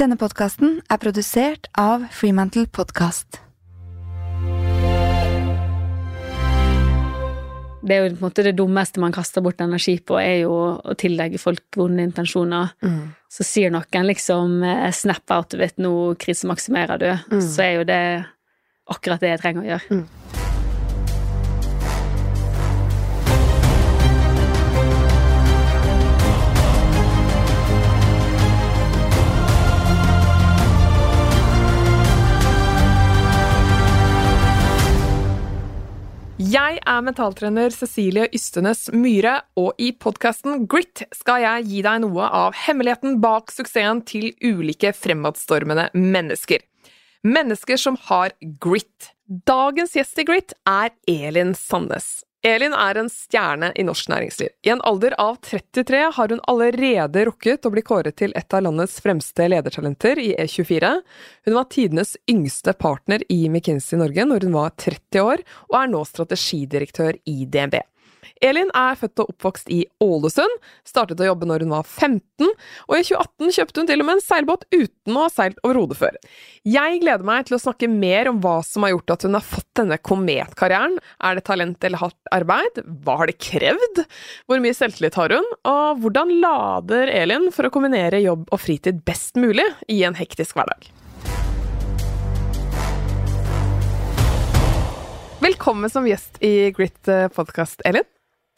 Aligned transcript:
Denne 0.00 0.16
podkasten 0.16 0.78
er 0.88 0.96
produsert 0.96 1.66
av 1.76 2.06
Freemantle 2.16 2.62
Podcast. 2.72 3.36
Det 7.84 7.92
er 7.92 8.00
jo 8.00 8.06
på 8.06 8.14
en 8.14 8.22
måte 8.22 8.46
det 8.46 8.54
dummeste 8.56 9.02
man 9.04 9.12
kaster 9.12 9.44
bort 9.44 9.60
energi 9.60 9.98
på, 10.00 10.16
er 10.16 10.46
jo 10.46 10.56
å 10.80 10.96
tillegge 10.96 11.36
folk 11.42 11.76
vonde 11.76 12.06
intensjoner. 12.08 12.72
Så 13.28 13.44
sier 13.44 13.76
noen 13.76 14.08
liksom 14.08 14.62
eh, 14.64 14.88
'snap 14.88 15.36
out 15.36 15.52
of 15.52 15.60
it, 15.60 15.76
nå 15.76 16.14
krisemaksimerer 16.16 16.96
du', 16.96 17.40
så 17.44 17.62
er 17.68 17.72
jo 17.76 17.84
det 17.84 18.04
akkurat 18.88 19.20
det 19.20 19.36
jeg 19.36 19.44
trenger 19.44 19.60
å 19.60 19.70
gjøre. 19.74 20.00
Jeg 36.40 36.78
er 36.88 37.02
mentaltrener 37.04 37.68
Cecilie 37.68 38.24
Ystenes 38.32 38.86
Myhre, 38.96 39.42
og 39.60 39.76
i 39.76 39.90
podkasten 39.92 40.62
Grit 40.72 41.02
skal 41.12 41.42
jeg 41.42 41.66
gi 41.68 41.82
deg 41.84 41.98
noe 42.00 42.28
av 42.32 42.56
hemmeligheten 42.56 43.18
bak 43.20 43.52
suksessen 43.52 44.00
til 44.08 44.30
ulike 44.40 44.94
fremadstormende 44.96 45.90
mennesker. 45.92 46.64
Mennesker 47.28 47.76
som 47.76 47.98
har 48.08 48.32
grit. 48.56 49.10
Dagens 49.28 49.92
gjest 49.98 50.22
i 50.22 50.24
Grit 50.30 50.56
er 50.64 50.94
Elin 51.04 51.52
Sandnes. 51.52 52.22
Elin 52.42 52.72
er 52.72 52.96
en 52.96 53.10
stjerne 53.12 53.68
i 53.76 53.84
norsk 53.84 54.08
næringsliv. 54.08 54.48
I 54.64 54.70
en 54.72 54.80
alder 54.88 55.12
av 55.20 55.36
33 55.44 55.98
har 56.16 56.32
hun 56.32 56.40
allerede 56.48 57.26
rukket 57.28 57.68
å 57.68 57.72
bli 57.74 57.82
kåret 57.84 58.16
til 58.16 58.32
et 58.38 58.56
av 58.56 58.64
landets 58.64 58.96
fremste 59.04 59.44
ledertalenter 59.52 60.16
i 60.22 60.30
E24. 60.40 60.94
Hun 61.44 61.58
var 61.58 61.68
tidenes 61.68 62.14
yngste 62.30 62.72
partner 62.80 63.20
i 63.28 63.42
McKinsey 63.50 64.00
Norge 64.00 64.24
når 64.24 64.48
hun 64.48 64.56
var 64.56 64.72
30 64.80 65.20
år, 65.20 65.44
og 65.68 65.76
er 65.82 65.92
nå 65.92 66.00
strategidirektør 66.08 67.20
i 67.28 67.44
DNB. 67.44 67.76
Elin 68.44 68.70
er 68.76 68.98
født 68.98 69.22
og 69.22 69.32
oppvokst 69.34 69.70
i 69.72 69.82
Ålesund, 70.02 70.56
startet 70.86 71.20
å 71.22 71.30
jobbe 71.30 71.48
når 71.48 71.64
hun 71.64 71.74
var 71.74 71.86
15, 71.86 72.50
og 72.88 72.94
i 72.96 73.04
2018 73.06 73.54
kjøpte 73.56 73.82
hun 73.82 73.90
til 73.90 74.02
og 74.02 74.08
med 74.08 74.18
en 74.18 74.24
seilbåt 74.24 74.66
uten 74.74 75.16
å 75.16 75.24
ha 75.24 75.32
seilt 75.32 75.60
over 75.64 75.80
hodet 75.82 75.98
før. 76.00 76.20
Jeg 76.68 77.00
gleder 77.02 77.26
meg 77.26 77.48
til 77.48 77.56
å 77.56 77.62
snakke 77.62 77.90
mer 77.90 78.30
om 78.30 78.40
hva 78.44 78.58
som 78.66 78.86
har 78.86 78.94
gjort 78.94 79.14
at 79.16 79.26
hun 79.28 79.38
har 79.38 79.46
fått 79.46 79.68
denne 79.80 80.00
kometkarrieren. 80.10 80.98
Er 81.24 81.38
det 81.38 81.46
talent 81.48 81.88
eller 81.88 82.02
hardt 82.02 82.32
arbeid? 82.36 82.82
Hva 83.04 83.18
har 83.22 83.30
det 83.30 83.38
krevd? 83.40 84.04
Hvor 84.48 84.62
mye 84.62 84.76
selvtillit 84.76 85.18
har 85.20 85.36
hun? 85.36 85.52
Og 85.70 86.04
hvordan 86.04 86.36
lader 86.42 87.12
Elin 87.12 87.50
for 87.54 87.68
å 87.68 87.74
kombinere 87.74 88.22
jobb 88.24 88.48
og 88.50 88.62
fritid 88.62 89.04
best 89.08 89.40
mulig 89.40 89.66
i 89.88 90.02
en 90.08 90.18
hektisk 90.18 90.58
hverdag? 90.58 90.90
Velkommen 95.50 95.90
som 95.90 96.04
gjest 96.06 96.36
i 96.46 96.70
Grit 96.70 97.08
podkast, 97.34 97.80
Elin. 97.84 98.04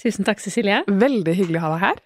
Tusen 0.03 0.27
takk, 0.29 0.43
Cecilie. 0.45 0.83
Veldig 0.85 1.33
hyggelig 1.39 1.57
å 1.57 1.63
ha 1.63 1.71
deg 1.73 1.81
her. 1.87 2.03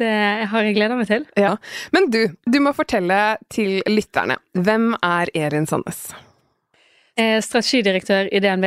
Det 0.00 0.14
har 0.48 0.64
jeg 0.64 0.76
gleda 0.78 0.96
meg 0.96 1.10
til. 1.10 1.26
Ja. 1.36 1.50
Men 1.92 2.08
du, 2.08 2.22
du 2.48 2.56
må 2.64 2.72
fortelle 2.72 3.18
til 3.52 3.82
lytterne. 3.84 4.38
Hvem 4.56 4.94
er 5.04 5.28
Erin 5.36 5.68
Sandnes? 5.68 6.00
Jeg 7.20 7.34
er 7.34 7.44
strategidirektør 7.44 8.32
i 8.32 8.40
DNB. 8.40 8.66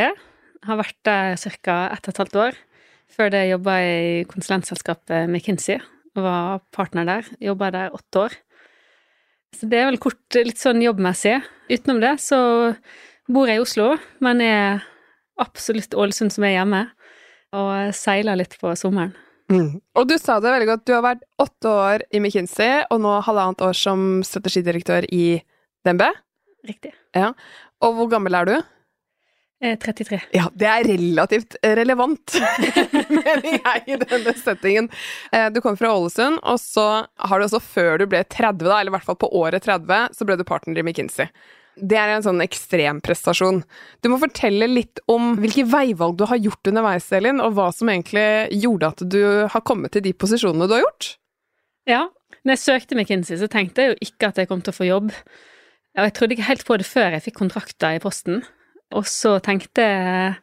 Har 0.70 0.82
vært 0.84 1.00
der 1.10 1.42
ca. 1.42 1.80
ett 1.98 2.06
og 2.06 2.14
et 2.14 2.22
halvt 2.22 2.40
år. 2.44 2.62
Før 3.18 3.34
det 3.34 3.44
jobba 3.56 3.82
jeg 3.82 4.06
i 4.06 4.24
konsulentselskapet 4.30 5.26
McKinsey 5.26 5.82
var 6.14 6.62
partner 6.70 7.10
der. 7.16 7.36
Jobba 7.50 7.74
der 7.74 7.98
åtte 7.98 8.28
år. 8.28 8.40
Så 9.58 9.74
det 9.74 9.82
er 9.82 9.90
vel 9.90 10.02
kort, 10.06 10.22
litt 10.38 10.62
sånn 10.62 10.86
jobbmessig. 10.86 11.40
Utenom 11.74 12.06
det 12.06 12.20
så 12.22 12.44
bor 13.26 13.50
jeg 13.50 13.58
i 13.58 13.66
Oslo, 13.66 13.96
men 14.22 14.46
er 14.46 14.84
absolutt 15.42 15.96
Ålesund 15.98 16.34
som 16.36 16.44
er 16.48 16.58
hjemme 16.58 16.84
og 17.54 17.94
seiler 17.94 18.38
litt 18.40 18.56
på 18.62 18.72
sommeren. 18.80 19.14
Mm. 19.52 19.82
Og 20.00 20.08
du 20.10 20.16
sa 20.18 20.40
det 20.42 20.50
veldig 20.54 20.68
godt. 20.72 20.86
Du 20.88 20.94
har 20.96 21.04
vært 21.06 21.26
åtte 21.42 21.70
år 21.70 22.04
i 22.16 22.22
McKinsey, 22.22 22.86
og 22.90 23.02
nå 23.04 23.12
halvannet 23.28 23.62
år 23.62 23.76
som 23.78 24.24
strategidirektør 24.26 25.06
i 25.14 25.42
DNB. 25.86 26.06
Riktig. 26.66 26.94
Ja. 27.14 27.34
Og 27.84 27.98
hvor 28.00 28.10
gammel 28.10 28.34
er 28.40 28.50
du? 28.50 28.56
Er 29.64 29.78
33. 29.80 30.18
Ja, 30.36 30.48
det 30.60 30.68
er 30.68 30.88
relativt 30.90 31.56
relevant, 31.64 32.34
mener 33.14 33.46
jeg, 33.54 33.84
i 33.94 34.00
denne 34.02 34.34
settingen. 34.40 34.90
Eh, 35.32 35.50
Du 35.56 35.62
kom 35.64 35.78
fra 35.80 35.94
Ålesund, 35.96 36.40
og 36.42 36.58
så 36.60 36.88
har 37.06 37.40
du 37.40 37.46
også 37.46 37.62
før 37.64 38.02
du 38.02 38.08
ble 38.12 38.24
30, 38.26 38.66
da, 38.66 38.80
eller 38.80 38.92
i 38.92 38.96
hvert 38.98 39.08
fall 39.12 39.20
på 39.22 39.30
året 39.40 39.64
30, 39.68 40.10
så 40.18 40.28
ble 40.28 40.40
du 40.40 40.44
partner 40.48 40.82
i 40.82 40.84
McKinsey. 40.88 41.30
Det 41.76 41.98
er 41.98 42.12
en 42.14 42.26
sånn 42.26 42.44
ekstrem 42.44 43.00
prestasjon. 43.04 43.64
Du 44.04 44.10
må 44.12 44.20
fortelle 44.22 44.68
litt 44.70 45.02
om 45.10 45.34
hvilke 45.42 45.66
veivalg 45.70 46.20
du 46.20 46.28
har 46.30 46.42
gjort 46.42 46.70
underveis, 46.70 47.10
Elin, 47.18 47.42
og 47.42 47.56
hva 47.58 47.72
som 47.74 47.90
egentlig 47.90 48.26
gjorde 48.62 48.92
at 48.94 49.06
du 49.10 49.22
har 49.50 49.66
kommet 49.66 49.96
til 49.96 50.06
de 50.06 50.14
posisjonene 50.14 50.70
du 50.70 50.78
har 50.78 50.86
gjort. 50.86 51.10
Ja. 51.90 52.04
Når 52.44 52.58
jeg 52.58 52.64
søkte 52.64 52.98
McKinsey, 52.98 53.40
så 53.40 53.50
tenkte 53.52 53.82
jeg 53.84 53.94
jo 53.94 54.10
ikke 54.10 54.30
at 54.30 54.40
jeg 54.42 54.50
kom 54.50 54.62
til 54.62 54.74
å 54.74 54.78
få 54.78 54.90
jobb. 54.90 55.12
Og 55.94 56.08
jeg 56.08 56.16
trodde 56.18 56.36
ikke 56.36 56.50
helt 56.50 56.66
på 56.68 56.78
det 56.80 56.90
før 56.90 57.16
jeg 57.16 57.26
fikk 57.28 57.40
kontrakter 57.42 57.98
i 57.98 58.04
posten. 58.04 58.44
Og 58.94 59.08
så 59.10 59.38
tenkte 59.44 59.86
jeg 59.86 60.34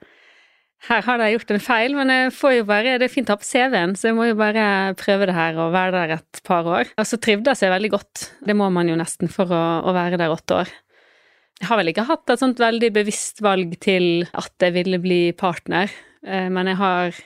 her 0.89 1.03
har 1.05 1.21
de 1.21 1.27
gjort 1.35 1.51
en 1.53 1.61
feil, 1.61 1.95
men 1.97 2.09
jeg 2.09 2.31
får 2.33 2.55
jo 2.55 2.69
bare, 2.71 2.95
det 2.97 3.05
er 3.05 3.13
fint 3.13 3.29
å 3.29 3.35
ha 3.35 3.41
på 3.41 3.45
CV-en, 3.45 3.93
så 3.99 4.09
jeg 4.09 4.17
må 4.17 4.31
jo 4.31 4.37
bare 4.39 4.95
prøve 4.97 5.27
det 5.29 5.35
her 5.37 5.59
og 5.61 5.75
være 5.75 5.93
der 5.93 6.15
et 6.17 6.41
par 6.47 6.65
år. 6.65 6.93
Og 6.97 7.09
så 7.09 7.19
trivdes 7.21 7.61
jeg 7.61 7.73
veldig 7.73 7.91
godt. 7.93 8.23
Det 8.49 8.57
må 8.57 8.71
man 8.73 8.89
jo 8.89 8.97
nesten 8.97 9.29
for 9.33 9.53
å, 9.53 9.65
å 9.85 9.93
være 9.93 10.17
der 10.21 10.33
åtte 10.33 10.63
år. 10.63 10.73
Jeg 11.61 11.69
har 11.69 11.81
vel 11.81 11.91
ikke 11.93 12.07
hatt 12.09 12.33
et 12.33 12.41
sånt 12.41 12.61
veldig 12.61 12.89
bevisst 12.95 13.43
valg 13.45 13.75
til 13.85 14.25
at 14.33 14.65
jeg 14.65 14.75
ville 14.79 15.01
bli 15.03 15.21
partner, 15.37 15.93
eh, 16.25 16.49
men 16.49 16.71
jeg 16.73 16.79
har 16.81 17.19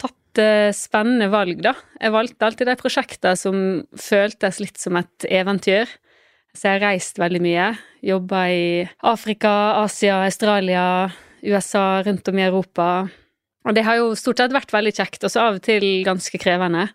tatt 0.00 0.40
eh, 0.40 0.70
spennende 0.76 1.28
valg, 1.32 1.60
da. 1.66 1.74
Jeg 2.00 2.14
valgte 2.14 2.48
alltid 2.48 2.70
de 2.70 2.76
prosjektene 2.80 3.36
som 3.36 3.58
føltes 3.92 4.60
litt 4.62 4.80
som 4.80 4.96
et 5.00 5.28
eventyr. 5.28 5.90
Så 6.56 6.66
jeg 6.66 6.78
har 6.78 6.86
reist 6.88 7.20
veldig 7.20 7.42
mye. 7.44 7.66
Jobba 8.02 8.44
i 8.50 8.64
Afrika, 9.06 9.52
Asia, 9.84 10.22
Australia, 10.24 10.84
USA, 11.44 12.00
rundt 12.06 12.28
om 12.32 12.40
i 12.40 12.46
Europa. 12.48 12.86
Og 13.68 13.76
det 13.76 13.84
har 13.86 14.00
jo 14.00 14.14
stort 14.18 14.40
sett 14.40 14.54
vært 14.56 14.72
veldig 14.72 14.94
kjekt, 14.96 15.22
og 15.26 15.32
så 15.32 15.44
av 15.44 15.60
og 15.60 15.64
til 15.66 15.84
ganske 16.06 16.40
krevende. 16.40 16.88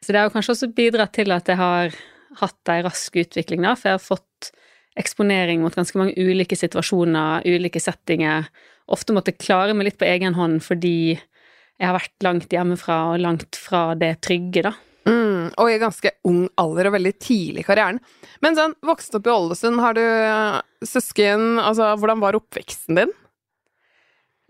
Så 0.00 0.14
det 0.14 0.22
har 0.22 0.32
kanskje 0.32 0.56
også 0.56 0.70
bidratt 0.74 1.14
til 1.18 1.34
at 1.34 1.50
jeg 1.50 1.60
har 1.60 1.94
hatt 2.40 2.72
ei 2.72 2.80
rask 2.86 3.20
utvikling, 3.20 3.62
da, 3.66 3.76
for 3.76 3.92
jeg 3.92 3.98
har 3.98 4.04
fått 4.04 4.50
eksponering 4.98 5.62
mot 5.62 5.74
ganske 5.74 5.98
mange 6.00 6.16
ulike 6.18 6.58
situasjoner, 6.58 7.46
ulike 7.46 7.80
settinger. 7.82 8.48
Ofte 8.90 9.14
måtte 9.16 9.36
klare 9.36 9.76
meg 9.76 9.90
litt 9.90 10.00
på 10.00 10.08
egen 10.08 10.36
hånd 10.38 10.62
fordi 10.64 11.16
jeg 11.78 11.86
har 11.86 11.94
vært 11.94 12.26
langt 12.26 12.52
hjemmefra 12.52 12.98
og 13.12 13.22
langt 13.22 13.58
fra 13.58 13.92
det 13.98 14.16
trygge, 14.26 14.64
da. 14.66 14.74
Mm, 15.08 15.54
og 15.56 15.70
i 15.70 15.78
ganske 15.80 16.10
ung 16.28 16.42
alder 16.60 16.90
og 16.90 16.96
veldig 16.98 17.14
tidlig 17.22 17.62
i 17.62 17.68
karrieren. 17.68 18.00
Men 18.44 18.58
sånn, 18.58 18.74
vokste 18.84 19.20
opp 19.20 19.28
i 19.28 19.32
Ålesund, 19.32 19.80
har 19.80 19.96
du 19.96 20.02
øh, 20.02 20.58
søsken 20.84 21.62
Altså, 21.62 21.94
hvordan 21.96 22.20
var 22.20 22.36
oppveksten 22.36 22.98
din? 22.98 23.14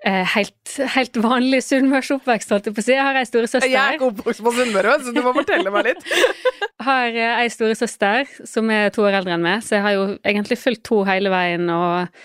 Eh, 0.06 0.24
helt, 0.36 0.74
helt 0.94 1.16
vanlig 1.18 1.58
sunnmørsoppvekst, 1.66 2.52
holdt 2.54 2.68
jeg 2.68 2.74
på 2.76 2.82
å 2.82 2.86
si. 2.86 2.92
Jeg 2.94 3.02
har 3.02 3.16
ei 3.18 3.26
storesøster. 3.26 3.66
Jeg 3.66 3.80
er 3.82 3.96
ikke 3.96 4.10
oppvokst 4.12 4.44
på 4.46 4.52
Sunnmøre, 4.54 4.92
så 5.02 5.14
du 5.14 5.18
må 5.24 5.32
fortelle 5.34 5.72
meg 5.74 5.88
litt. 5.88 6.04
har 6.88 7.16
eh, 7.18 7.40
ei 7.42 7.48
storesøster 7.50 8.28
som 8.46 8.70
er 8.70 8.92
to 8.94 9.02
år 9.08 9.18
eldre 9.18 9.34
enn 9.34 9.42
meg, 9.42 9.64
så 9.66 9.74
jeg 9.74 9.84
har 9.88 9.96
jo 9.96 10.04
egentlig 10.22 10.60
fulgt 10.60 10.92
henne 10.92 11.08
hele 11.10 11.32
veien 11.34 11.66
og 11.74 12.22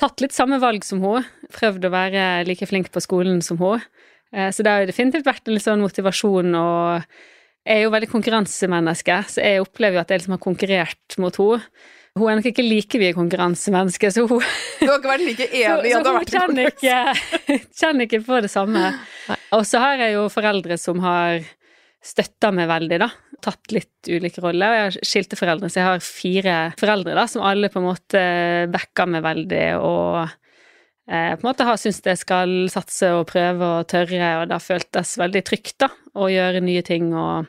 tatt 0.00 0.24
litt 0.24 0.32
samme 0.32 0.56
valg 0.62 0.86
som 0.88 1.04
hun. 1.04 1.28
Prøvd 1.52 1.84
å 1.84 1.92
være 1.92 2.24
like 2.48 2.70
flink 2.70 2.88
på 2.94 3.04
skolen 3.04 3.44
som 3.44 3.60
hun. 3.60 3.84
Eh, 4.32 4.48
Så 4.48 4.64
det 4.64 4.72
har 4.72 4.80
jo 4.86 4.92
definitivt 4.94 5.28
vært 5.28 5.44
en 5.44 5.58
litt 5.58 5.68
sånn 5.68 5.84
motivasjon, 5.84 6.54
og 6.56 7.04
jeg 7.62 7.76
er 7.76 7.84
jo 7.84 7.92
veldig 7.92 8.08
konkurransemenneske, 8.10 9.18
så 9.36 9.44
jeg 9.44 9.60
opplever 9.62 10.00
jo 10.00 10.06
at 10.06 10.10
jeg 10.10 10.22
liksom 10.22 10.38
har 10.38 10.46
konkurrert 10.48 11.18
mot 11.20 11.36
henne. 11.36 11.60
Hun 12.18 12.28
er 12.28 12.36
nok 12.38 12.46
ikke 12.50 12.64
like 12.64 12.98
mye 13.00 13.14
konkurransemenneske, 13.16 14.10
så 14.12 14.26
hun 14.28 14.42
Du 14.82 14.84
har 14.84 14.98
ikke 14.98 15.12
vært 15.14 15.24
like 15.24 15.46
enig 15.48 15.88
i 15.88 15.94
at 15.96 16.04
det 16.04 16.12
har 16.12 16.18
vært 16.18 16.60
ikke, 16.66 16.96
kjenner 17.80 18.08
ikke 18.08 18.20
på 18.26 18.40
det 18.44 18.50
samme. 18.52 18.82
Og 19.56 19.64
så 19.68 19.80
har 19.80 20.02
jeg 20.02 20.18
jo 20.18 20.26
foreldre 20.32 20.76
som 20.80 21.00
har 21.04 21.40
støtta 22.02 22.50
meg 22.52 22.68
veldig, 22.68 22.98
da. 23.00 23.08
Tatt 23.42 23.72
litt 23.74 24.10
ulike 24.10 24.42
roller. 24.44 24.68
Og 24.68 24.76
jeg 24.76 24.84
har 24.84 25.08
skilte 25.08 25.38
foreldre, 25.38 25.70
så 25.70 25.80
jeg 25.80 25.88
har 25.88 26.04
fire 26.04 26.56
foreldre 26.80 27.16
da, 27.16 27.26
som 27.30 27.46
alle 27.48 27.70
på 27.72 27.80
en 27.80 27.88
måte 27.88 28.22
backa 28.74 29.06
meg 29.08 29.24
veldig 29.24 29.64
og 29.78 30.18
eh, 30.26 31.32
på 31.32 31.40
en 31.40 31.48
måte 31.48 31.66
har 31.68 31.80
syntes 31.80 32.04
jeg 32.12 32.20
skal 32.20 32.54
satse 32.74 33.08
og 33.16 33.24
prøve 33.30 33.72
og 33.78 33.88
tørre, 33.92 34.34
og 34.42 34.50
det 34.50 34.58
har 34.58 34.66
føltes 34.66 35.16
veldig 35.22 35.44
trygt, 35.48 35.78
da, 35.86 35.88
å 36.18 36.28
gjøre 36.28 36.64
nye 36.64 36.84
ting, 36.86 37.12
og 37.16 37.48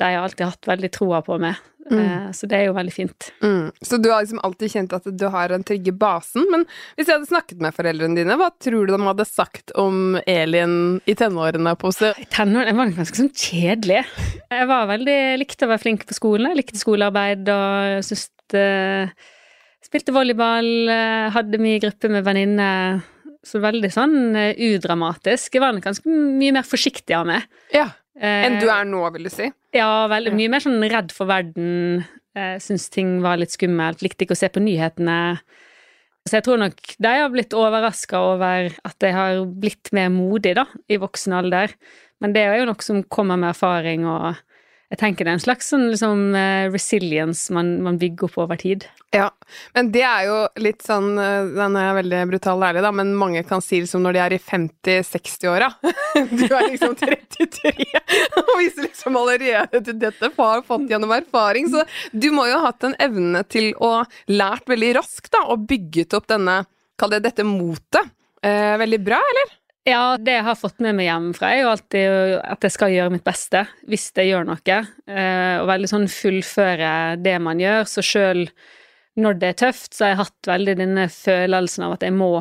de 0.00 0.08
har 0.08 0.22
alltid 0.22 0.54
hatt 0.54 0.70
veldig 0.70 0.92
troa 0.96 1.20
på 1.26 1.36
meg. 1.42 1.60
Mm. 1.90 2.32
Så 2.36 2.46
det 2.46 2.58
er 2.58 2.66
jo 2.68 2.74
veldig 2.76 2.92
fint. 2.92 3.30
Mm. 3.42 3.70
Så 3.82 3.96
du 3.98 4.10
har 4.12 4.22
liksom 4.22 4.42
alltid 4.46 4.70
kjent 4.74 4.92
at 4.94 5.06
du 5.08 5.24
har 5.32 5.50
den 5.50 5.64
trygge 5.66 5.94
basen. 5.96 6.44
Men 6.52 6.66
hvis 6.94 7.08
jeg 7.08 7.16
hadde 7.16 7.30
snakket 7.30 7.62
med 7.64 7.74
foreldrene 7.74 8.18
dine, 8.18 8.36
hva 8.38 8.50
tror 8.62 8.86
du 8.86 8.92
de 8.94 9.00
hadde 9.06 9.26
sagt 9.26 9.72
om 9.80 10.18
Elin 10.28 11.00
i 11.10 11.16
tenårene? 11.18 11.72
på 11.80 11.90
I 11.90 12.28
tenårene 12.30 12.76
var 12.76 12.92
ganske 12.94 13.22
sånn 13.22 13.32
kjedelig. 13.32 14.04
Jeg 14.52 14.68
var 14.70 14.90
veldig, 14.90 15.18
likte 15.40 15.66
å 15.66 15.72
være 15.72 15.82
flink 15.82 16.06
på 16.06 16.16
skolen. 16.18 16.50
Jeg 16.52 16.60
likte 16.60 16.82
skolearbeid 16.82 17.48
og 17.54 18.04
syntes 18.06 19.14
Spilte 19.90 20.12
volleyball, 20.14 20.68
hadde 21.34 21.58
mye 21.62 21.80
gruppe 21.82 22.10
med 22.12 22.22
venninner. 22.26 23.00
Så 23.42 23.58
veldig 23.62 23.88
sånn 23.90 24.36
udramatisk. 24.36 25.54
Jeg 25.56 25.62
var 25.64 25.78
ganske 25.80 26.04
mye 26.12 26.52
mer 26.58 26.66
forsiktig 26.68 27.16
av 27.16 27.24
meg. 27.30 27.46
Ja. 27.74 27.86
Enn 28.20 28.60
du 28.60 28.68
er 28.68 28.84
nå, 28.84 29.00
vil 29.14 29.26
du 29.26 29.32
si? 29.32 29.48
Ja, 29.76 30.08
veldig 30.10 30.32
mye 30.34 30.50
mer 30.50 30.62
sånn 30.64 30.82
redd 30.90 31.12
for 31.14 31.30
verden. 31.30 32.02
Eh, 32.34 32.56
Syns 32.62 32.88
ting 32.90 33.20
var 33.22 33.38
litt 33.38 33.54
skummelt. 33.54 34.02
Likte 34.02 34.26
ikke 34.26 34.34
å 34.34 34.40
se 34.40 34.50
på 34.50 34.62
nyhetene. 34.62 35.18
Så 36.26 36.36
jeg 36.36 36.46
tror 36.46 36.60
nok 36.60 36.80
de 37.00 37.12
har 37.22 37.30
blitt 37.32 37.54
overraska 37.56 38.18
over 38.34 38.74
at 38.86 39.06
jeg 39.06 39.14
har 39.16 39.40
blitt 39.46 39.92
mer 39.96 40.10
modig, 40.12 40.56
da, 40.58 40.66
i 40.90 40.98
voksen 41.00 41.36
alder. 41.38 41.72
Men 42.20 42.34
det 42.34 42.42
er 42.44 42.60
jo 42.60 42.68
noe 42.68 42.84
som 42.84 43.00
kommer 43.08 43.38
med 43.40 43.54
erfaring 43.54 44.04
og 44.10 44.34
jeg 44.90 44.98
tenker 44.98 45.26
det 45.26 45.30
er 45.30 45.38
en 45.38 45.42
slags 45.42 45.68
sånn 45.70 45.84
liksom, 45.92 46.22
eh, 46.34 46.66
resilience 46.72 47.52
man, 47.54 47.76
man, 47.84 47.98
bygger 48.00 48.26
opp 48.26 48.38
over 48.42 48.58
tid. 48.58 48.88
Ja, 49.14 49.28
men 49.76 49.92
det 49.94 50.02
er 50.06 50.24
jo 50.26 50.38
litt 50.62 50.82
sånn 50.86 51.12
eh, 51.18 51.50
Den 51.54 51.76
er 51.78 51.94
veldig 51.98 52.22
brutal 52.30 52.62
ærlig, 52.66 52.82
da, 52.82 52.90
men 52.94 53.12
mange 53.18 53.44
kan 53.46 53.62
si 53.62 53.78
liksom 53.84 54.02
når 54.02 54.16
de 54.16 54.22
er 54.24 54.34
i 54.34 54.40
50-60-åra. 54.42 55.70
Du 56.32 56.46
er 56.48 56.66
liksom 56.72 56.96
33 56.98 57.70
og 58.40 58.50
viser 58.58 58.88
liksom 58.88 59.18
allerede 59.20 59.82
til 59.86 60.00
dette 60.02 60.32
har 60.36 60.66
fått 60.66 60.90
gjennom 60.90 61.14
erfaring. 61.14 61.70
Så 61.70 61.86
du 62.10 62.32
må 62.34 62.48
jo 62.50 62.58
ha 62.58 62.72
hatt 62.72 62.88
en 62.88 62.98
evne 62.98 63.44
til 63.46 63.70
å 63.78 64.00
lært 64.32 64.66
veldig 64.70 64.96
raskt, 64.98 65.30
da, 65.36 65.46
og 65.54 65.68
bygget 65.70 66.18
opp 66.18 66.26
denne, 66.34 66.64
kall 66.98 67.14
det 67.14 67.22
dette 67.30 67.46
motet. 67.46 68.10
Eh, 68.42 68.74
veldig 68.80 69.02
bra, 69.06 69.22
eller? 69.32 69.59
Ja, 69.88 70.18
det 70.20 70.34
jeg 70.34 70.44
har 70.44 70.58
fått 70.60 70.82
med 70.84 70.98
meg 70.98 71.06
hjemmefra, 71.08 71.54
er 71.54 71.62
jo 71.62 71.70
alltid 71.70 72.34
at 72.44 72.66
jeg 72.66 72.74
skal 72.74 72.92
gjøre 72.92 73.14
mitt 73.14 73.24
beste 73.24 73.62
hvis 73.88 74.10
jeg 74.12 74.28
gjør 74.28 74.50
noe. 74.50 74.80
Eh, 75.08 75.56
og 75.56 75.70
veldig 75.70 75.88
sånn 75.88 76.06
fullføre 76.12 76.92
det 77.24 77.36
man 77.40 77.62
gjør. 77.62 77.88
Så 77.88 78.04
sjøl 78.04 78.44
når 79.20 79.40
det 79.40 79.52
er 79.52 79.60
tøft, 79.64 79.94
så 79.94 80.04
har 80.04 80.12
jeg 80.12 80.20
hatt 80.20 80.50
veldig 80.52 80.76
denne 80.82 81.08
følelsen 81.12 81.86
av 81.88 81.96
at 81.96 82.04
jeg 82.04 82.16
må 82.16 82.34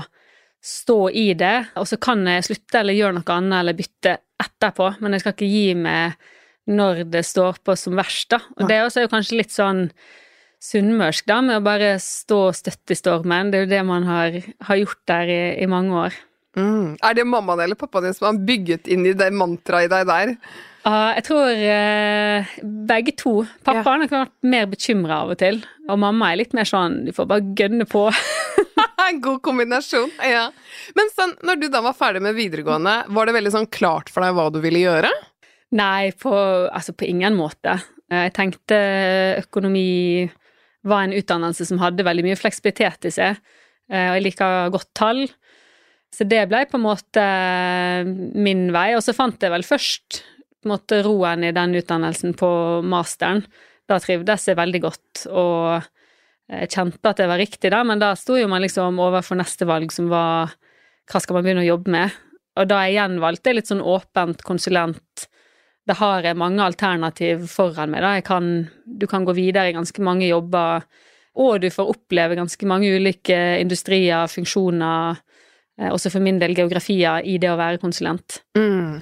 stå 0.60 1.00
i 1.16 1.30
det. 1.40 1.56
Og 1.80 1.88
så 1.88 2.00
kan 2.02 2.28
jeg 2.28 2.50
slutte 2.50 2.82
eller 2.82 2.98
gjøre 2.98 3.20
noe 3.22 3.38
annet 3.38 3.62
eller 3.62 3.80
bytte 3.80 4.18
etterpå, 4.40 4.94
men 5.00 5.16
jeg 5.16 5.24
skal 5.24 5.36
ikke 5.38 5.52
gi 5.54 5.68
meg 5.80 6.30
når 6.70 7.06
det 7.10 7.24
står 7.26 7.64
på 7.66 7.74
som 7.80 7.96
verst, 7.98 8.30
da. 8.36 8.44
Og 8.60 8.68
det 8.70 8.76
er 8.78 8.86
også 8.86 9.08
kanskje 9.10 9.40
litt 9.40 9.56
sånn 9.56 9.88
sunnmørsk, 10.62 11.26
da, 11.32 11.40
med 11.42 11.62
å 11.62 11.66
bare 11.66 11.94
stå 12.04 12.50
støtt 12.54 12.92
i 12.92 12.98
stormen. 13.00 13.50
Det 13.50 13.62
er 13.62 13.64
jo 13.64 13.72
det 13.72 13.86
man 13.88 14.06
har, 14.06 14.36
har 14.68 14.82
gjort 14.82 15.02
der 15.10 15.32
i, 15.32 15.44
i 15.64 15.70
mange 15.72 15.96
år. 16.04 16.20
Mm. 16.58 16.98
Er 17.06 17.14
det 17.14 17.28
mammaen 17.30 17.62
eller 17.62 17.78
pappaen 17.78 18.08
din 18.08 18.16
som 18.18 18.32
har 18.32 18.42
bygget 18.48 18.90
inn 18.90 19.06
i 19.06 19.14
det 19.18 19.30
mantraet 19.36 19.90
i 19.90 19.92
deg 19.92 20.08
der? 20.10 20.34
Uh, 20.88 21.12
jeg 21.18 21.26
tror 21.28 21.50
uh, 21.52 22.52
begge 22.90 23.14
to. 23.20 23.34
Pappa 23.68 23.84
har 23.84 24.06
vært 24.10 24.34
mer 24.48 24.70
bekymra 24.72 25.22
av 25.26 25.34
og 25.36 25.40
til. 25.42 25.60
Og 25.92 26.00
mamma 26.02 26.32
er 26.32 26.42
litt 26.42 26.56
mer 26.58 26.68
sånn 26.68 27.04
du 27.06 27.12
får 27.16 27.28
bare 27.30 27.54
gønne 27.60 27.86
på. 27.90 28.08
En 29.06 29.22
God 29.26 29.42
kombinasjon. 29.46 30.14
Ja. 30.24 30.48
Men 30.98 31.12
sånn, 31.14 31.36
når 31.46 31.62
du 31.62 31.68
da 31.74 31.84
var 31.86 31.98
ferdig 31.98 32.24
med 32.26 32.38
videregående, 32.38 33.02
var 33.12 33.28
det 33.28 33.36
veldig 33.38 33.54
sånn 33.58 33.70
klart 33.70 34.12
for 34.14 34.26
deg 34.26 34.38
hva 34.38 34.48
du 34.54 34.62
ville 34.64 34.82
gjøre? 34.82 35.12
Nei, 35.76 36.10
på, 36.18 36.34
altså 36.34 36.96
på 36.98 37.06
ingen 37.06 37.36
måte. 37.38 37.76
Eh, 38.10 38.26
jeg 38.26 38.34
tenkte 38.40 38.80
økonomi 39.44 40.26
var 40.88 41.06
en 41.06 41.14
utdannelse 41.14 41.68
som 41.68 41.82
hadde 41.84 42.08
veldig 42.08 42.24
mye 42.26 42.40
fleksibilitet 42.40 43.06
i 43.06 43.14
seg. 43.14 43.42
Og 43.90 44.16
jeg 44.16 44.24
liker 44.24 44.72
godt 44.72 44.90
tall. 44.98 45.26
Så 46.16 46.26
det 46.28 46.42
ble 46.50 46.64
på 46.70 46.80
en 46.80 46.86
måte 46.86 47.24
min 48.36 48.70
vei. 48.76 48.92
Og 48.98 49.04
så 49.06 49.16
fant 49.16 49.40
jeg 49.42 49.54
vel 49.54 49.66
først 49.66 50.22
på 50.60 50.68
en 50.68 50.74
måte 50.74 51.02
roen 51.06 51.46
i 51.48 51.54
den 51.56 51.78
utdannelsen 51.80 52.36
på 52.40 52.50
masteren. 52.84 53.46
Da 53.90 54.00
trivdes 54.02 54.48
jeg 54.50 54.60
veldig 54.60 54.82
godt 54.84 55.26
og 55.30 55.86
jeg 56.50 56.72
kjente 56.74 57.12
at 57.12 57.20
det 57.22 57.28
var 57.30 57.38
riktig, 57.38 57.70
da, 57.70 57.84
men 57.86 58.00
da 58.02 58.16
sto 58.18 58.34
jo 58.34 58.48
man 58.50 58.64
liksom 58.64 58.98
overfor 59.02 59.38
neste 59.38 59.68
valg, 59.70 59.92
som 59.94 60.08
var 60.10 60.56
hva 61.10 61.20
skal 61.22 61.38
man 61.38 61.46
begynne 61.46 61.62
å 61.62 61.68
jobbe 61.68 61.94
med? 61.94 62.16
Og 62.58 62.66
da 62.72 62.80
jeg 62.84 62.96
igjen 62.96 63.20
valgte 63.22 63.54
litt 63.54 63.70
sånn 63.70 63.84
åpent 63.86 64.42
konsulent, 64.48 65.28
da 65.86 65.94
har 66.00 66.26
jeg 66.26 66.40
mange 66.42 66.66
alternativ 66.66 67.46
foran 67.54 67.94
meg, 67.94 68.02
da. 68.02 68.16
Kan, 68.26 68.66
du 68.82 69.06
kan 69.10 69.28
gå 69.30 69.38
videre 69.38 69.70
i 69.70 69.78
ganske 69.78 70.02
mange 70.06 70.26
jobber, 70.26 70.88
og 71.38 71.62
du 71.62 71.70
får 71.74 71.94
oppleve 71.94 72.38
ganske 72.42 72.70
mange 72.70 72.90
ulike 72.98 73.38
industrier, 73.62 74.26
funksjoner, 74.34 75.22
Eh, 75.22 75.29
også 75.88 76.12
for 76.12 76.24
min 76.24 76.40
del 76.42 76.56
geografier 76.58 77.24
i 77.24 77.38
det 77.40 77.52
å 77.52 77.60
være 77.60 77.80
konsulent. 77.82 78.42
Mm. 78.58 79.00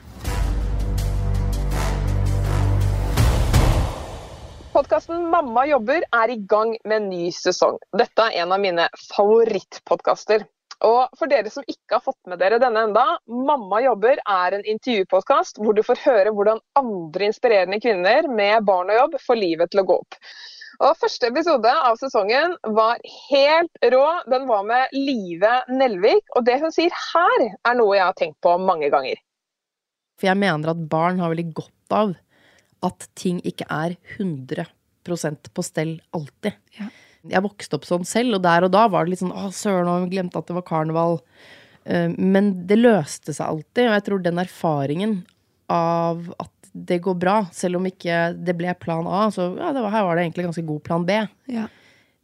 Podkasten 4.77 5.24
Mamma 5.31 5.63
jobber 5.65 6.03
er 6.13 6.29
i 6.29 6.38
gang 6.45 6.75
med 6.85 7.00
en 7.00 7.09
ny 7.09 7.31
sesong. 7.33 7.79
Dette 7.97 8.27
er 8.27 8.44
en 8.44 8.53
av 8.53 8.62
mine 8.62 8.85
favorittpodkaster. 9.07 10.45
Og 10.85 11.18
for 11.18 11.31
dere 11.31 11.50
som 11.50 11.65
ikke 11.65 11.97
har 11.97 12.03
fått 12.06 12.29
med 12.29 12.38
dere 12.38 12.59
denne 12.62 12.83
enda, 12.85 13.06
Mamma 13.25 13.79
jobber 13.81 14.21
er 14.21 14.53
en 14.53 14.68
intervjupodkast 14.75 15.57
hvor 15.63 15.74
du 15.74 15.81
får 15.85 16.03
høre 16.03 16.33
hvordan 16.38 16.62
andre 16.77 17.31
inspirerende 17.31 17.81
kvinner 17.81 18.29
med 18.29 18.68
barn 18.69 18.94
og 18.94 19.00
jobb 19.00 19.18
får 19.25 19.41
livet 19.41 19.74
til 19.74 19.81
å 19.81 19.88
gå 19.89 19.97
opp. 20.03 20.19
Og 20.77 20.94
Første 21.01 21.31
episode 21.31 21.71
av 21.71 21.97
sesongen 21.97 22.53
var 22.77 23.00
helt 23.31 23.79
rå. 23.94 24.06
Den 24.29 24.45
var 24.50 24.65
med 24.68 24.94
Live 24.94 25.53
Nelvik. 25.74 26.27
Og 26.38 26.45
det 26.45 26.59
hun 26.62 26.74
sier 26.74 26.94
her, 26.94 27.47
er 27.65 27.77
noe 27.79 27.95
jeg 27.97 28.06
har 28.06 28.18
tenkt 28.18 28.38
på 28.45 28.53
mange 28.62 28.91
ganger. 28.94 29.18
For 30.21 30.29
jeg 30.29 30.38
mener 30.41 30.74
at 30.74 30.83
barn 30.91 31.21
har 31.21 31.33
veldig 31.33 31.50
godt 31.57 31.97
av 31.97 32.13
at 32.85 33.07
ting 33.18 33.39
ikke 33.47 33.65
er 33.74 33.95
100% 34.19 35.50
på 35.50 35.65
stell 35.65 35.95
alltid. 36.13 36.57
Ja. 36.77 36.91
Jeg 37.27 37.44
vokste 37.44 37.79
opp 37.79 37.88
sånn 37.88 38.06
selv, 38.07 38.38
og 38.38 38.45
der 38.45 38.68
og 38.68 38.74
da 38.75 38.85
var 38.91 39.06
det 39.06 39.15
litt 39.15 39.24
sånn 39.24 39.33
Å, 39.33 39.50
søren, 39.56 39.89
vi 40.06 40.13
glemte 40.13 40.38
at 40.39 40.50
det 40.50 40.56
var 40.59 40.68
karneval. 40.68 41.18
Eh, 41.89 42.13
men 42.13 42.53
det 42.69 42.77
løste 42.77 43.33
seg 43.33 43.50
alltid, 43.50 43.88
og 43.88 43.97
jeg 43.97 44.06
tror 44.06 44.21
den 44.24 44.44
erfaringen 44.45 45.18
av 45.74 46.21
at 46.38 46.53
det 46.85 47.00
går 47.06 47.18
bra, 47.19 47.39
selv 47.56 47.79
om 47.79 47.89
ikke 47.89 48.31
det 48.38 48.56
ble 48.59 48.74
plan 48.79 49.07
A. 49.09 49.27
Så 49.33 49.50
ja, 49.57 49.74
var, 49.74 49.91
her 49.94 50.06
var 50.07 50.18
det 50.18 50.27
egentlig 50.27 50.47
ganske 50.50 50.65
god 50.68 50.83
plan 50.85 51.07
B. 51.07 51.19
Ja. 51.51 51.68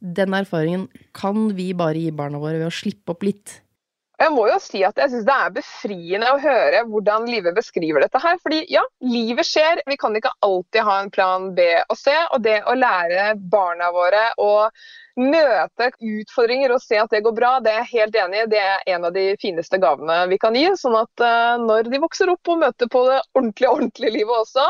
Den 0.03 0.35
erfaringen 0.35 0.87
kan 1.15 1.47
vi 1.57 1.71
bare 1.77 1.99
gi 1.99 2.11
barna 2.15 2.41
våre 2.41 2.59
ved 2.59 2.69
å 2.69 2.75
slippe 2.75 3.15
opp 3.15 3.23
litt. 3.25 3.59
Jeg 4.21 4.31
må 4.31 4.43
jo 4.47 4.57
si 4.61 4.83
at 4.85 4.99
jeg 4.99 5.09
syns 5.11 5.25
det 5.27 5.35
er 5.35 5.53
befriende 5.55 6.29
å 6.31 6.39
høre 6.39 6.83
hvordan 6.87 7.25
livet 7.27 7.55
beskriver 7.57 8.03
dette 8.03 8.21
her. 8.21 8.37
Fordi 8.43 8.61
ja, 8.71 8.83
livet 9.03 9.47
skjer. 9.47 9.81
Vi 9.89 9.97
kan 9.99 10.15
ikke 10.15 10.31
alltid 10.45 10.85
ha 10.87 10.99
en 11.01 11.11
plan 11.13 11.49
B 11.57 11.65
og 11.81 11.97
C. 11.99 12.13
Og 12.35 12.43
det 12.45 12.59
å 12.69 12.75
lære 12.77 13.33
barna 13.51 13.89
våre 13.95 14.27
å 14.39 14.51
møte 15.19 15.89
utfordringer 16.01 16.73
og 16.73 16.81
se 16.81 16.97
at 16.97 17.11
det 17.13 17.21
går 17.25 17.35
bra, 17.37 17.51
det 17.63 17.71
er 17.71 17.81
jeg 17.83 17.91
helt 17.91 18.15
enig 18.23 18.39
i. 18.41 18.47
Det 18.53 18.61
er 18.61 18.87
en 18.95 19.05
av 19.07 19.13
de 19.15 19.25
fineste 19.41 19.77
gavene 19.81 20.17
vi 20.31 20.39
kan 20.41 20.57
gi. 20.57 20.65
Sånn 20.79 20.95
at 20.97 21.23
uh, 21.23 21.55
når 21.61 21.89
de 21.91 22.01
vokser 22.01 22.31
opp 22.33 22.49
og 22.49 22.61
møter 22.63 22.89
på 22.91 23.03
det 23.09 23.19
ordentlige, 23.37 23.71
ordentlige 23.73 24.13
livet 24.17 24.41
også, 24.41 24.65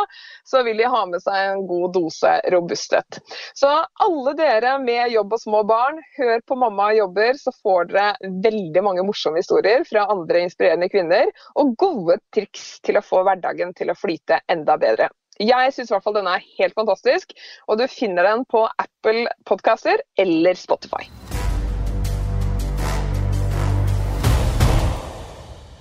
så 0.48 0.64
vil 0.68 0.82
de 0.82 0.90
ha 0.92 1.04
med 1.10 1.24
seg 1.24 1.40
en 1.54 1.66
god 1.70 1.96
dose 1.96 2.34
robusthet. 2.54 3.22
Så 3.56 3.72
alle 4.06 4.36
dere 4.40 4.76
med 4.84 5.14
jobb 5.14 5.38
og 5.38 5.44
små 5.44 5.64
barn, 5.70 6.02
hør 6.18 6.44
på 6.48 6.60
Mamma 6.60 6.92
jobber, 6.98 7.40
så 7.40 7.56
får 7.64 7.92
dere 7.94 8.32
veldig 8.44 8.86
mange 8.86 9.08
morsomme 9.08 9.42
historier 9.42 9.88
fra 9.88 10.08
andre 10.12 10.44
inspirerende 10.48 10.92
kvinner, 10.92 11.32
og 11.60 11.76
gode 11.80 12.20
triks 12.36 12.78
til 12.84 13.00
å 13.00 13.06
få 13.06 13.24
hverdagen 13.28 13.74
til 13.78 13.92
å 13.92 13.98
flyte 13.98 14.44
enda 14.52 14.78
bedre. 14.82 15.10
Jeg 15.42 15.74
syns 15.74 15.90
i 15.90 15.94
hvert 15.96 16.06
fall 16.06 16.14
denne 16.20 16.36
er 16.38 16.44
helt 16.60 16.76
fantastisk, 16.78 17.32
og 17.66 17.80
du 17.80 17.88
finner 17.90 18.28
den 18.28 18.44
på 18.46 18.68
Apple 18.70 19.26
Podcaster 19.50 20.04
eller 20.22 20.58
Spotify. 20.60 21.08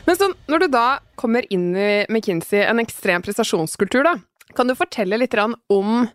Men 0.08 0.18
så, 0.18 0.30
når 0.48 0.64
du 0.64 0.68
da 0.72 0.86
kommer 1.20 1.46
inn 1.52 1.70
i 1.76 1.90
McKinsey, 2.08 2.64
en 2.64 2.80
ekstrem 2.82 3.22
prestasjonskultur, 3.24 4.06
da, 4.08 4.16
kan 4.56 4.68
du 4.68 4.76
fortelle 4.76 5.20
litt 5.20 5.36
om 5.36 6.08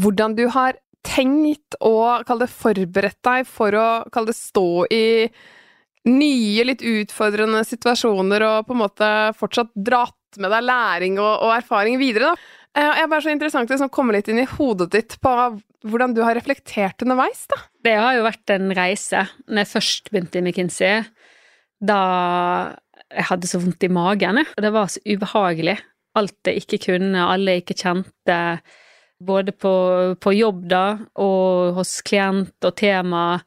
hvordan 0.00 0.38
du 0.38 0.46
har 0.54 0.78
tenkt 1.06 1.74
og 1.80 2.28
forberedt 2.54 3.18
deg 3.24 3.48
for 3.48 3.74
å 3.74 3.88
det 4.26 4.36
stå 4.36 4.86
i 4.94 5.04
nye, 6.08 6.64
litt 6.64 6.84
utfordrende 6.86 7.60
situasjoner 7.66 8.44
og 8.46 8.68
på 8.68 8.76
en 8.76 8.82
måte 8.86 9.10
fortsatt 9.36 9.74
dratt 9.74 10.16
med 10.40 10.52
deg 10.54 10.64
læring 10.64 11.18
og, 11.18 11.42
og 11.44 11.54
erfaring 11.58 11.98
videre, 12.00 12.32
da? 12.32 12.59
Eh, 12.78 13.00
er 13.02 13.08
bare 13.10 13.24
så 13.24 13.32
interessant 13.32 13.70
å 13.70 13.74
liksom, 13.74 13.90
komme 13.92 14.14
litt 14.14 14.28
inn 14.30 14.42
i 14.42 14.48
hodet 14.48 14.90
ditt 14.94 15.16
på 15.22 15.32
hvordan 15.90 16.12
du 16.14 16.20
har 16.22 16.36
reflektert 16.36 17.02
underveis, 17.02 17.46
da. 17.50 17.58
Det 17.82 17.96
har 17.96 18.18
jo 18.18 18.26
vært 18.26 18.52
en 18.54 18.74
reise. 18.76 19.24
Når 19.48 19.64
jeg 19.64 19.72
først 19.72 20.10
begynte 20.12 20.38
i 20.38 20.44
McKinsey, 20.44 21.06
da 21.80 22.02
jeg 23.10 23.26
hadde 23.30 23.48
så 23.50 23.58
vondt 23.62 23.86
i 23.86 23.90
magen, 23.90 24.42
og 24.44 24.62
det 24.62 24.70
var 24.74 24.92
så 24.92 25.02
ubehagelig. 25.08 25.78
Alt 26.18 26.46
jeg 26.46 26.62
ikke 26.62 26.80
kunne, 26.90 27.24
alle 27.24 27.56
jeg 27.56 27.64
ikke 27.64 27.80
kjente. 27.82 28.38
både 29.20 29.52
på, 29.52 29.70
på 30.16 30.32
jobb 30.32 30.62
da, 30.70 30.84
og 31.20 31.74
hos 31.76 31.98
klient 32.00 32.64
og 32.64 32.76
tema. 32.76 33.42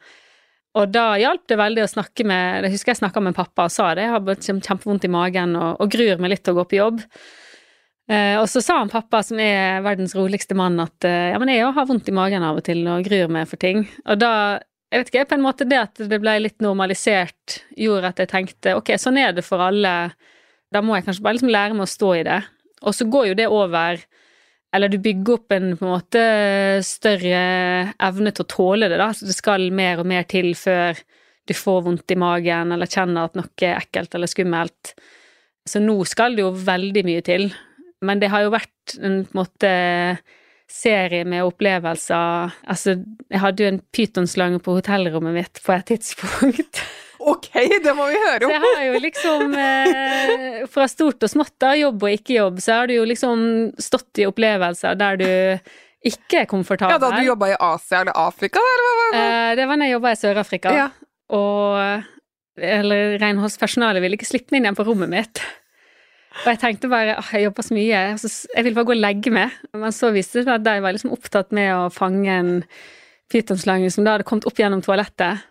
Og 0.77 0.91
da 0.93 1.15
hjalp 1.17 1.47
det 1.49 1.57
veldig 1.57 1.81
å 1.81 1.89
snakke 1.89 2.25
med 2.29 2.67
Jeg 2.67 2.75
husker 2.75 2.91
jeg 2.91 2.99
snakka 2.99 3.21
med 3.21 3.33
pappa 3.33 3.65
og 3.65 3.73
sa 3.73 3.95
det. 3.97 4.05
Jeg 4.05 4.13
har 4.13 4.61
kjempevondt 4.67 5.05
i 5.05 5.09
magen 5.09 5.55
og, 5.57 5.81
og 5.81 5.89
gruer 5.89 6.21
meg 6.21 6.35
litt 6.35 6.43
til 6.45 6.53
å 6.53 6.61
gå 6.61 6.67
på 6.69 6.77
jobb. 6.77 7.01
Eh, 8.11 8.35
og 8.35 8.49
så 8.51 8.59
sa 8.59 8.81
han 8.81 8.91
pappa, 8.91 9.21
som 9.23 9.39
er 9.39 9.79
verdens 9.85 10.15
roligste 10.17 10.57
mann, 10.59 10.75
at 10.83 11.07
eh, 11.07 11.31
ja, 11.31 11.39
men 11.39 11.53
jeg 11.53 11.69
har 11.75 11.87
vondt 11.87 12.09
i 12.11 12.15
magen 12.15 12.43
av 12.43 12.59
og 12.59 12.65
til 12.67 12.83
og 12.91 13.05
gruer 13.07 13.31
meg 13.31 13.47
for 13.47 13.61
ting. 13.61 13.85
Og 14.03 14.19
da 14.19 14.33
jeg 14.93 15.01
vet 15.01 15.09
ikke, 15.09 15.29
på 15.31 15.37
en 15.39 15.45
måte 15.45 15.65
det 15.65 15.79
at 15.79 16.01
det 16.11 16.19
ble 16.21 16.35
litt 16.43 16.59
normalisert, 16.61 17.63
gjorde 17.79 18.11
at 18.11 18.19
jeg 18.21 18.29
tenkte 18.29 18.75
ok, 18.77 18.91
sånn 19.01 19.17
er 19.17 19.31
det 19.33 19.41
for 19.45 19.63
alle. 19.65 20.11
Da 20.69 20.83
må 20.85 20.93
jeg 20.97 21.07
kanskje 21.07 21.23
bare 21.25 21.39
liksom 21.39 21.53
lære 21.53 21.77
meg 21.77 21.87
å 21.87 21.89
stå 21.89 22.11
i 22.19 22.25
det. 22.27 22.41
Og 22.83 22.93
så 22.93 23.07
går 23.09 23.31
jo 23.31 23.39
det 23.39 23.47
over 23.49 24.03
Eller 24.73 24.89
du 24.89 24.97
bygger 24.97 25.35
opp 25.35 25.53
en 25.53 25.75
på 25.77 25.85
en 25.85 25.91
måte 25.91 26.21
større 26.81 27.41
evne 28.01 28.31
til 28.33 28.41
å 28.41 28.49
tåle 28.49 28.87
det, 28.89 28.97
da. 28.97 29.11
Så 29.13 29.27
det 29.29 29.35
skal 29.37 29.67
mer 29.69 30.01
og 30.01 30.07
mer 30.09 30.25
til 30.25 30.55
før 30.57 30.97
du 31.45 31.53
får 31.53 31.83
vondt 31.85 32.13
i 32.13 32.17
magen 32.17 32.73
eller 32.73 32.89
kjenner 32.89 33.27
at 33.27 33.37
noe 33.37 33.67
er 33.67 33.77
ekkelt 33.77 34.17
eller 34.17 34.31
skummelt. 34.31 34.95
Så 35.69 35.77
nå 35.83 35.93
skal 36.09 36.33
det 36.33 36.41
jo 36.41 36.49
veldig 36.57 37.03
mye 37.05 37.21
til. 37.21 37.51
Men 38.03 38.21
det 38.21 38.29
har 38.33 38.45
jo 38.45 38.53
vært 38.53 38.97
en 38.99 39.21
en 39.23 39.27
måte 39.37 39.69
serie 40.73 41.25
med 41.27 41.45
opplevelser 41.45 42.53
Altså, 42.71 42.97
jeg 43.29 43.41
hadde 43.43 43.63
jo 43.63 43.71
en 43.73 43.81
pytonslange 43.93 44.59
på 44.63 44.75
hotellrommet 44.79 45.35
mitt 45.35 45.61
på 45.63 45.75
et 45.75 45.89
tidspunkt. 45.93 46.83
Ok, 47.23 47.53
det 47.55 47.93
må 47.95 48.09
vi 48.09 48.17
høre 48.19 48.47
om! 48.47 48.51
Så 48.51 48.55
jeg 48.57 48.63
har 48.63 48.81
jo 48.83 48.97
liksom 48.99 49.53
eh, 49.55 50.65
Fra 50.67 50.89
stort 50.91 51.23
og 51.23 51.31
smått, 51.31 51.53
da, 51.61 51.69
jobb 51.79 52.03
og 52.03 52.15
ikke 52.17 52.35
jobb, 52.35 52.59
så 52.59 52.81
har 52.81 52.89
du 52.91 52.97
jo 52.97 53.05
liksom 53.07 53.45
stått 53.79 54.19
i 54.19 54.25
opplevelser 54.27 54.97
der 54.99 55.21
du 55.21 55.29
ikke 56.03 56.41
er 56.41 56.49
komfortabel. 56.51 56.97
Ja, 56.97 56.99
Da 56.99 57.21
du 57.21 57.29
jobba 57.29 57.53
i 57.53 57.55
Asia 57.55 58.01
eller 58.01 58.17
Afrika, 58.19 58.59
eller 58.59 58.83
hva 58.89 58.95
var 58.99 59.13
det? 59.13 59.21
Eh, 59.23 59.51
det 59.55 59.67
var 59.69 59.79
da 59.79 59.87
jeg 59.87 59.95
jobba 59.95 60.11
i 60.11 60.19
Sør-Afrika. 60.19 60.73
Ja. 60.75 60.89
Og 61.31 62.59
eller 62.73 63.15
renholdspersonalet 63.23 64.03
ville 64.03 64.19
ikke 64.19 64.27
slippe 64.27 64.51
meg 64.51 64.59
inn 64.59 64.67
igjen 64.67 64.77
på 64.77 64.85
rommet 64.89 65.09
mitt. 65.13 65.39
Og 66.41 66.49
jeg 66.49 66.59
tenkte 66.63 66.89
bare 66.91 67.15
jeg 67.29 67.45
jobber 67.45 67.65
så 67.65 67.75
mye, 67.77 68.01
så 68.17 68.29
jeg 68.55 68.65
vil 68.65 68.75
bare 68.75 68.89
gå 68.89 68.95
og 68.95 69.01
legge 69.03 69.33
meg. 69.33 69.53
Men 69.77 69.93
så 69.95 70.09
viste 70.15 70.41
det 70.41 70.47
seg 70.47 70.55
at 70.57 70.65
de 70.65 70.75
var 70.83 70.95
liksom 70.95 71.13
opptatt 71.13 71.53
med 71.55 71.69
å 71.75 71.89
fange 71.93 72.33
en 72.33 72.53
pytonslange 73.31 73.91
som 73.93 74.05
da 74.05 74.17
hadde 74.17 74.27
kommet 74.27 74.47
opp 74.49 74.59
gjennom 74.59 74.81
toalettet. 74.83 75.45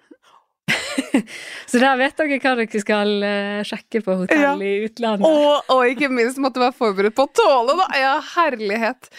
så 1.71 1.81
der 1.83 1.99
vet 2.01 2.19
dere 2.19 2.39
hva 2.43 2.55
dere 2.59 2.83
skal 2.83 3.13
uh, 3.25 3.61
sjekke 3.67 4.03
på 4.05 4.17
hotell 4.23 4.43
Ja. 4.43 4.53
i 4.59 4.89
utlandet. 4.89 5.27
Og, 5.27 5.71
og 5.73 5.87
ikke 5.91 6.11
minst 6.13 6.41
måtte 6.43 6.63
være 6.63 6.77
forberedt 6.79 7.17
på 7.19 7.27
å 7.29 7.33
tåle, 7.41 7.79
da! 7.79 7.89
Ja, 7.99 8.13
herlighet. 8.35 9.11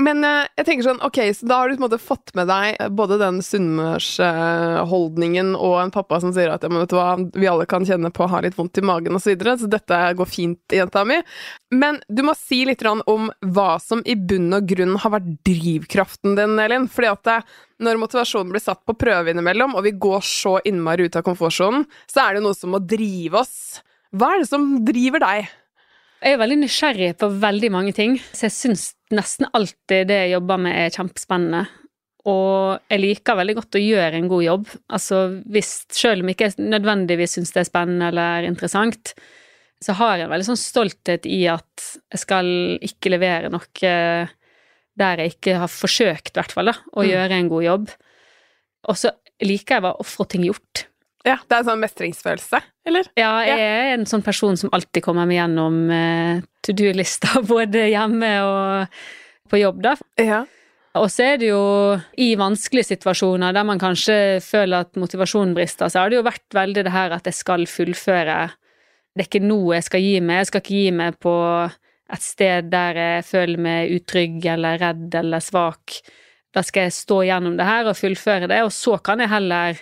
Men 0.00 0.24
eh, 0.24 0.46
jeg 0.56 0.66
tenker 0.66 0.86
sånn, 0.86 1.02
ok, 1.04 1.18
så 1.36 1.46
da 1.48 1.56
har 1.60 1.68
du 1.68 1.76
på 1.76 1.82
en 1.82 1.84
måte 1.84 1.98
fått 2.00 2.32
med 2.38 2.48
deg 2.48 2.78
eh, 2.80 2.88
både 2.96 3.18
den 3.20 3.42
sunnmørsholdningen 3.44 5.52
og 5.58 5.74
en 5.82 5.92
pappa 5.92 6.20
som 6.22 6.32
sier 6.32 6.50
at 6.52 6.64
ja, 6.64 6.70
men 6.72 6.80
vet 6.84 6.92
du 6.92 6.96
hva, 6.96 7.16
vi 7.34 7.48
alle 7.50 7.66
kan 7.68 7.84
kjenne 7.86 8.10
på 8.14 8.24
å 8.24 8.30
ha 8.32 8.40
litt 8.44 8.56
vondt 8.56 8.80
i 8.80 8.86
magen 8.86 9.16
osv., 9.16 9.26
så, 9.26 9.30
videre, 9.34 9.58
så 9.60 9.66
dette 9.70 9.98
går 10.16 10.28
fint, 10.30 10.60
jenta 10.72 11.04
mi. 11.06 11.18
Men 11.76 12.00
du 12.08 12.22
må 12.26 12.34
si 12.38 12.64
litt 12.66 12.82
om 12.88 13.28
hva 13.52 13.72
som 13.82 14.00
i 14.08 14.16
bunn 14.16 14.54
og 14.56 14.66
grunn 14.72 14.96
har 15.02 15.12
vært 15.12 15.28
drivkraften 15.46 16.38
din, 16.38 16.58
Elin. 16.58 16.88
Fordi 16.90 17.08
at 17.12 17.22
det, 17.28 17.38
når 17.84 18.00
motivasjonen 18.00 18.52
blir 18.54 18.64
satt 18.64 18.80
på 18.88 18.96
prøve 18.98 19.30
innimellom, 19.30 19.76
og 19.76 19.84
vi 19.84 19.92
går 20.00 20.24
så 20.24 20.56
innmari 20.66 21.06
ut 21.06 21.18
av 21.20 21.26
komfortsonen, 21.28 21.84
så 22.10 22.24
er 22.24 22.38
det 22.38 22.44
noe 22.46 22.56
som 22.56 22.72
må 22.72 22.80
drive 22.82 23.44
oss. 23.44 23.56
Hva 24.16 24.34
er 24.34 24.42
det 24.42 24.50
som 24.50 24.72
driver 24.88 25.22
deg? 25.22 25.52
Jeg 26.20 26.34
er 26.36 26.40
veldig 26.42 26.58
nysgjerrig 26.60 27.10
på 27.20 27.28
veldig 27.40 27.70
mange 27.72 27.92
ting, 27.96 28.18
så 28.36 28.48
jeg 28.48 28.52
syns 28.56 28.82
nesten 29.16 29.48
alltid 29.56 30.08
det 30.10 30.18
jeg 30.26 30.34
jobber 30.34 30.58
med 30.60 30.76
er 30.76 30.92
kjempespennende. 30.92 31.62
Og 32.28 32.82
jeg 32.92 33.00
liker 33.00 33.38
veldig 33.38 33.54
godt 33.56 33.78
å 33.78 33.80
gjøre 33.80 34.18
en 34.18 34.28
god 34.28 34.44
jobb. 34.44 34.66
Altså 34.92 35.20
hvis, 35.48 35.70
selv 35.96 36.20
om 36.20 36.28
jeg 36.28 36.36
ikke 36.36 36.50
nødvendigvis 36.60 37.38
syns 37.38 37.54
det 37.54 37.62
er 37.62 37.70
spennende 37.70 38.10
eller 38.12 38.44
interessant, 38.50 39.14
så 39.80 39.94
har 39.96 40.18
jeg 40.18 40.26
en 40.26 40.34
veldig 40.34 40.48
sånn 40.50 40.60
stolthet 40.60 41.24
i 41.24 41.40
at 41.48 41.86
jeg 42.12 42.20
skal 42.26 42.50
ikke 42.84 43.14
levere 43.14 43.48
noe 43.48 43.64
der 45.00 45.22
jeg 45.24 45.32
ikke 45.38 45.56
har 45.62 45.72
forsøkt, 45.72 46.34
i 46.34 46.36
hvert 46.36 46.52
fall, 46.52 46.68
da, 46.68 46.76
å 46.92 47.00
Mm. 47.00 47.08
gjøre 47.08 47.32
en 47.38 47.48
god 47.48 47.64
jobb. 47.64 47.90
Og 48.92 48.96
så 49.00 49.10
liker 49.40 49.76
jeg 49.78 49.82
bare 49.88 49.96
å 49.96 50.04
få 50.04 50.28
ting 50.28 50.44
gjort. 50.44 50.84
Ja, 51.26 51.36
Det 51.44 51.52
er 51.52 51.58
en 51.60 51.68
sånn 51.68 51.82
mestringsfølelse, 51.82 52.60
eller? 52.88 53.08
Ja, 53.18 53.32
jeg 53.44 53.60
er 53.60 53.90
en 53.92 54.06
sånn 54.08 54.24
person 54.24 54.56
som 54.56 54.70
alltid 54.72 55.04
kommer 55.04 55.28
meg 55.28 55.36
gjennom 55.36 55.82
eh, 55.92 56.40
to 56.64 56.72
do-lista, 56.76 57.42
både 57.54 57.90
hjemme 57.90 58.30
og 58.46 59.02
på 59.50 59.60
jobb, 59.60 59.82
da. 59.84 59.94
Ja. 60.20 60.44
Og 60.98 61.06
så 61.12 61.26
er 61.34 61.36
det 61.38 61.50
jo 61.52 61.60
i 62.18 62.32
vanskelige 62.38 62.88
situasjoner 62.96 63.54
der 63.54 63.66
man 63.66 63.78
kanskje 63.78 64.40
føler 64.42 64.86
at 64.86 64.96
motivasjonen 64.98 65.52
brister, 65.54 65.90
så 65.92 66.02
har 66.02 66.10
det 66.10 66.18
jo 66.18 66.26
vært 66.26 66.56
veldig 66.56 66.86
det 66.86 66.94
her 66.94 67.14
at 67.14 67.28
jeg 67.28 67.36
skal 67.38 67.66
fullføre. 67.70 68.38
Det 69.14 69.22
er 69.22 69.28
ikke 69.28 69.44
noe 69.44 69.76
jeg 69.76 69.86
skal 69.86 70.02
gi 70.02 70.16
meg. 70.24 70.40
Jeg 70.40 70.48
skal 70.50 70.64
ikke 70.64 70.80
gi 70.80 70.90
meg 70.94 71.20
på 71.22 71.36
et 72.10 72.24
sted 72.24 72.70
der 72.72 72.98
jeg 72.98 73.26
føler 73.28 73.62
meg 73.62 73.94
utrygg 73.98 74.48
eller 74.50 74.80
redd 74.82 75.14
eller 75.20 75.44
svak. 75.44 76.00
Da 76.50 76.64
skal 76.66 76.88
jeg 76.88 76.96
stå 76.96 77.20
gjennom 77.28 77.54
det 77.58 77.68
her 77.68 77.86
og 77.90 77.98
fullføre 77.98 78.48
det, 78.50 78.58
og 78.66 78.72
så 78.74 78.96
kan 79.04 79.22
jeg 79.22 79.30
heller, 79.30 79.78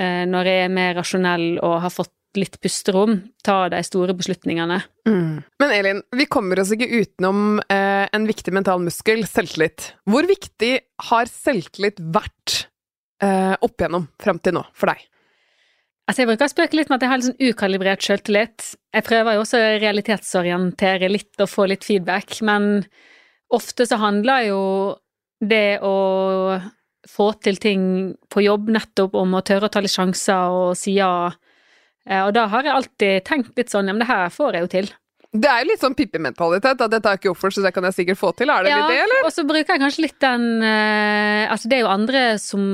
når 0.00 0.48
jeg 0.48 0.64
er 0.64 0.72
mer 0.72 0.94
rasjonell 0.96 1.46
og 1.60 1.74
har 1.84 1.92
fått 1.92 2.14
litt 2.38 2.60
pusterom, 2.62 3.16
ta 3.42 3.64
de 3.72 3.80
store 3.86 4.14
beslutningene. 4.14 4.78
Mm. 5.08 5.42
Men 5.62 5.72
Elin, 5.74 6.02
vi 6.16 6.26
kommer 6.30 6.60
oss 6.62 6.70
ikke 6.74 6.88
utenom 7.02 7.58
eh, 7.66 8.06
en 8.06 8.26
viktig 8.28 8.54
mental 8.54 8.82
muskel, 8.84 9.24
selvtillit. 9.26 9.92
Hvor 10.10 10.28
viktig 10.30 10.72
har 11.10 11.30
selvtillit 11.30 11.98
vært 12.14 12.66
eh, 13.24 13.56
opp 13.58 13.74
igjennom 13.74 14.06
fram 14.22 14.38
til 14.42 14.56
nå, 14.60 14.64
for 14.76 14.92
deg? 14.92 15.02
Altså, 16.06 16.22
jeg 16.22 16.30
bruker 16.30 16.46
å 16.46 16.52
spøke 16.52 16.78
litt 16.78 16.90
med 16.90 16.98
at 16.98 17.04
jeg 17.04 17.10
har 17.10 17.20
litt 17.20 17.28
sånn 17.28 17.50
ukalibrert 17.50 18.06
selvtillit. 18.06 18.72
Jeg 18.94 19.06
prøver 19.06 19.36
jo 19.36 19.44
også 19.44 19.58
å 19.58 19.76
realitetsorientere 19.82 21.10
litt 21.10 21.42
og 21.42 21.50
få 21.50 21.68
litt 21.70 21.86
feedback, 21.86 22.40
men 22.46 22.84
ofte 23.50 23.86
så 23.86 23.98
handler 24.02 24.48
jo 24.50 24.62
det 25.40 25.80
å 25.86 25.94
få 27.08 27.30
til 27.40 27.56
ting 27.60 27.82
på 28.32 28.42
jobb 28.44 28.70
nettopp 28.74 29.14
om 29.18 29.36
å 29.38 29.44
tørre 29.46 29.68
å 29.68 29.72
ta 29.72 29.82
litt 29.82 29.94
sjanser 29.94 30.56
og 30.56 30.72
si 30.78 30.98
ja. 30.98 31.30
Eh, 32.08 32.22
Og 32.24 32.34
da 32.36 32.46
har 32.52 32.66
jeg 32.66 32.74
alltid 32.76 33.24
tenkt 33.28 33.56
litt 33.56 33.72
sånn, 33.72 33.88
ja, 33.88 33.94
men 33.96 34.04
det 34.04 34.10
her 34.10 34.28
får 34.32 34.56
jeg 34.58 34.66
jo 34.66 34.72
til. 34.74 34.90
Det 35.30 35.46
er 35.46 35.60
jo 35.62 35.68
litt 35.68 35.82
sånn 35.84 35.94
pippementalitet, 35.94 36.80
at 36.82 36.90
Dette 36.90 37.12
jeg 37.12 37.20
ikke 37.20 37.36
før, 37.38 37.52
så 37.54 37.62
det 37.62 37.70
kan 37.76 37.86
jeg 37.86 37.94
sikkert 38.00 38.18
få 38.18 38.32
til. 38.34 38.50
Er 38.50 38.66
det 38.66 38.72
litt 38.74 38.90
det, 38.90 39.02
eller? 39.04 39.20
og 39.28 39.30
så 39.30 39.44
bruker 39.46 39.76
jeg 39.76 39.82
kanskje 39.84 40.02
litt 40.08 40.18
den 40.24 40.46
eh, 40.66 41.44
Altså, 41.46 41.70
det 41.70 41.78
er 41.78 41.84
jo 41.84 41.92
andre 41.92 42.24
som 42.42 42.64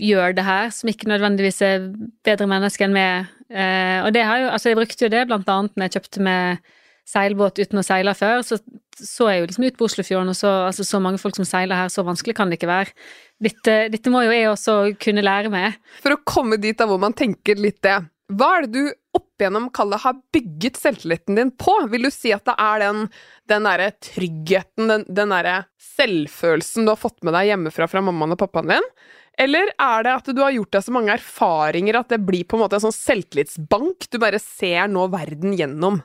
gjør 0.00 0.38
det 0.38 0.46
her, 0.46 0.72
som 0.72 0.88
ikke 0.92 1.10
nødvendigvis 1.12 1.60
er 1.66 1.90
bedre 2.24 2.48
mennesker 2.48 2.88
enn 2.88 2.96
meg. 2.96 3.28
Eh, 3.52 4.00
og 4.00 4.10
det 4.16 4.24
har 4.24 4.40
jo 4.40 4.48
Altså, 4.54 4.72
jeg 4.72 4.80
brukte 4.80 5.06
jo 5.06 5.12
det 5.12 5.26
blant 5.28 5.52
annet 5.52 5.76
når 5.76 5.86
jeg 5.86 5.98
kjøpte 5.98 6.24
med 6.24 6.72
seilbåt 7.06 7.60
uten 7.62 7.78
å 7.78 7.86
seile 7.86 8.16
før, 8.18 8.40
så 8.42 8.58
så 8.96 9.26
jeg 9.28 9.42
jo 9.42 9.48
liksom 9.50 9.64
ut 9.66 9.76
på 9.76 9.84
Oslofjorden, 9.84 10.30
og 10.32 10.36
så 10.38 10.50
altså 10.70 10.84
så 10.86 10.98
mange 11.04 11.20
folk 11.20 11.36
som 11.36 11.44
seiler 11.44 11.76
her, 11.76 11.90
så 11.92 12.04
vanskelig 12.06 12.32
kan 12.38 12.48
det 12.48 12.56
ikke 12.56 12.70
være. 12.70 12.94
Dette, 13.42 13.72
dette 13.92 14.12
må 14.12 14.22
jo 14.24 14.32
jeg 14.32 14.48
også 14.48 14.76
kunne 15.02 15.24
lære 15.24 15.50
meg. 15.52 15.76
For 16.00 16.14
å 16.14 16.22
komme 16.24 16.56
dit 16.60 16.78
av 16.80 16.88
hvor 16.88 17.00
man 17.02 17.16
tenker 17.16 17.58
litt 17.60 17.82
det. 17.84 17.98
Hva 18.32 18.48
er 18.56 18.64
det 18.66 18.72
du 18.74 18.94
opp 19.14 19.38
igjennom 19.38 19.68
kallet 19.74 20.02
har 20.02 20.16
bygget 20.34 20.80
selvtilliten 20.80 21.36
din 21.38 21.52
på? 21.54 21.74
Vil 21.92 22.08
du 22.08 22.10
si 22.10 22.32
at 22.34 22.46
det 22.48 22.56
er 22.58 22.82
den, 22.82 23.04
den 23.52 23.68
derre 23.68 23.92
tryggheten, 24.02 24.88
den, 24.90 25.04
den 25.06 25.34
derre 25.34 25.60
selvfølelsen 25.94 26.88
du 26.88 26.94
har 26.94 26.98
fått 26.98 27.22
med 27.26 27.36
deg 27.36 27.52
hjemmefra 27.52 27.86
fra 27.92 28.02
mammaen 28.04 28.34
og 28.34 28.40
pappaen 28.40 28.72
din? 28.72 28.90
Eller 29.38 29.70
er 29.76 30.06
det 30.06 30.14
at 30.16 30.32
du 30.32 30.40
har 30.40 30.54
gjort 30.56 30.72
deg 30.74 30.86
så 30.86 30.96
mange 30.96 31.12
erfaringer 31.12 32.00
at 32.00 32.10
det 32.10 32.22
blir 32.24 32.48
på 32.48 32.56
en 32.56 32.64
måte 32.64 32.80
en 32.80 32.86
sånn 32.88 32.96
selvtillitsbank 32.96 34.08
du 34.10 34.18
bare 34.22 34.40
ser 34.42 34.88
nå 34.90 35.06
verden 35.12 35.54
gjennom? 35.56 36.00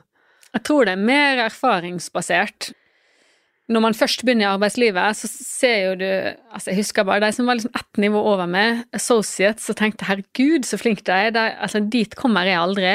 Jeg 0.52 0.66
tror 0.68 0.84
det 0.84 0.94
er 0.94 1.06
mer 1.08 1.46
erfaringsbasert. 1.48 2.74
Når 3.72 3.82
man 3.84 3.96
først 3.96 4.24
begynner 4.26 4.46
i 4.46 4.52
arbeidslivet, 4.52 5.16
så 5.16 5.28
ser 5.32 5.76
jo 5.86 5.92
du 6.00 6.08
Altså, 6.52 6.70
jeg 6.70 6.82
husker 6.82 7.06
bare 7.08 7.22
de 7.24 7.32
som 7.32 7.48
var 7.48 7.56
liksom 7.56 7.74
ett 7.78 8.00
nivå 8.04 8.20
over 8.32 8.48
meg, 8.50 8.82
associates, 8.92 9.70
og 9.72 9.78
tenkte 9.78 10.08
herregud, 10.08 10.66
så 10.68 10.78
flink 10.80 11.04
de 11.08 11.12
er. 11.12 11.38
Altså, 11.56 11.80
dit 11.80 12.16
kommer 12.18 12.48
jeg 12.48 12.60
aldri. 12.60 12.94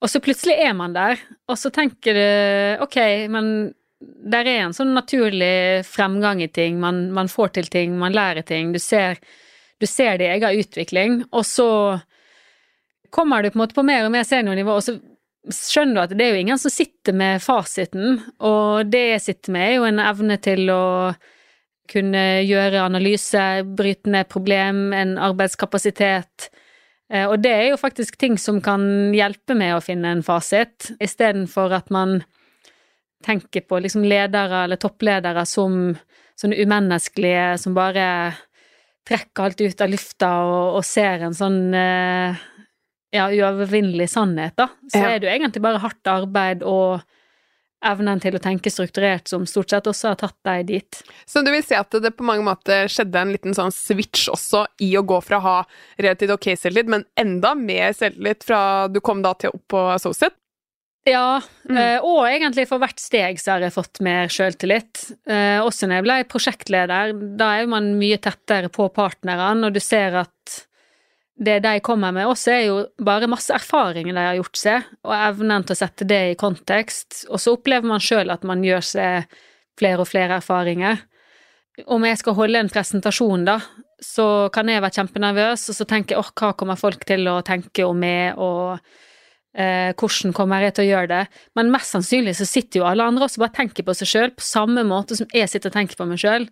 Og 0.00 0.08
så 0.08 0.20
plutselig 0.24 0.56
er 0.60 0.72
man 0.76 0.94
der, 0.96 1.20
og 1.48 1.58
så 1.60 1.68
tenker 1.72 2.16
du 2.16 2.84
ok, 2.84 2.96
men 3.32 3.50
der 4.00 4.48
er 4.48 4.62
en 4.64 4.76
sånn 4.76 4.94
naturlig 4.96 5.84
fremgang 5.84 6.40
i 6.40 6.48
ting. 6.48 6.78
Man, 6.80 7.10
man 7.12 7.28
får 7.28 7.56
til 7.58 7.68
ting, 7.72 7.98
man 8.00 8.16
lærer 8.16 8.46
ting. 8.48 8.72
Du 8.72 8.80
ser, 8.80 9.20
du 9.80 9.86
ser 9.88 10.16
din 10.20 10.32
egen 10.32 10.62
utvikling, 10.62 11.18
og 11.36 11.44
så 11.44 11.68
kommer 13.12 13.42
du 13.42 13.50
på 13.50 13.58
en 13.58 13.64
måte 13.64 13.76
på 13.76 13.84
mer 13.84 14.06
og 14.06 14.14
mer 14.14 14.24
seniornivå, 14.24 14.78
og 14.78 14.86
så 14.86 14.96
skjønner 15.48 15.96
du 15.96 16.02
at 16.02 16.14
det 16.16 16.26
er 16.26 16.34
jo 16.34 16.40
ingen 16.44 16.60
som 16.60 16.72
sitter 16.72 17.16
med 17.16 17.40
fasiten, 17.42 18.18
og 18.44 18.90
det 18.92 19.04
jeg 19.14 19.22
sitter 19.24 19.54
med, 19.56 19.66
er 19.66 19.78
jo 19.78 19.86
en 19.88 20.02
evne 20.04 20.36
til 20.42 20.72
å 20.74 20.82
kunne 21.90 22.24
gjøre 22.46 22.84
analyse, 22.84 23.44
bryte 23.76 24.12
ned 24.12 24.28
problem, 24.30 24.90
en 24.94 25.16
arbeidskapasitet. 25.18 26.50
Eh, 27.10 27.26
Og 27.26 27.40
det 27.42 27.50
er 27.50 27.66
jo 27.70 27.80
faktisk 27.80 28.18
ting 28.20 28.38
som 28.38 28.60
kan 28.62 29.14
hjelpe 29.16 29.56
med 29.58 29.74
å 29.74 29.82
finne 29.82 30.12
en 30.12 30.22
fasit, 30.22 30.92
istedenfor 31.00 31.72
at 31.74 31.90
man 31.90 32.20
tenker 33.26 33.66
på 33.68 33.80
liksom 33.82 34.04
ledere 34.04 34.64
eller 34.64 34.80
toppledere 34.80 35.42
som, 35.46 35.96
sånne 36.40 36.56
umenneskelige 36.62 37.58
som 37.60 37.74
bare 37.76 38.06
trekker 39.08 39.44
alt 39.44 39.60
ut 39.60 39.82
av 39.82 39.90
lufta 39.90 40.30
og, 40.46 40.78
og 40.78 40.86
ser 40.86 41.26
en 41.26 41.36
sånn 41.36 41.74
eh, 41.74 42.38
ja, 43.12 43.28
uovervinnelig 43.30 44.08
sannhet, 44.12 44.56
da. 44.56 44.68
Så 44.92 44.98
Ja. 45.02 45.08
er 45.14 45.18
det 45.20 45.26
jo 45.28 45.34
egentlig 45.38 45.62
bare 45.62 45.80
hardt 45.82 46.04
arbeid 46.06 46.62
og 46.62 47.02
evnen 47.82 48.20
til 48.20 48.34
å 48.36 48.40
tenke 48.42 48.68
strukturert 48.70 49.26
som 49.28 49.46
stort 49.48 49.70
sett 49.72 49.86
også 49.88 50.08
har 50.10 50.16
tatt 50.20 50.36
deg 50.44 50.66
dit. 50.68 51.02
Så 51.26 51.42
du 51.42 51.50
vil 51.50 51.62
si 51.64 51.74
at 51.74 51.90
det 51.90 52.12
på 52.16 52.26
mange 52.28 52.44
måter 52.44 52.84
skjedde 52.92 53.16
en 53.22 53.32
liten 53.32 53.54
sånn 53.56 53.72
switch 53.72 54.28
også 54.28 54.66
i 54.84 54.90
å 55.00 55.02
gå 55.06 55.22
fra 55.24 55.38
å 55.38 55.40
ha 55.46 55.56
relativt 55.98 56.34
ok 56.36 56.50
selvtillit, 56.60 56.86
men 56.92 57.06
enda 57.16 57.54
mer 57.56 57.94
selvtillit 57.96 58.44
fra 58.44 58.86
du 58.92 59.00
kom 59.00 59.22
da 59.22 59.32
til 59.34 59.50
opp 59.54 59.64
på 59.72 59.86
associate? 59.94 60.36
Ja, 61.06 61.40
Mm. 61.66 61.76
eh, 61.78 61.98
og 62.04 62.26
egentlig 62.28 62.68
for 62.68 62.78
hvert 62.78 63.00
steg 63.00 63.38
så 63.40 63.52
har 63.52 63.60
jeg 63.64 63.72
fått 63.72 64.00
mer 64.04 64.28
sjøltillit. 64.28 65.16
Eh, 65.26 65.58
også 65.64 65.88
når 65.88 65.96
jeg 65.96 66.04
ble 66.04 66.24
prosjektleder, 66.28 67.36
da 67.38 67.52
er 67.62 67.66
man 67.66 67.94
mye 67.98 68.18
tettere 68.20 68.68
på 68.68 68.92
partnerne, 68.92 69.64
og 69.64 69.72
du 69.72 69.80
ser 69.80 70.14
at 70.20 70.66
det 71.40 71.56
de 71.64 71.80
kommer 71.80 72.12
med 72.12 72.28
også, 72.28 72.52
er 72.52 72.64
jo 72.66 72.80
bare 73.00 73.28
masse 73.30 73.52
erfaringer 73.56 74.12
de 74.12 74.24
har 74.24 74.36
gjort 74.36 74.58
seg, 74.60 74.88
og 75.08 75.14
evnen 75.16 75.64
til 75.64 75.72
å 75.72 75.80
sette 75.80 76.06
det 76.08 76.20
i 76.32 76.38
kontekst. 76.40 77.22
Og 77.32 77.40
så 77.40 77.54
opplever 77.56 77.88
man 77.88 78.02
sjøl 78.04 78.32
at 78.32 78.44
man 78.44 78.64
gjør 78.64 78.84
seg 78.84 79.38
flere 79.80 80.04
og 80.04 80.10
flere 80.10 80.36
erfaringer. 80.42 81.00
Om 81.88 82.04
jeg 82.04 82.18
skal 82.20 82.36
holde 82.36 82.60
en 82.60 82.68
presentasjon, 82.72 83.46
da, 83.48 83.56
så 84.04 84.26
kan 84.52 84.68
jeg 84.68 84.82
være 84.84 84.98
kjempenervøs, 84.98 85.64
og 85.72 85.78
så 85.78 85.86
tenker 85.88 86.16
jeg 86.16 86.24
åh, 86.24 86.32
hva 86.36 86.50
kommer 86.60 86.80
folk 86.80 87.06
til 87.08 87.24
å 87.32 87.38
tenke 87.46 87.86
om 87.88 87.96
meg, 88.04 88.36
og 88.36 88.76
eh, 89.56 89.96
hvordan 89.96 90.34
kommer 90.36 90.66
jeg 90.66 90.76
til 90.76 90.88
å 90.88 90.90
gjøre 90.90 91.10
det? 91.14 91.22
Men 91.56 91.72
mest 91.72 91.96
sannsynlig 91.96 92.36
så 92.36 92.48
sitter 92.48 92.82
jo 92.82 92.90
alle 92.90 93.06
andre 93.08 93.30
også 93.30 93.40
bare 93.40 93.54
og 93.54 93.62
tenker 93.62 93.88
på 93.88 93.96
seg 93.96 94.12
sjøl, 94.12 94.36
på 94.36 94.44
samme 94.44 94.84
måte 94.88 95.16
som 95.16 95.32
jeg 95.32 95.48
sitter 95.48 95.72
og 95.72 95.78
tenker 95.78 95.96
på 95.96 96.08
meg 96.10 96.20
sjøl. 96.20 96.50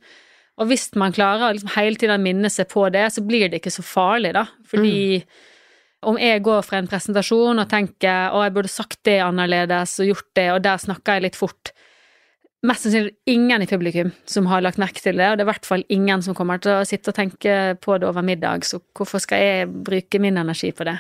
Og 0.59 0.71
hvis 0.71 0.89
man 0.99 1.15
klarer 1.15 1.47
å 1.47 1.53
liksom 1.55 1.71
hele 1.77 2.01
tiden 2.01 2.25
minne 2.25 2.51
seg 2.51 2.69
på 2.73 2.89
det, 2.95 3.07
så 3.15 3.23
blir 3.25 3.47
det 3.49 3.61
ikke 3.61 3.75
så 3.75 3.85
farlig, 3.87 4.35
da. 4.35 4.45
Fordi 4.67 5.23
om 6.09 6.19
jeg 6.19 6.43
går 6.47 6.63
fra 6.67 6.79
en 6.79 6.89
presentasjon 6.91 7.63
og 7.63 7.71
tenker 7.71 8.35
å, 8.35 8.43
jeg 8.47 8.55
burde 8.55 8.71
sagt 8.71 9.01
det 9.07 9.19
annerledes 9.25 9.97
og 10.03 10.13
gjort 10.13 10.31
det, 10.39 10.49
og 10.55 10.65
der 10.67 10.83
snakker 10.83 11.19
jeg 11.19 11.29
litt 11.29 11.39
fort 11.39 11.75
Mest 12.67 12.83
sannsynlig 12.83 13.13
ingen 13.31 13.63
i 13.63 13.69
publikum 13.71 14.09
som 14.27 14.49
har 14.51 14.65
lagt 14.65 14.81
merke 14.83 14.99
til 14.99 15.21
det, 15.21 15.29
og 15.31 15.37
det 15.39 15.45
er 15.45 15.47
i 15.47 15.51
hvert 15.53 15.69
fall 15.69 15.85
ingen 15.95 16.25
som 16.27 16.35
kommer 16.35 16.59
til 16.59 16.73
å 16.75 16.87
sitte 16.89 17.13
og 17.13 17.15
tenke 17.15 17.53
på 17.79 17.99
det 18.03 18.09
over 18.09 18.25
middag, 18.27 18.67
så 18.67 18.81
hvorfor 18.99 19.23
skal 19.23 19.45
jeg 19.45 19.69
bruke 19.87 20.19
min 20.19 20.41
energi 20.43 20.73
på 20.75 20.89
det? 20.89 20.97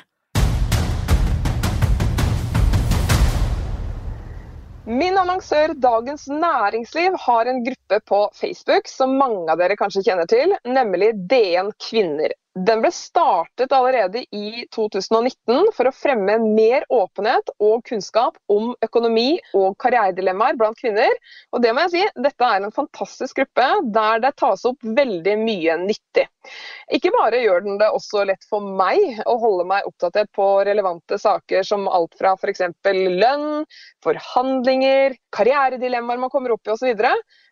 Min 4.88 5.18
annonsør 5.21 5.75
Dagens 5.76 6.23
Næringsliv 6.33 7.16
har 7.21 7.47
en 7.47 7.59
gruppe 7.64 8.00
på 8.09 8.21
Facebook 8.40 8.87
som 8.88 9.18
mange 9.21 9.52
av 9.52 9.61
dere 9.61 9.76
kanskje 9.76 10.00
kjenner 10.07 10.28
til, 10.30 10.54
nemlig 10.64 11.11
DN 11.28 11.75
Kvinner. 11.90 12.33
Den 12.66 12.80
ble 12.82 12.90
startet 12.94 13.72
allerede 13.76 14.24
i 14.34 14.64
2019 14.74 15.68
for 15.76 15.86
å 15.86 15.94
fremme 15.94 16.38
mer 16.42 16.86
åpenhet 16.90 17.52
og 17.62 17.84
kunnskap 17.86 18.38
om 18.50 18.72
økonomi 18.82 19.36
og 19.54 19.76
karrieredilemmaer 19.82 20.58
blant 20.58 20.78
kvinner. 20.80 21.12
Og 21.54 21.62
det 21.62 21.74
må 21.76 21.84
jeg 21.86 21.92
si, 21.92 22.02
dette 22.24 22.48
er 22.48 22.64
en 22.64 22.74
fantastisk 22.74 23.38
gruppe 23.38 23.68
der 23.94 24.24
det 24.24 24.32
tas 24.40 24.64
opp 24.66 24.82
veldig 24.82 25.36
mye 25.44 25.76
nyttig. 25.84 26.26
Ikke 26.98 27.12
bare 27.14 27.42
gjør 27.44 27.66
den 27.66 27.78
det 27.78 27.90
også 27.94 28.24
lett 28.26 28.46
for 28.50 28.64
meg 28.64 29.20
å 29.28 29.36
holde 29.38 29.68
meg 29.68 29.86
oppdatert 29.86 30.32
på 30.34 30.48
relevante 30.66 31.20
saker 31.20 31.66
som 31.68 31.86
alt 31.92 32.16
fra 32.18 32.34
f.eks. 32.38 32.64
lønn, 32.88 33.66
forhandlinger, 34.04 35.14
karrieredilemmaer 35.36 36.24
man 36.24 36.32
kommer 36.32 36.56
opp 36.56 36.66
i 36.66 36.74
osv. 36.74 37.06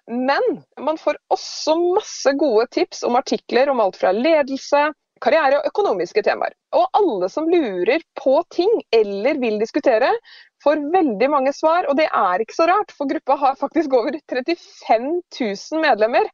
Men 0.07 0.43
man 0.81 0.99
får 0.99 1.19
også 1.35 1.75
masse 1.81 2.33
gode 2.39 2.67
tips 2.75 3.03
om 3.07 3.17
artikler 3.19 3.71
om 3.73 3.81
alt 3.83 3.99
fra 3.99 4.13
ledelse, 4.15 4.83
karriere 5.25 5.59
og 5.59 5.67
økonomiske 5.71 6.23
temaer. 6.23 6.55
Og 6.77 6.87
alle 6.95 7.29
som 7.33 7.49
lurer 7.51 8.05
på 8.21 8.37
ting 8.55 8.71
eller 8.95 9.41
vil 9.43 9.59
diskutere, 9.59 10.13
får 10.65 10.85
veldig 10.95 11.31
mange 11.33 11.53
svar. 11.57 11.89
Og 11.91 11.99
det 11.99 12.07
er 12.07 12.43
ikke 12.43 12.59
så 12.59 12.69
rart, 12.71 12.95
for 12.95 13.11
gruppa 13.11 13.39
har 13.41 13.59
faktisk 13.61 13.93
over 13.99 14.19
35 14.31 15.11
000 15.41 15.83
medlemmer. 15.83 16.29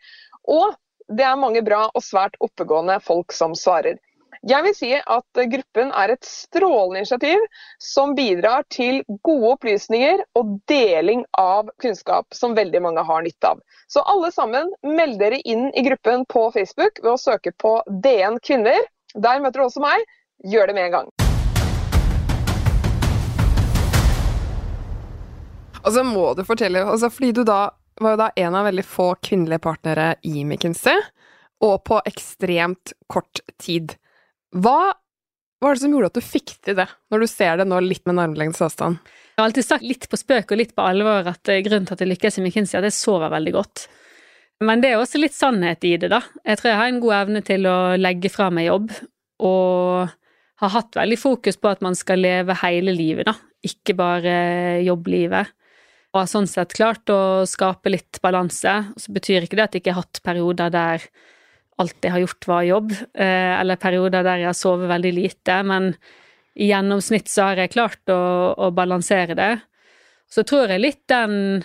Og 0.51 0.75
det 1.13 1.25
er 1.27 1.41
mange 1.41 1.63
bra 1.65 1.87
og 1.91 2.05
svært 2.05 2.37
oppegående 2.45 2.99
folk 3.05 3.33
som 3.37 3.57
svarer. 3.59 3.97
Jeg 4.43 4.65
vil 4.67 4.73
si 4.75 4.89
at 4.99 5.39
gruppen 5.53 5.93
er 5.95 6.11
et 6.11 6.27
strålende 6.27 7.05
initiativ 7.05 7.45
som 7.79 8.17
bidrar 8.19 8.65
til 8.75 9.05
gode 9.23 9.53
opplysninger 9.53 10.25
og 10.35 10.57
deling 10.67 11.23
av 11.39 11.71
kunnskap 11.79 12.35
som 12.35 12.57
veldig 12.57 12.81
mange 12.83 13.05
har 13.07 13.23
nytte 13.23 13.53
av. 13.53 13.61
Så 13.87 14.03
alle 14.03 14.33
sammen, 14.35 14.73
meld 14.83 15.21
dere 15.23 15.39
inn 15.47 15.69
i 15.79 15.87
gruppen 15.87 16.27
på 16.27 16.49
Facebook 16.59 16.99
ved 17.05 17.13
å 17.13 17.23
søke 17.23 17.55
på 17.55 17.77
DN 18.03 18.41
kvinner. 18.43 18.83
Der 19.15 19.39
møter 19.39 19.63
du 19.63 19.69
også 19.69 19.85
meg. 19.87 20.03
Gjør 20.43 20.73
det 20.73 20.79
med 20.81 20.91
en 20.91 20.99
gang. 20.99 21.15
Og 25.87 25.91
så 25.95 26.03
må 26.03 26.33
du 26.35 26.43
fortelle, 26.51 26.83
altså 26.83 27.15
fordi 27.15 27.31
du 27.31 27.45
da 27.47 27.69
var 28.03 28.17
jo 28.17 28.25
da 28.27 28.33
en 28.43 28.59
av 28.59 28.67
veldig 28.73 28.91
få 28.91 29.13
kvinnelige 29.23 29.63
partnere 29.63 30.17
i 30.27 30.43
McKinsey, 30.43 30.99
og 31.63 31.85
på 31.87 32.03
ekstremt 32.11 32.99
kort 33.07 33.47
tid. 33.63 33.95
Hva 34.53 34.93
var 35.63 35.77
det 35.77 35.85
som 35.85 35.93
gjorde 35.95 36.11
at 36.11 36.19
du 36.19 36.25
fikk 36.25 36.57
til 36.65 36.77
det, 36.77 36.89
når 37.13 37.23
du 37.23 37.31
ser 37.31 37.61
det 37.61 37.67
nå 37.71 37.79
litt 37.85 38.05
med 38.09 38.19
en 38.19 38.53
avstand? 38.53 38.99
Jeg 39.33 39.41
har 39.41 39.49
alltid 39.49 39.67
sagt 39.67 39.87
litt 39.87 40.09
på 40.11 40.19
spøk 40.19 40.53
og 40.53 40.61
litt 40.61 40.75
på 40.77 40.85
alvor 40.85 41.29
at 41.31 41.49
eh, 41.49 41.63
grunnen 41.65 41.87
til 41.89 41.97
at 41.97 42.03
jeg 42.03 42.11
lykkes 42.11 42.39
i 42.39 42.45
McKinsey, 42.45 42.77
er 42.77 42.83
at 42.83 42.91
jeg 42.91 42.99
sover 42.99 43.33
veldig 43.33 43.55
godt. 43.55 43.87
Men 44.63 44.83
det 44.83 44.93
er 44.93 45.01
også 45.01 45.21
litt 45.23 45.35
sannhet 45.35 45.87
i 45.89 45.95
det, 46.03 46.11
da. 46.13 46.21
Jeg 46.47 46.59
tror 46.59 46.71
jeg 46.71 46.81
har 46.81 46.91
en 46.91 47.01
god 47.03 47.15
evne 47.21 47.43
til 47.47 47.67
å 47.71 47.79
legge 47.99 48.31
fra 48.31 48.51
meg 48.55 48.69
jobb, 48.69 48.93
og 49.43 50.13
har 50.63 50.75
hatt 50.77 51.01
veldig 51.01 51.19
fokus 51.19 51.59
på 51.59 51.73
at 51.73 51.83
man 51.83 51.97
skal 51.99 52.23
leve 52.23 52.55
hele 52.61 52.95
livet, 52.95 53.27
da, 53.31 53.35
ikke 53.67 53.97
bare 53.99 54.37
jobblivet. 54.85 55.51
Og 56.13 56.21
har 56.21 56.29
sånn 56.29 56.47
sett 56.51 56.75
klart 56.77 57.09
å 57.11 57.47
skape 57.49 57.89
litt 57.89 58.19
balanse. 58.23 58.75
Så 59.01 59.15
betyr 59.17 59.47
ikke 59.47 59.57
det 59.57 59.65
at 59.65 59.77
jeg 59.77 59.81
ikke 59.81 59.95
har 59.97 60.05
hatt 60.05 60.21
perioder 60.27 60.75
der 60.75 61.07
alt 61.83 61.99
jeg 62.07 62.15
har 62.15 62.23
gjort, 62.23 62.49
var 62.49 62.67
jobb, 62.67 62.95
eh, 63.15 63.53
eller 63.59 63.81
perioder 63.81 64.25
der 64.25 64.43
jeg 64.43 64.51
har 64.51 64.59
sovet 64.59 64.91
veldig 64.91 65.13
lite, 65.19 65.59
men 65.69 65.93
i 66.55 66.69
gjennomsnitt 66.69 67.31
så 67.33 67.51
har 67.51 67.63
jeg 67.63 67.75
klart 67.75 68.13
å, 68.13 68.23
å 68.57 68.73
balansere 68.75 69.37
det. 69.39 69.53
Så 70.33 70.45
tror 70.49 70.73
jeg 70.73 70.81
litt 70.81 71.03
den 71.13 71.65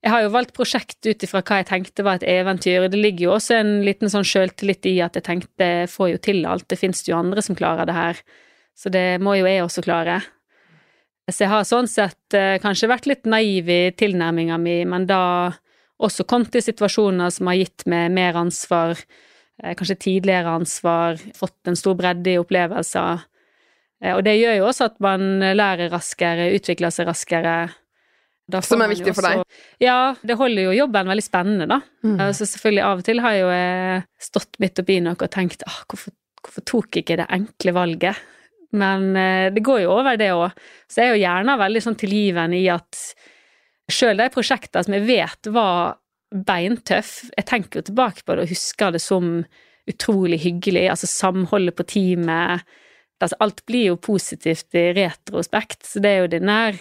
Jeg 0.00 0.14
har 0.14 0.22
jo 0.24 0.30
valgt 0.32 0.54
prosjekt 0.56 1.04
ut 1.04 1.24
ifra 1.26 1.42
hva 1.44 1.58
jeg 1.58 1.66
tenkte 1.68 2.04
var 2.06 2.16
et 2.16 2.24
eventyr, 2.24 2.86
det 2.88 2.96
ligger 2.96 3.26
jo 3.26 3.32
også 3.34 3.58
en 3.58 3.72
liten 3.84 4.08
sånn 4.08 4.24
sjøltillit 4.24 4.86
i 4.88 4.94
at 5.04 5.18
jeg 5.18 5.26
tenkte 5.26 5.66
jeg 5.66 5.90
får 5.92 6.08
jo 6.14 6.20
til 6.24 6.46
alt, 6.48 6.64
det 6.72 6.78
fins 6.80 7.04
jo 7.04 7.18
andre 7.18 7.44
som 7.44 7.58
klarer 7.58 7.84
det 7.84 7.96
her, 7.98 8.22
så 8.72 8.88
det 8.88 9.20
må 9.20 9.34
jo 9.36 9.44
jeg 9.44 9.60
også 9.60 9.84
klare. 9.84 10.22
Så 11.28 11.44
jeg 11.44 11.52
har 11.52 11.68
sånn 11.68 11.90
sett 11.90 12.32
eh, 12.32 12.56
kanskje 12.62 12.88
vært 12.88 13.10
litt 13.10 13.28
naiv 13.28 13.68
i 13.68 13.82
tilnærminga 13.92 14.56
mi, 14.56 14.78
men 14.88 15.04
da 15.04 15.20
også 16.00 16.24
kommet 16.28 16.56
i 16.56 16.62
situasjoner 16.64 17.32
som 17.34 17.50
har 17.50 17.58
gitt 17.60 17.84
meg 17.90 18.12
mer 18.16 18.38
ansvar, 18.40 18.98
eh, 19.62 19.74
kanskje 19.78 19.98
tidligere 20.06 20.56
ansvar, 20.60 21.20
fått 21.36 21.70
en 21.70 21.76
stor 21.78 21.98
bredde 21.98 22.34
i 22.34 22.38
opplevelser. 22.40 23.26
Eh, 24.02 24.16
Og 24.16 24.24
det 24.24 24.38
gjør 24.40 24.56
jo 24.58 24.66
også 24.70 24.88
at 24.90 24.98
man 25.00 25.40
lærer 25.40 25.92
raskere, 25.92 26.50
utvikler 26.56 26.90
seg 26.94 27.06
raskere. 27.10 27.70
Som 28.50 28.82
er 28.82 28.90
viktig 28.90 29.12
også, 29.12 29.20
for 29.20 29.28
deg? 29.28 29.60
Ja, 29.78 30.14
det 30.26 30.34
holder 30.34 30.64
jo 30.64 30.72
jobben 30.74 31.06
veldig 31.06 31.22
spennende, 31.22 31.68
da. 31.70 31.76
Mm. 32.02 32.18
Så 32.34 32.48
selvfølgelig 32.50 32.82
av 32.82 32.98
og 32.98 33.04
til 33.06 33.20
har 33.22 33.36
jo 33.36 33.50
jeg 33.52 34.02
stått 34.18 34.58
midt 34.58 34.80
oppi 34.82 34.96
noe 35.04 35.14
og 35.14 35.30
tenkt 35.30 35.62
ah, 35.68 35.84
hvorfor, 35.86 36.10
hvorfor 36.42 36.64
tok 36.66 36.96
jeg 36.96 37.04
ikke 37.04 37.20
det 37.20 37.28
enkle 37.30 37.76
valget? 37.76 38.16
Men 38.72 39.16
eh, 39.18 39.50
det 39.54 39.62
går 39.66 39.84
jo 39.84 39.92
over, 39.94 40.18
det 40.18 40.32
òg. 40.34 40.50
Så 40.90 41.02
jeg 41.02 41.10
er 41.10 41.14
jo 41.14 41.22
gjerne 41.24 41.58
veldig 41.60 41.82
sånn 41.84 41.98
tilgivende 42.00 42.58
i 42.58 42.66
at 42.70 42.98
sjøl 43.94 44.20
de 44.20 44.28
prosjektene 44.32 44.86
som 44.86 44.96
jeg 44.96 45.06
vet 45.08 45.50
var 45.54 45.98
beintøff, 46.30 47.24
jeg 47.34 47.46
tenker 47.48 47.80
jo 47.80 47.88
tilbake 47.90 48.24
på 48.24 48.36
det 48.36 48.46
og 48.46 48.52
husker 48.52 48.94
det 48.94 49.02
som 49.02 49.40
utrolig 49.90 50.38
hyggelig. 50.44 50.86
Altså 50.92 51.08
samholdet 51.10 51.76
på 51.78 51.86
teamet. 51.90 52.66
Altså, 53.20 53.36
alt 53.44 53.64
blir 53.68 53.90
jo 53.90 53.98
positivt 54.00 54.76
i 54.78 54.90
retrospekt, 54.96 55.84
så 55.84 56.00
det 56.00 56.10
er 56.10 56.22
jo 56.22 56.30
det 56.32 56.40
nær 56.46 56.78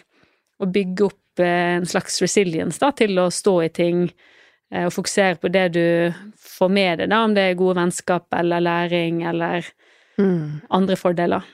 å 0.60 0.68
bygge 0.70 1.10
opp 1.10 1.42
eh, 1.44 1.80
en 1.80 1.88
slags 1.90 2.22
resilience 2.24 2.80
da, 2.80 2.94
til 2.96 3.20
å 3.20 3.28
stå 3.34 3.56
i 3.66 3.72
ting 3.76 4.06
eh, 4.08 4.86
og 4.86 4.94
fokusere 4.96 5.40
på 5.42 5.52
det 5.52 5.66
du 5.76 5.84
får 6.40 6.72
med 6.72 7.02
deg, 7.02 7.12
da, 7.12 7.26
om 7.26 7.36
det 7.36 7.44
er 7.44 7.60
gode 7.60 7.80
vennskap 7.82 8.40
eller 8.40 8.64
læring 8.64 9.24
eller 9.28 9.68
andre 10.20 10.96
fordeler. 11.00 11.46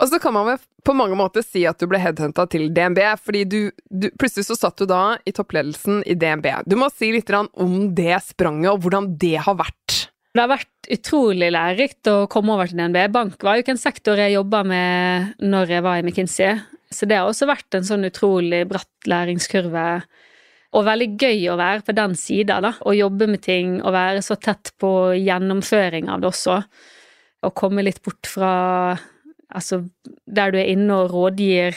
Og 0.00 0.10
så 0.10 0.18
kan 0.22 0.34
man 0.34 0.48
vel 0.48 0.62
på 0.84 0.94
mange 0.96 1.16
måter 1.18 1.44
si 1.44 1.64
at 1.68 1.80
du 1.80 1.86
ble 1.90 2.00
headhunta 2.02 2.46
til 2.50 2.66
DNB, 2.74 3.00
fordi 3.24 3.44
du, 3.48 3.60
du 3.88 4.10
Plutselig 4.20 4.48
så 4.48 4.56
satt 4.58 4.80
du 4.80 4.88
da 4.90 5.16
i 5.24 5.32
toppledelsen 5.34 6.02
i 6.08 6.16
DNB. 6.18 6.50
Du 6.68 6.76
må 6.80 6.90
si 6.92 7.12
litt 7.14 7.30
om 7.34 7.76
det 7.96 8.18
spranget, 8.26 8.72
og 8.72 8.84
hvordan 8.84 9.14
det 9.20 9.38
har 9.46 9.56
vært. 9.58 10.04
Det 10.34 10.42
har 10.42 10.50
vært 10.50 10.88
utrolig 10.90 11.48
lærerikt 11.54 12.10
å 12.10 12.16
komme 12.30 12.56
over 12.56 12.68
til 12.68 12.80
DNB. 12.80 12.98
Bank 13.14 13.44
var 13.46 13.56
jo 13.56 13.64
ikke 13.64 13.76
en 13.76 13.80
sektor 13.80 14.18
jeg 14.18 14.34
jobba 14.34 14.64
med 14.66 15.34
når 15.44 15.76
jeg 15.76 15.84
var 15.86 16.00
i 16.00 16.04
McKinsey, 16.04 16.58
så 16.90 17.06
det 17.06 17.18
har 17.18 17.30
også 17.30 17.48
vært 17.50 17.78
en 17.78 17.86
sånn 17.86 18.06
utrolig 18.08 18.64
bratt 18.70 19.08
læringskurve. 19.10 19.86
Og 20.74 20.86
veldig 20.88 21.08
gøy 21.22 21.46
å 21.52 21.58
være 21.58 21.84
på 21.86 21.94
den 21.94 22.16
sida, 22.18 22.58
da. 22.62 22.74
Å 22.82 22.94
jobbe 22.96 23.28
med 23.30 23.44
ting 23.46 23.78
og 23.78 23.94
være 23.94 24.24
så 24.26 24.34
tett 24.42 24.72
på 24.82 24.90
gjennomføring 25.20 26.10
av 26.10 26.22
det 26.22 26.32
også. 26.32 26.58
Og 27.46 27.54
komme 27.54 27.84
litt 27.86 28.02
bort 28.02 28.26
fra 28.26 28.52
Altså, 29.52 29.82
der 30.26 30.52
du 30.52 30.58
er 30.60 30.70
inne 30.72 31.02
og 31.02 31.12
rådgir, 31.12 31.76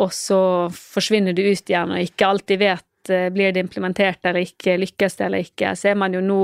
og 0.00 0.12
så 0.16 0.42
forsvinner 0.72 1.36
du 1.36 1.42
ut 1.44 1.70
igjen 1.70 1.92
og 1.92 2.04
ikke 2.04 2.28
alltid 2.28 2.62
vet 2.62 3.12
eh, 3.12 3.28
blir 3.34 3.52
det 3.52 3.64
implementert 3.66 4.24
eller 4.24 4.46
ikke, 4.46 4.78
lykkes 4.80 5.18
det 5.18 5.26
eller 5.26 5.44
ikke, 5.44 5.74
så 5.76 5.92
er 5.92 6.00
man 6.00 6.16
jo 6.16 6.22
nå 6.24 6.40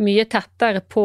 mye 0.00 0.24
tettere 0.32 0.80
på, 0.80 1.04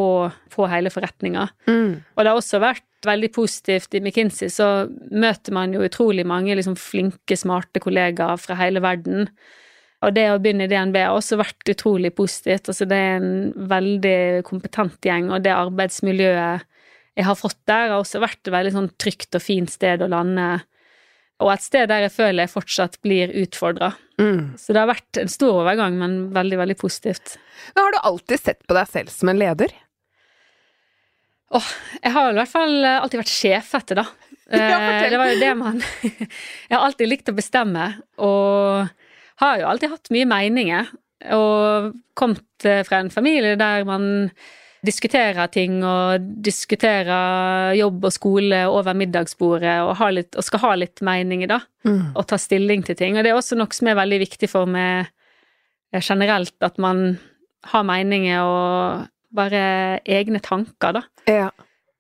på 0.54 0.68
hele 0.72 0.92
forretninga. 0.94 1.50
Mm. 1.68 1.92
Og 2.16 2.22
det 2.22 2.32
har 2.32 2.40
også 2.40 2.62
vært 2.64 2.86
veldig 3.06 3.30
positivt 3.36 3.94
i 3.94 4.02
McKinsey, 4.02 4.50
så 4.50 4.88
møter 5.12 5.54
man 5.54 5.76
jo 5.76 5.84
utrolig 5.86 6.26
mange 6.28 6.56
liksom 6.58 6.78
flinke, 6.80 7.38
smarte 7.38 7.84
kollegaer 7.84 8.40
fra 8.42 8.58
hele 8.58 8.82
verden. 8.84 9.28
Og 10.06 10.14
det 10.16 10.26
å 10.32 10.40
begynne 10.42 10.68
i 10.68 10.72
DNB 10.72 10.98
har 11.02 11.16
også 11.16 11.38
vært 11.40 11.70
utrolig 11.72 12.12
positivt. 12.16 12.70
Altså 12.72 12.88
det 12.90 12.98
er 12.98 13.20
en 13.20 13.52
veldig 13.70 14.18
kompetent 14.48 14.98
gjeng, 15.06 15.30
og 15.34 15.44
det 15.46 15.54
arbeidsmiljøet 15.56 16.66
jeg 17.16 17.28
har 17.28 17.38
fått 17.40 17.60
der, 17.70 17.92
har 17.94 18.02
også 18.02 18.22
vært 18.24 18.42
et 18.44 18.54
veldig 18.54 18.74
sånn 18.76 18.90
trygt 19.02 19.38
og 19.38 19.44
fint 19.44 19.72
sted 19.72 20.04
å 20.04 20.10
lande. 20.12 20.48
Og 21.44 21.52
et 21.52 21.64
sted 21.64 21.90
der 21.92 22.06
jeg 22.06 22.14
føler 22.16 22.46
jeg 22.46 22.54
fortsatt 22.54 23.00
blir 23.04 23.32
utfordra. 23.44 23.94
Mm. 24.20 24.56
Så 24.60 24.76
det 24.76 24.84
har 24.84 24.92
vært 24.92 25.20
en 25.20 25.32
stor 25.32 25.62
overgang, 25.64 25.98
men 26.00 26.20
veldig, 26.36 26.60
veldig 26.62 26.78
positivt. 26.80 27.38
Men 27.74 27.88
har 27.88 27.96
du 27.96 28.00
alltid 28.12 28.44
sett 28.44 28.62
på 28.68 28.78
deg 28.78 28.92
selv 28.92 29.12
som 29.16 29.32
en 29.32 29.40
leder? 29.40 29.74
Åh, 31.56 31.72
jeg 32.02 32.12
har 32.16 32.32
i 32.32 32.40
hvert 32.40 32.52
fall 32.52 32.88
alltid 32.90 33.22
vært 33.24 33.36
sjefete, 33.36 34.00
da. 34.02 34.08
Ja. 34.46 34.78
Eh, 34.78 35.08
det 35.10 35.18
var 35.18 35.32
jo 35.32 35.40
det 35.42 35.54
man 35.58 35.80
Jeg 36.70 36.70
har 36.70 36.84
alltid 36.86 37.10
likt 37.10 37.32
å 37.32 37.34
bestemme, 37.34 37.88
og 38.22 38.92
har 39.42 39.56
jo 39.58 39.66
alltid 39.72 39.90
hatt 39.96 40.12
mye 40.14 40.28
meninger. 40.30 40.92
Og 41.34 41.96
kommet 42.14 42.68
eh, 42.68 42.84
fra 42.86 43.02
en 43.02 43.10
familie 43.10 43.56
der 43.58 43.88
man 43.88 44.06
diskuterer 44.86 45.50
ting 45.54 45.80
og 45.86 46.24
diskutere 46.46 47.18
jobb 47.78 48.08
og 48.08 48.14
skole 48.14 48.62
over 48.72 48.98
middagsbordet 48.98 49.76
og, 49.84 50.00
litt, 50.16 50.32
og 50.38 50.46
skal 50.46 50.64
ha 50.64 50.74
litt 50.80 51.04
meninger, 51.06 51.52
da. 51.52 51.60
Mm. 51.88 52.16
Og 52.16 52.26
ta 52.30 52.40
stilling 52.42 52.86
til 52.86 52.98
ting. 53.00 53.18
Og 53.18 53.26
det 53.26 53.34
er 53.34 53.40
også 53.40 53.58
noe 53.60 53.76
som 53.76 53.92
er 53.92 54.00
veldig 54.00 54.22
viktig 54.26 54.50
for 54.52 54.70
meg 54.70 55.10
eh, 55.94 56.02
generelt, 56.02 56.56
at 56.66 56.80
man 56.82 57.18
har 57.72 57.86
meninger 57.88 58.46
og 58.46 59.06
bare 59.36 59.64
egne 60.06 60.42
tanker, 60.44 61.00
da. 61.00 61.06
Ja. 61.28 61.50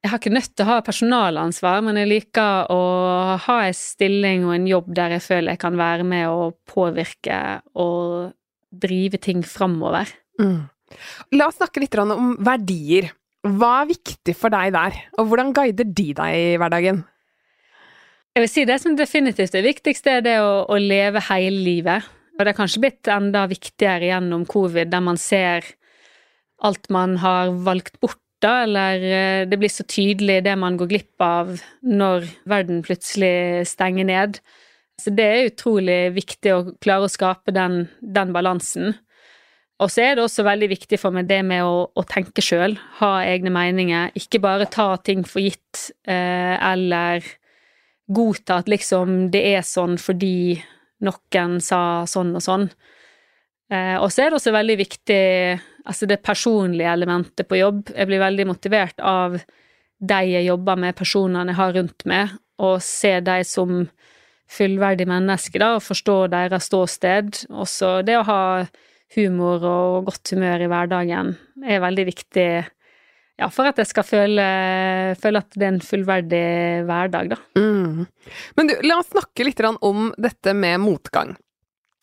Jeg 0.05 0.11
har 0.11 0.21
ikke 0.21 0.35
nødt 0.35 0.51
til 0.53 0.67
å 0.67 0.69
ha 0.69 0.81
personalansvar, 0.85 1.79
men 1.81 1.97
jeg 1.97 2.11
liker 2.11 2.67
å 2.69 2.81
ha 3.41 3.55
en 3.65 3.73
stilling 3.73 4.43
og 4.45 4.53
en 4.53 4.67
jobb 4.69 4.91
der 4.93 5.15
jeg 5.15 5.23
føler 5.25 5.55
jeg 5.55 5.61
kan 5.63 5.79
være 5.79 6.05
med 6.05 6.27
og 6.29 6.59
påvirke 6.69 7.39
og 7.73 8.29
drive 8.69 9.17
ting 9.23 9.41
framover. 9.41 10.11
Mm. 10.37 10.67
La 11.35 11.49
oss 11.49 11.57
snakke 11.59 11.81
litt 11.83 11.97
om 12.01 12.35
verdier. 12.45 13.11
Hva 13.45 13.83
er 13.83 13.91
viktig 13.93 14.33
for 14.37 14.53
deg 14.53 14.73
der, 14.73 14.97
og 15.19 15.29
hvordan 15.29 15.53
guider 15.53 15.85
de 15.85 16.07
deg 16.17 16.37
i 16.37 16.55
hverdagen? 16.61 17.03
Jeg 18.35 18.43
vil 18.43 18.51
si 18.51 18.65
det 18.67 18.81
som 18.81 18.97
definitivt 18.97 19.53
er 19.55 19.63
viktigste, 19.63 20.17
er 20.17 20.25
det 20.25 20.35
å, 20.43 20.65
å 20.67 20.77
leve 20.81 21.21
hele 21.29 21.61
livet. 21.63 22.07
Og 22.35 22.43
det 22.43 22.51
er 22.51 22.57
kanskje 22.57 22.81
blitt 22.83 23.09
enda 23.11 23.45
viktigere 23.47 24.09
gjennom 24.09 24.43
covid, 24.49 24.89
der 24.91 25.03
man 25.05 25.19
ser 25.21 25.63
alt 26.65 26.89
man 26.91 27.15
har 27.21 27.53
valgt 27.63 27.99
bort, 28.03 28.19
da, 28.43 28.65
eller 28.65 29.05
eh, 29.07 29.45
det 29.47 29.57
blir 29.61 29.71
så 29.71 29.85
tydelig 29.87 30.41
det 30.45 30.57
man 30.59 30.75
går 30.77 30.89
glipp 30.91 31.23
av 31.23 31.53
når 31.87 32.27
verden 32.49 32.81
plutselig 32.85 33.65
stenger 33.69 34.09
ned. 34.09 34.41
Så 34.99 35.11
det 35.15 35.25
er 35.25 35.49
utrolig 35.49 35.99
viktig 36.15 36.51
å 36.53 36.59
klare 36.83 37.07
å 37.07 37.11
skape 37.11 37.55
den, 37.55 37.85
den 38.01 38.35
balansen. 38.35 38.95
Og 39.83 39.91
så 39.91 40.05
er 40.05 40.15
det 40.15 40.23
også 40.23 40.45
veldig 40.47 40.69
viktig 40.71 40.99
for 41.01 41.15
meg 41.15 41.27
det 41.27 41.41
med 41.43 41.65
å, 41.67 41.87
å 41.91 42.03
tenke 42.07 42.43
sjøl, 42.43 42.77
ha 43.01 43.11
egne 43.27 43.51
meninger, 43.51 44.13
ikke 44.15 44.39
bare 44.43 44.69
ta 44.71 44.93
ting 45.03 45.25
for 45.27 45.43
gitt, 45.43 45.89
eh, 46.07 46.55
eller 46.55 47.25
godta 48.07 48.61
at 48.61 48.69
liksom 48.71 49.31
det 49.33 49.41
er 49.55 49.65
sånn 49.65 49.97
fordi 49.99 50.55
noen 51.03 51.57
sa 51.63 52.05
sånn 52.07 52.31
og 52.37 52.45
sånn. 52.45 52.69
Eh, 53.73 53.97
og 53.97 54.07
så 54.13 54.23
er 54.23 54.31
det 54.31 54.39
også 54.39 54.53
veldig 54.55 54.77
viktig 54.79 55.21
altså 55.85 56.07
det 56.09 56.21
personlige 56.23 56.93
elementet 56.95 57.47
på 57.49 57.59
jobb. 57.59 57.91
Jeg 57.91 58.09
blir 58.09 58.23
veldig 58.23 58.47
motivert 58.47 59.01
av 59.03 59.37
de 59.99 60.21
jeg 60.29 60.47
jobber 60.47 60.79
med, 60.79 60.95
personene 60.97 61.51
jeg 61.51 61.59
har 61.59 61.75
rundt 61.75 62.07
meg, 62.09 62.35
og 62.61 62.79
se 62.83 63.17
de 63.25 63.39
som 63.47 63.85
fullverdige 64.55 65.09
mennesker, 65.09 65.59
da, 65.59 65.75
og 65.77 65.85
forstå 65.85 66.17
deres 66.31 66.69
ståsted. 66.69 67.45
Også 67.49 67.97
det 68.05 68.19
å 68.19 68.27
ha 68.27 68.41
humor 69.15 69.63
og 69.69 70.09
godt 70.09 70.33
humør 70.33 70.65
i 70.65 70.69
hverdagen 70.71 71.35
er 71.65 71.83
veldig 71.83 72.05
viktig 72.09 72.49
ja, 73.35 73.49
for 73.51 73.67
at 73.67 73.79
jeg 73.81 73.89
skal 73.89 74.05
føle, 74.07 74.43
føle 75.19 75.41
at 75.43 75.57
det 75.59 75.65
er 75.65 75.73
en 75.73 75.81
fullverdig 75.83 76.45
hverdag, 76.87 77.33
da. 77.33 77.39
Mm. 77.59 78.05
Men 78.55 78.69
du, 78.69 78.77
la 78.87 79.01
oss 79.01 79.11
snakke 79.11 79.47
litt 79.47 79.59
om 79.83 80.13
dette 80.15 80.53
med 80.55 80.79
motgang. 80.83 81.33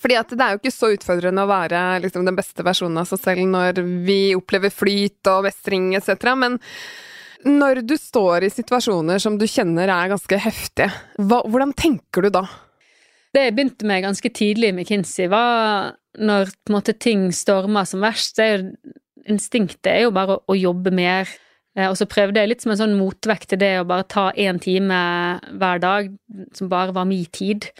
Fordi 0.03 0.19
at 0.19 0.35
det 0.35 0.45
er 0.45 0.57
jo 0.57 0.61
ikke 0.61 0.75
så 0.75 0.91
utfordrende 0.93 1.45
å 1.45 1.49
være 1.49 1.81
liksom, 2.03 2.27
den 2.27 2.37
beste 2.37 2.65
versjonen 2.67 3.01
av 3.01 3.09
seg 3.09 3.23
selv 3.23 3.47
når 3.49 3.81
vi 4.05 4.35
opplever 4.37 4.75
flyt 4.75 5.31
og 5.31 5.47
mestring 5.47 5.93
etc., 5.97 6.35
men 6.37 6.59
når 7.43 7.81
du 7.87 7.97
står 7.99 8.47
i 8.47 8.53
situasjoner 8.53 9.19
som 9.23 9.35
du 9.39 9.49
kjenner 9.51 9.91
er 9.91 10.13
ganske 10.13 10.37
heftige, 10.45 10.93
hva, 11.19 11.41
hvordan 11.49 11.73
tenker 11.75 12.27
du 12.27 12.31
da? 12.35 12.45
Det 13.33 13.47
jeg 13.47 13.55
begynte 13.57 13.89
med 13.89 14.03
ganske 14.05 14.29
tidlig 14.37 14.69
i 14.69 14.75
McKinsey, 14.77 15.29
var 15.33 15.95
når 16.21 16.51
måte, 16.71 16.93
ting 16.93 17.31
stormer 17.33 17.87
som 17.89 18.05
verst, 18.05 18.39
er 18.43 18.53
jo 18.59 18.75
instinktet 19.33 19.89
er 19.89 20.05
jo 20.05 20.13
bare 20.15 20.37
å, 20.37 20.43
å 20.53 20.59
jobbe 20.59 20.93
mer. 20.95 21.31
Eh, 21.79 21.89
Og 21.89 21.97
så 21.97 22.09
prøvde 22.11 22.43
jeg 22.43 22.51
litt 22.51 22.65
som 22.65 22.75
en 22.75 22.81
sånn 22.83 22.99
motvekt 22.99 23.53
til 23.53 23.61
det 23.63 23.77
å 23.81 23.89
bare 23.89 24.05
ta 24.11 24.31
én 24.37 24.61
time 24.61 24.99
hver 25.57 25.81
dag, 25.83 26.11
som 26.53 26.69
bare 26.73 26.93
var 26.97 27.09
min 27.09 27.29
tid. 27.33 27.71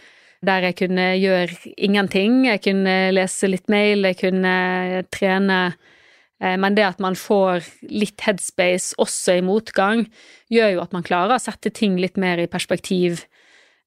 Der 0.43 0.65
jeg 0.65 0.75
kunne 0.81 1.05
gjøre 1.15 1.55
ingenting. 1.77 2.41
Jeg 2.49 2.59
kunne 2.65 2.95
lese 3.15 3.47
litt 3.47 3.69
mail, 3.71 4.03
jeg 4.09 4.17
kunne 4.19 5.03
trene. 5.13 5.59
Eh, 6.41 6.57
Men 6.57 6.75
det 6.75 6.87
at 6.87 6.99
man 6.99 7.15
får 7.15 7.63
litt 7.91 8.25
headspace 8.25 8.97
også 8.97 9.37
i 9.37 9.45
motgang, 9.45 10.07
gjør 10.51 10.73
jo 10.73 10.81
at 10.83 10.93
man 10.95 11.05
klarer 11.05 11.37
å 11.37 11.43
sette 11.43 11.69
ting 11.71 11.99
litt 12.01 12.17
mer 12.17 12.41
i 12.41 12.49
perspektiv. 12.49 13.27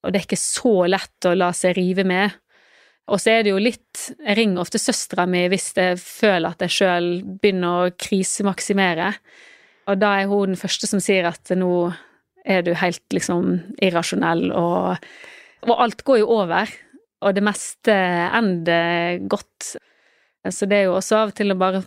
Og 0.06 0.12
det 0.12 0.20
er 0.20 0.26
ikke 0.28 0.38
så 0.38 0.74
lett 0.86 1.26
å 1.26 1.34
la 1.34 1.50
seg 1.56 1.74
rive 1.76 2.06
med. 2.06 2.34
Og 3.10 3.20
så 3.22 3.36
er 3.36 3.44
det 3.46 3.52
jo 3.52 3.62
litt 3.62 4.08
Jeg 4.18 4.34
ringer 4.38 4.64
ofte 4.64 4.80
søstera 4.82 5.26
mi 5.30 5.44
hvis 5.50 5.68
jeg 5.76 5.98
føler 6.02 6.54
at 6.54 6.62
jeg 6.66 6.74
sjøl 6.76 7.08
begynner 7.42 7.86
å 7.86 7.94
krisemaksimere. 7.98 9.12
Og 9.90 9.98
da 9.98 10.16
er 10.20 10.30
hun 10.30 10.52
den 10.52 10.60
første 10.60 10.88
som 10.90 11.02
sier 11.02 11.28
at 11.30 11.52
nå 11.58 11.90
er 12.46 12.62
du 12.62 12.72
helt 12.78 13.02
liksom 13.14 13.56
irrasjonell, 13.82 14.52
og, 14.54 15.06
og 15.66 15.80
alt 15.82 16.04
går 16.06 16.20
jo 16.20 16.28
over. 16.36 16.70
Og 17.26 17.34
det 17.34 17.42
meste 17.42 17.94
ender 17.94 19.18
godt. 19.26 19.72
Så 20.46 20.68
det 20.70 20.78
er 20.78 20.86
jo 20.86 20.98
også 20.98 21.22
av 21.24 21.32
og 21.32 21.38
til 21.38 21.50
å 21.50 21.58
bare 21.58 21.82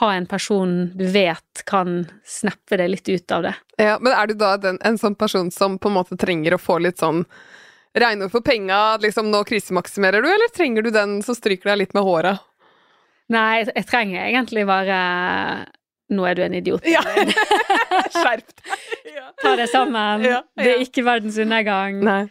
ha 0.00 0.14
en 0.14 0.26
person 0.26 0.90
du 0.94 1.06
vet 1.12 1.62
kan 1.66 2.02
snappe 2.26 2.76
deg 2.76 2.90
litt 2.92 3.08
ut 3.08 3.32
av 3.32 3.42
det. 3.42 3.54
Ja, 3.80 3.96
men 4.00 4.12
er 4.12 4.26
du 4.26 4.34
da 4.38 4.56
den, 4.60 4.78
en 4.84 4.98
sånn 4.98 5.16
person 5.18 5.50
som 5.54 5.78
på 5.78 5.88
en 5.88 5.96
måte 5.96 6.18
trenger 6.20 6.56
å 6.56 6.60
få 6.60 6.78
litt 6.82 7.00
sånn 7.00 7.24
regner 7.98 8.28
for 8.28 8.44
penga, 8.44 8.98
liksom 9.00 9.30
nå 9.32 9.42
krisemaksimerer 9.48 10.22
du, 10.22 10.28
eller 10.28 10.52
trenger 10.54 10.84
du 10.84 10.90
den 10.94 11.18
som 11.24 11.36
stryker 11.36 11.72
deg 11.72 11.82
litt 11.82 11.96
med 11.96 12.04
håra? 12.06 12.36
Nei, 13.32 13.64
jeg 13.66 13.88
trenger 13.88 14.24
egentlig 14.28 14.64
bare 14.68 14.98
Nå 16.08 16.24
er 16.24 16.38
du 16.38 16.40
en 16.40 16.54
idiot. 16.56 16.86
Ja. 16.88 17.02
Skjerp 18.14 18.46
deg! 18.48 18.76
Ja. 19.12 19.26
Ta 19.42 19.50
det 19.60 19.66
sammen. 19.68 20.22
Ja, 20.24 20.38
ja. 20.38 20.40
Det 20.56 20.70
er 20.72 20.84
ikke 20.86 21.04
verdens 21.04 21.36
undergang. 21.42 21.98
Nei. 22.00 22.22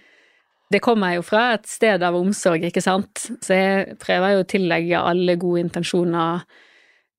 Det 0.74 0.82
kommer 0.84 1.14
jo 1.14 1.22
fra 1.24 1.52
et 1.56 1.68
sted 1.70 2.02
av 2.04 2.18
omsorg, 2.18 2.66
ikke 2.68 2.82
sant, 2.84 3.28
så 3.46 3.56
jeg 3.56 4.00
prøver 4.02 4.34
jo 4.34 4.42
å 4.42 4.48
tillegge 4.50 5.04
alle 5.12 5.38
gode 5.40 5.62
intensjoner 5.64 6.42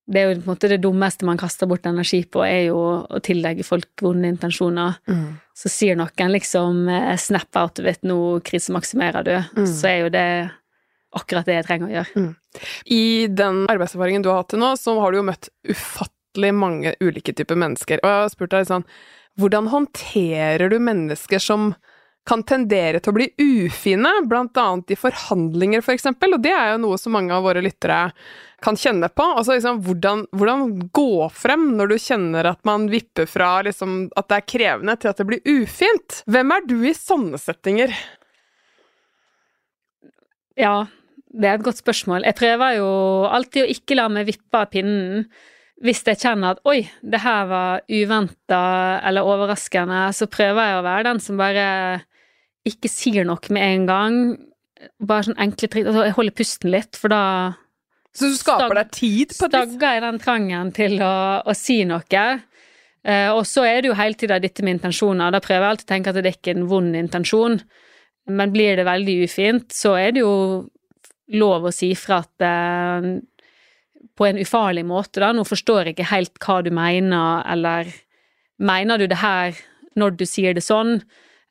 Det 0.09 0.21
er 0.21 0.29
jo 0.29 0.39
på 0.39 0.47
en 0.47 0.53
måte 0.55 0.69
det 0.71 0.81
dummeste 0.81 1.27
man 1.27 1.37
kaster 1.37 1.69
bort 1.69 1.85
energi 1.85 2.23
på, 2.25 2.41
er 2.45 2.69
jo 2.71 2.79
å 3.05 3.19
tillegge 3.21 3.65
folk 3.67 4.01
vonde 4.01 4.31
intensjoner. 4.31 4.97
Mm. 5.09 5.37
Så 5.53 5.69
sier 5.69 5.95
noen 5.99 6.31
liksom 6.33 6.87
eh, 6.89 7.15
'snap 7.17 7.55
out 7.55 7.79
of 7.79 7.85
it, 7.85 8.01
nå 8.03 8.41
krisemaksimerer 8.41 9.23
du', 9.23 9.45
Mm. 9.55 9.67
så 9.67 9.87
er 9.87 9.99
jo 10.01 10.09
det 10.09 10.51
akkurat 11.15 11.45
det 11.45 11.55
jeg 11.59 11.65
trenger 11.65 11.87
å 11.87 11.95
gjøre. 11.97 12.35
I 12.85 13.27
den 13.27 13.65
arbeidserfaringen 13.67 14.21
du 14.23 14.29
har 14.29 14.43
hatt 14.43 14.49
til 14.49 14.59
nå, 14.59 14.73
så 14.77 14.99
har 14.99 15.11
du 15.11 15.17
jo 15.17 15.23
møtt 15.23 15.49
ufattelig 15.67 16.53
mange 16.53 16.95
ulike 17.01 17.33
typer 17.33 17.55
mennesker. 17.55 17.99
Og 18.03 18.09
jeg 18.09 18.21
har 18.23 18.29
spurt 18.29 18.51
deg 18.51 18.67
sånn 18.67 18.85
Hvordan 19.39 19.69
håndterer 19.71 20.69
du 20.69 20.79
mennesker 20.79 21.39
som 21.39 21.73
kan 22.27 22.43
tendere 22.43 22.99
til 22.99 23.13
å 23.13 23.15
bli 23.15 23.29
ufine, 23.39 24.09
blant 24.27 24.57
annet 24.59 24.91
i 24.91 24.97
forhandlinger, 24.99 25.81
for 25.81 25.93
eksempel, 25.95 26.33
og 26.35 26.43
det 26.43 26.51
er 26.51 26.73
jo 26.73 26.81
noe 26.83 26.97
som 26.97 27.15
mange 27.15 27.31
av 27.31 27.45
våre 27.45 27.63
lyttere 27.63 28.11
kan 28.63 28.77
kjenne 28.79 29.09
på. 29.11 29.25
Altså 29.39 29.55
liksom, 29.55 29.81
hvordan, 29.85 30.25
hvordan 30.35 30.63
gå 30.95 31.27
frem 31.33 31.65
når 31.77 31.91
du 31.93 31.97
kjenner 32.01 32.49
at 32.51 32.59
man 32.67 32.87
vipper 32.91 33.27
fra 33.29 33.59
liksom, 33.65 34.07
at 34.19 34.29
det 34.31 34.39
er 34.39 34.47
krevende, 34.53 34.95
til 34.99 35.11
at 35.11 35.19
det 35.21 35.27
blir 35.29 35.43
ufint? 35.47 36.21
Hvem 36.29 36.55
er 36.55 36.65
du 36.69 36.77
i 36.83 36.95
sånne 36.97 37.39
settinger? 37.41 37.93
Ja, 40.59 40.87
Det 41.29 41.45
er 41.45 41.59
et 41.59 41.63
godt 41.63 41.77
spørsmål. 41.77 42.23
Jeg 42.25 42.35
prøver 42.39 42.71
jo 42.79 42.89
alltid 43.29 43.61
å 43.61 43.69
ikke 43.69 43.95
la 43.99 44.07
meg 44.09 44.25
vippe 44.31 44.57
av 44.57 44.71
pinnen. 44.73 45.27
Hvis 45.79 46.01
jeg 46.07 46.17
kjenner 46.19 46.55
at 46.55 46.63
oi, 46.67 46.81
det 47.05 47.21
her 47.21 47.45
var 47.47 47.83
uventa 47.85 48.61
eller 49.05 49.29
overraskende, 49.29 50.07
så 50.17 50.25
prøver 50.27 50.71
jeg 50.71 50.79
å 50.79 50.85
være 50.87 51.05
den 51.05 51.21
som 51.23 51.37
bare 51.39 51.67
ikke 52.67 52.89
sier 52.91 53.29
noe 53.29 53.53
med 53.53 53.63
en 53.67 53.85
gang. 53.87 54.17
Bare 54.99 55.29
sånn 55.29 55.37
enkle 55.39 55.69
triks. 55.69 55.87
Altså, 55.91 56.07
jeg 56.09 56.17
holder 56.17 56.37
pusten 56.41 56.73
litt, 56.73 56.97
for 56.97 57.13
da 57.13 57.21
Så 58.19 58.29
du 58.31 58.35
skaper 58.35 58.75
deg 58.81 58.91
tid 58.95 59.33
på 59.33 59.47
et 59.47 59.55
vis? 59.55 59.75
stagger 59.75 59.97
i 59.97 60.03
den 60.03 60.19
trangen 60.21 60.71
til 60.75 60.97
å, 61.05 61.15
å 61.47 61.55
si 61.55 61.81
noe. 61.87 62.25
Eh, 63.07 63.29
og 63.31 63.45
så 63.47 63.63
er 63.67 63.81
det 63.81 63.91
jo 63.91 63.97
hele 63.97 64.19
tida 64.19 64.39
dette 64.43 64.65
med 64.65 64.77
intensjoner. 64.77 65.31
Da 65.31 65.39
prøver 65.43 65.63
jeg 65.65 65.75
alltid 65.75 65.87
å 65.87 65.93
tenke 65.93 66.11
at 66.11 66.19
det 66.19 66.25
er 66.25 66.37
ikke 66.37 66.57
en 66.57 66.67
vond 66.71 66.99
intensjon. 66.99 67.59
Men 68.29 68.53
blir 68.53 68.77
det 68.77 68.85
veldig 68.85 69.15
ufint, 69.25 69.71
så 69.73 69.95
er 69.97 70.13
det 70.13 70.25
jo 70.25 70.35
lov 71.39 71.69
å 71.69 71.73
si 71.73 71.93
fra 71.97 72.19
at 72.25 72.45
eh, 72.45 73.09
på 74.19 74.27
en 74.27 74.41
ufarlig 74.41 74.83
måte, 74.87 75.21
da. 75.23 75.31
Nå 75.33 75.45
forstår 75.47 75.89
jeg 75.89 75.97
ikke 75.97 76.11
helt 76.11 76.39
hva 76.43 76.59
du 76.65 76.71
mener, 76.75 77.43
eller 77.47 77.91
mener 78.59 78.99
du 78.99 79.07
det 79.07 79.21
her 79.23 79.55
når 79.99 80.19
du 80.19 80.25
sier 80.27 80.57
det 80.57 80.65
sånn? 80.65 80.99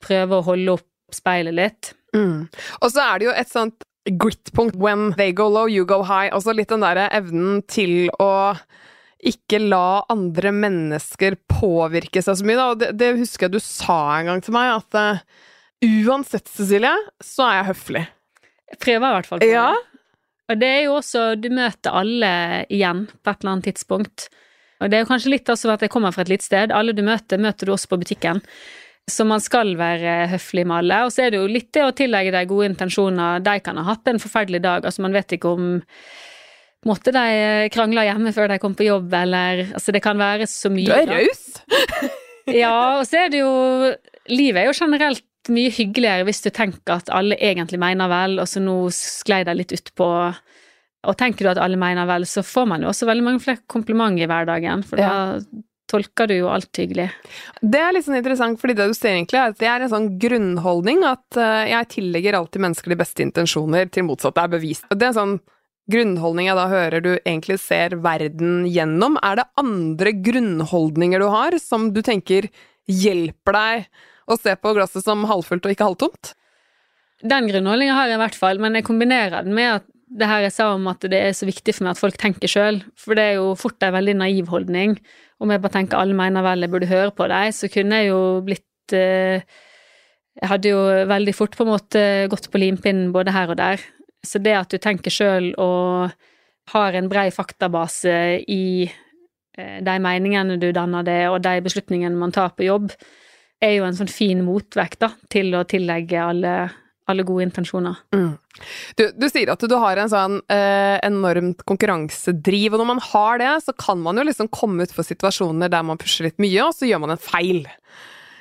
Prøve 0.04 0.38
å 0.38 0.46
holde 0.52 0.76
opp 0.76 0.86
speilet 1.14 1.56
litt. 1.56 1.92
Mm. 2.16 2.48
Og 2.82 2.90
så 2.92 3.04
er 3.04 3.18
det 3.18 3.28
jo 3.28 3.36
et 3.40 3.50
sånt 3.50 3.87
grit-punkt. 4.16 4.76
When 4.76 5.12
they 5.18 5.32
go 5.32 5.48
low, 5.48 5.66
you 5.68 5.84
go 5.88 6.02
high. 6.02 6.30
Altså 6.32 6.54
litt 6.56 6.70
den 6.72 6.84
derre 6.84 7.08
evnen 7.14 7.62
til 7.68 8.08
å 8.22 8.30
ikke 9.28 9.58
la 9.58 10.04
andre 10.12 10.52
mennesker 10.54 11.34
påvirke 11.50 12.22
seg 12.22 12.38
så 12.38 12.46
mye, 12.46 12.56
da. 12.60 12.66
Og 12.70 12.78
det, 12.82 12.92
det 13.00 13.12
husker 13.18 13.48
jeg 13.48 13.56
du 13.56 13.60
sa 13.64 13.98
en 14.20 14.30
gang 14.30 14.42
til 14.46 14.54
meg, 14.54 14.76
at 14.78 14.98
uh, 14.98 15.22
uansett, 16.06 16.46
Cecilie, 16.54 16.94
så 17.24 17.48
er 17.48 17.56
jeg 17.60 17.68
høflig. 17.72 18.04
Jeg 18.72 18.80
prøver 18.84 19.08
i 19.08 19.16
hvert 19.18 19.30
fall 19.30 19.42
på 19.42 19.48
Ja. 19.50 19.68
det. 19.74 19.84
Og 20.48 20.60
det 20.62 20.68
er 20.78 20.82
jo 20.86 20.92
også 20.96 21.22
Du 21.36 21.50
møter 21.52 21.92
alle 21.92 22.28
igjen 22.72 23.02
på 23.20 23.30
et 23.34 23.42
eller 23.42 23.52
annet 23.52 23.66
tidspunkt. 23.68 24.28
Og 24.80 24.88
det 24.88 24.96
er 24.96 25.02
jo 25.02 25.08
kanskje 25.10 25.32
litt 25.34 25.50
også 25.50 25.72
at 25.74 25.82
jeg 25.84 25.90
kommer 25.92 26.14
fra 26.14 26.22
et 26.22 26.30
lite 26.30 26.46
sted. 26.46 26.70
Alle 26.72 26.94
du 26.96 27.02
møter, 27.04 27.36
møter 27.42 27.66
du 27.68 27.72
også 27.74 27.90
på 27.90 27.98
butikken. 28.00 28.40
Så 29.08 29.24
man 29.24 29.40
skal 29.40 29.72
være 29.78 30.28
høflig 30.34 30.66
med 30.68 30.82
alle. 30.82 31.02
Og 31.06 31.12
så 31.14 31.24
er 31.24 31.32
det 31.32 31.40
jo 31.40 31.48
litt 31.50 31.70
det 31.72 31.84
å 31.86 31.94
tillegge 31.96 32.32
de 32.34 32.42
gode 32.50 32.68
intensjoner. 32.74 33.40
De 33.44 33.54
kan 33.64 33.78
ha 33.80 33.86
hatt 33.88 34.10
en 34.10 34.20
forferdelig 34.20 34.60
dag. 34.64 34.84
Altså, 34.84 35.04
man 35.06 35.16
vet 35.16 35.38
ikke 35.38 35.54
om 35.56 35.78
Måtte 36.86 37.10
de 37.10 37.68
krangle 37.74 38.04
hjemme 38.06 38.30
før 38.36 38.52
de 38.52 38.58
kom 38.62 38.76
på 38.78 38.84
jobb, 38.86 39.10
eller 39.18 39.64
Altså, 39.72 39.90
det 39.96 40.02
kan 40.04 40.20
være 40.20 40.46
så 40.46 40.70
mye. 40.70 40.86
Du 40.86 40.94
er 40.94 41.10
raus! 41.10 41.46
Ja, 42.62 43.00
og 43.00 43.06
så 43.08 43.24
er 43.24 43.32
det 43.32 43.42
jo 43.42 43.50
Livet 44.32 44.62
er 44.62 44.68
jo 44.70 44.76
generelt 44.78 45.24
mye 45.52 45.72
hyggeligere 45.72 46.26
hvis 46.28 46.42
du 46.44 46.50
tenker 46.52 46.98
at 46.98 47.10
alle 47.14 47.36
egentlig 47.40 47.80
mener 47.80 48.08
vel, 48.12 48.38
og 48.42 48.48
så 48.48 48.60
nå 48.60 48.76
sklei 48.92 49.42
de 49.48 49.54
litt 49.56 49.72
utpå 49.72 50.08
Og 51.08 51.16
tenker 51.16 51.46
du 51.46 51.50
at 51.54 51.60
alle 51.62 51.78
mener 51.80 52.08
vel, 52.08 52.26
så 52.28 52.42
får 52.44 52.66
man 52.68 52.84
jo 52.84 52.90
også 52.92 53.08
veldig 53.08 53.24
mange 53.24 53.40
flere 53.44 53.62
komplimenter 53.70 54.26
i 54.26 54.28
hverdagen, 54.30 54.84
for 54.84 55.00
Ja. 55.00 55.08
da 55.08 55.62
tolker 55.88 56.28
du 56.30 56.36
jo 56.38 56.48
alt 56.52 56.80
hyggelig. 56.80 57.08
Det 57.60 57.80
er 57.80 57.94
litt 57.96 58.06
sånn 58.06 58.18
interessant, 58.20 58.60
fordi 58.60 58.76
det 58.78 58.88
du 58.90 58.96
ser 58.96 59.16
egentlig 59.16 59.40
er 59.40 59.52
at 59.52 59.60
det 59.60 59.68
er 59.70 59.84
en 59.84 59.92
sånn 59.92 60.08
grunnholdning 60.20 61.04
at 61.08 61.38
eh, 61.40 61.70
jeg 61.72 61.92
tillegger 61.96 62.38
alltid 62.38 62.64
mennesker 62.64 62.92
de 62.92 63.00
beste 63.00 63.24
intensjoner, 63.24 63.88
til 63.92 64.06
motsatt 64.08 64.40
er 64.40 64.52
bevist. 64.52 64.86
Og 64.90 64.98
Det 64.98 65.08
er 65.08 65.12
en 65.14 65.20
sånn 65.20 65.38
grunnholdning 65.88 66.50
jeg 66.50 66.58
da 66.58 66.66
hører 66.68 67.04
du 67.04 67.12
egentlig 67.16 67.58
ser 67.62 67.96
verden 68.04 68.66
gjennom. 68.68 69.16
Er 69.24 69.40
det 69.40 69.48
andre 69.60 70.12
grunnholdninger 70.12 71.24
du 71.24 71.28
har 71.32 71.56
som 71.62 71.90
du 71.96 72.02
tenker 72.04 72.50
hjelper 72.88 73.56
deg 73.56 73.88
å 74.28 74.36
se 74.36 74.54
på 74.60 74.74
glasset 74.76 75.04
som 75.04 75.24
halvfullt 75.28 75.64
og 75.64 75.74
ikke 75.74 75.88
halvtomt? 75.88 76.34
Den 77.24 77.48
grunnholdningen 77.50 77.96
har 77.96 78.10
jeg 78.10 78.18
i 78.18 78.22
hvert 78.22 78.36
fall, 78.38 78.60
men 78.62 78.76
jeg 78.78 78.86
kombinerer 78.86 79.42
den 79.42 79.56
med 79.56 79.80
at 79.80 79.88
det 80.08 80.28
her 80.28 80.44
jeg 80.46 80.54
sa 80.54 80.70
om 80.74 80.86
at 80.90 81.04
det 81.10 81.18
er 81.20 81.34
så 81.36 81.46
viktig 81.48 81.74
for 81.76 81.86
meg 81.86 81.96
at 81.96 82.00
folk 82.00 82.18
tenker 82.20 82.50
sjøl, 82.50 82.80
for 82.98 83.18
det 83.18 83.24
er 83.24 83.34
jo 83.38 83.52
fort 83.58 83.82
en 83.84 83.94
veldig 83.94 84.14
naiv 84.20 84.48
holdning. 84.52 84.96
Om 85.42 85.52
jeg 85.52 85.62
bare 85.62 85.76
tenker 85.76 86.00
alle 86.00 86.16
mener 86.16 86.44
vel 86.46 86.64
jeg 86.64 86.72
burde 86.72 86.90
høre 86.90 87.12
på 87.14 87.28
deg, 87.30 87.52
så 87.54 87.70
kunne 87.72 88.00
jeg 88.00 88.10
jo 88.10 88.22
blitt 88.46 88.96
eh, 88.96 89.44
Jeg 90.38 90.50
hadde 90.52 90.70
jo 90.70 90.80
veldig 91.10 91.34
fort 91.34 91.56
på 91.58 91.64
en 91.66 91.72
måte 91.72 92.00
gått 92.30 92.46
på 92.52 92.60
limpinnen 92.62 93.12
både 93.12 93.34
her 93.34 93.50
og 93.50 93.58
der. 93.58 93.82
Så 94.22 94.38
det 94.38 94.54
at 94.54 94.70
du 94.70 94.78
tenker 94.78 95.10
sjøl 95.10 95.50
og 95.58 96.14
har 96.72 96.94
en 96.94 97.08
brei 97.10 97.28
faktabase 97.34 98.44
i 98.46 98.86
eh, 98.86 99.78
de 99.84 99.96
meningene 100.02 100.58
du 100.62 100.70
danner 100.72 101.06
det, 101.06 101.22
og 101.28 101.42
de 101.42 101.56
beslutningene 101.64 102.18
man 102.18 102.34
tar 102.34 102.54
på 102.56 102.68
jobb, 102.68 102.92
er 103.58 103.78
jo 103.78 103.88
en 103.88 103.96
sånn 103.98 104.10
fin 104.10 104.44
motvekt 104.46 105.00
da, 105.02 105.10
til 105.32 105.54
å 105.58 105.64
tillegge 105.66 106.22
alle, 106.22 106.54
alle 107.08 107.24
gode 107.26 107.46
intensjoner. 107.46 107.98
Du, 108.98 109.04
du 109.16 109.26
sier 109.30 109.50
at 109.52 109.62
du 109.64 109.74
har 109.80 110.00
en 110.02 110.10
sånn 110.12 110.36
eh, 110.52 110.98
enormt 111.06 111.64
konkurransedriv, 111.68 112.74
og 112.74 112.82
når 112.82 112.88
man 112.92 113.02
har 113.10 113.40
det, 113.42 113.52
så 113.64 113.74
kan 113.78 114.00
man 114.04 114.18
jo 114.20 114.26
liksom 114.28 114.50
komme 114.52 114.84
ut 114.86 114.92
for 114.94 115.06
situasjoner 115.06 115.70
der 115.72 115.86
man 115.88 116.00
pusher 116.00 116.28
litt 116.28 116.38
mye, 116.42 116.66
og 116.66 116.74
så 116.76 116.88
gjør 116.90 117.02
man 117.06 117.14
en 117.16 117.22
feil. 117.22 117.64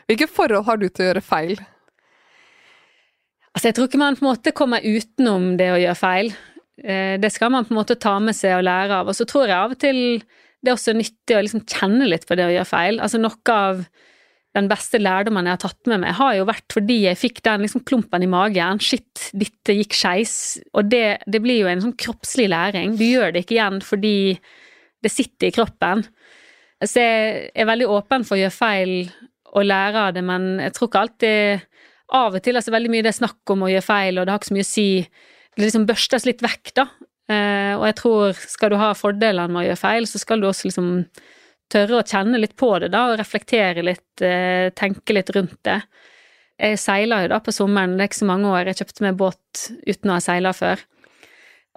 Hvilke 0.08 0.30
forhold 0.32 0.66
har 0.68 0.80
du 0.80 0.88
til 0.90 1.06
å 1.06 1.10
gjøre 1.12 1.26
feil? 1.26 1.56
Altså, 3.54 3.70
jeg 3.72 3.78
tror 3.78 3.88
ikke 3.90 4.00
man 4.02 4.18
på 4.18 4.24
en 4.26 4.30
måte 4.30 4.54
kommer 4.56 4.84
utenom 4.86 5.56
det 5.60 5.72
å 5.74 5.80
gjøre 5.82 5.98
feil. 5.98 6.34
Eh, 6.84 7.16
Det 7.22 7.32
skal 7.34 7.50
man 7.54 7.66
på 7.66 7.74
en 7.74 7.80
måte 7.80 7.98
ta 8.00 8.18
med 8.22 8.36
seg 8.38 8.60
og 8.60 8.68
lære 8.68 9.00
av. 9.02 9.08
Og 9.10 9.18
så 9.18 9.26
tror 9.26 9.48
jeg 9.50 9.58
av 9.58 9.74
og 9.74 9.80
til 9.82 10.02
det 10.62 10.72
er 10.72 10.76
også 10.76 10.94
nyttig 10.98 11.36
å 11.38 11.42
liksom 11.46 11.64
kjenne 11.70 12.08
litt 12.10 12.26
på 12.28 12.36
det 12.38 12.46
å 12.48 12.54
gjøre 12.54 12.68
feil. 12.70 13.00
Altså 13.02 13.20
noe 13.22 13.54
av 13.54 13.84
den 14.58 14.70
beste 14.72 15.00
lærdommen 15.00 15.46
jeg 15.46 15.58
har 15.58 15.62
tatt 15.62 15.90
med 15.90 16.02
meg, 16.02 16.16
har 16.18 16.34
jo 16.40 16.48
vært 16.50 16.74
fordi 16.74 16.98
jeg 17.04 17.20
fikk 17.20 17.44
den 17.46 17.64
liksom 17.66 17.84
klumpen 17.88 18.26
i 18.26 18.30
magen. 18.32 18.82
Shit, 18.84 19.30
dette 19.38 19.76
gikk 19.78 19.96
skeis. 19.98 20.36
Og 20.74 20.90
det, 20.90 21.20
det 21.30 21.42
blir 21.44 21.62
jo 21.62 21.70
en 21.72 21.84
sånn 21.84 21.98
kroppslig 22.00 22.50
læring. 22.52 22.98
Du 22.98 23.06
gjør 23.06 23.36
det 23.36 23.46
ikke 23.46 23.60
igjen 23.60 23.82
fordi 23.86 24.18
det 25.06 25.14
sitter 25.14 25.50
i 25.50 25.56
kroppen. 25.56 26.04
Så 26.84 27.02
jeg 27.02 27.50
er 27.58 27.70
veldig 27.70 27.90
åpen 27.90 28.26
for 28.26 28.38
å 28.38 28.42
gjøre 28.42 28.54
feil 28.54 28.94
og 29.58 29.66
lære 29.66 30.08
av 30.08 30.16
det, 30.18 30.24
men 30.26 30.58
jeg 30.62 30.76
tror 30.76 30.92
ikke 30.92 31.04
alltid 31.06 31.66
Av 32.18 32.36
og 32.38 32.40
til 32.40 32.56
altså 32.56 32.72
veldig 32.72 32.90
mye 32.94 33.04
det 33.04 33.10
er 33.10 33.18
snakk 33.18 33.52
om 33.52 33.66
å 33.66 33.68
gjøre 33.68 33.84
feil, 33.84 34.16
og 34.16 34.24
det 34.24 34.32
har 34.32 34.40
ikke 34.40 34.48
så 34.48 34.56
mye 34.56 34.64
å 34.64 34.68
si. 34.70 34.92
Det 35.58 35.66
liksom 35.66 35.88
børstes 35.90 36.24
litt 36.24 36.40
vekk, 36.40 36.70
da. 36.80 36.86
Eh, 37.28 37.74
og 37.76 37.84
jeg 37.84 37.96
tror 38.00 38.38
skal 38.40 38.72
du 38.72 38.78
ha 38.80 38.94
fordelene 38.96 39.52
med 39.52 39.60
å 39.60 39.66
gjøre 39.66 39.82
feil, 39.82 40.08
så 40.08 40.22
skal 40.22 40.40
du 40.40 40.48
også 40.48 40.70
liksom 40.70 40.88
tørre 41.72 42.00
å 42.00 42.06
kjenne 42.08 42.40
litt 42.42 42.56
på 42.60 42.70
det, 42.82 42.92
da, 42.94 43.08
og 43.12 43.20
reflektere 43.20 43.84
litt, 43.86 44.22
eh, 44.24 44.70
tenke 44.78 45.16
litt 45.16 45.32
rundt 45.36 45.60
det. 45.68 45.82
Jeg 46.58 46.80
seiler 46.82 47.26
jo 47.26 47.34
da 47.36 47.40
på 47.44 47.54
sommeren, 47.54 47.98
det 47.98 48.06
er 48.06 48.12
ikke 48.12 48.24
så 48.24 48.30
mange 48.32 48.50
år, 48.50 48.70
jeg 48.72 48.80
kjøpte 48.82 49.06
meg 49.06 49.18
båt 49.20 49.66
uten 49.86 50.10
å 50.10 50.18
ha 50.18 50.24
seila 50.24 50.54
før. 50.58 50.82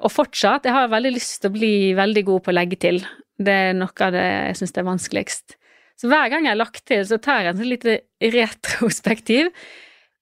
Og 0.01 0.13
fortsatt, 0.15 0.65
jeg 0.65 0.73
har 0.73 0.89
veldig 0.89 1.13
lyst 1.13 1.43
til 1.43 1.51
å 1.51 1.57
bli 1.59 1.75
veldig 1.99 2.25
god 2.25 2.45
på 2.45 2.53
å 2.53 2.57
legge 2.57 2.79
til. 2.81 3.03
Det 3.41 3.57
er 3.69 3.75
noe 3.77 4.07
av 4.07 4.15
det 4.15 4.25
jeg 4.25 4.61
syns 4.61 4.79
er 4.79 4.89
vanskeligst. 4.89 5.57
Så 6.01 6.09
hver 6.09 6.31
gang 6.33 6.47
jeg 6.47 6.55
har 6.55 6.61
lagt 6.63 6.87
til, 6.89 7.03
så 7.05 7.19
tar 7.21 7.45
jeg 7.45 7.53
en 7.53 7.61
sånn 7.61 7.73
lite 7.75 7.99
retrospektiv. 8.25 9.51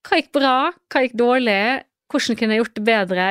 Hva 0.03 0.19
gikk 0.19 0.33
bra? 0.35 0.55
Hva 0.91 1.05
gikk 1.05 1.15
dårlig? 1.19 1.61
Hvordan 2.11 2.39
kunne 2.39 2.55
jeg 2.55 2.63
gjort 2.65 2.75
det 2.75 2.85
bedre? 2.89 3.29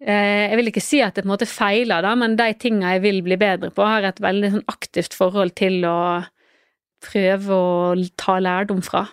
Eh, 0.00 0.50
Jeg 0.50 0.56
vil 0.58 0.68
ikke 0.68 0.82
si 0.84 0.98
at 1.00 1.16
jeg 1.16 1.24
på 1.24 1.30
en 1.30 1.32
måte 1.32 1.46
feiler, 1.48 2.02
da, 2.04 2.10
men 2.14 2.34
de 2.36 2.50
tinga 2.60 2.90
jeg 2.96 3.02
vil 3.06 3.22
bli 3.24 3.38
bedre 3.40 3.70
på, 3.72 3.80
har 3.80 4.04
et 4.04 4.18
veldig 4.20 4.50
sånn 4.52 4.66
aktivt 4.68 5.16
forhold 5.16 5.54
til 5.56 5.86
å 5.88 6.20
prøve 7.00 7.56
å 7.56 7.94
ta 8.20 8.36
lærdom 8.36 8.82
fra. 8.84 9.06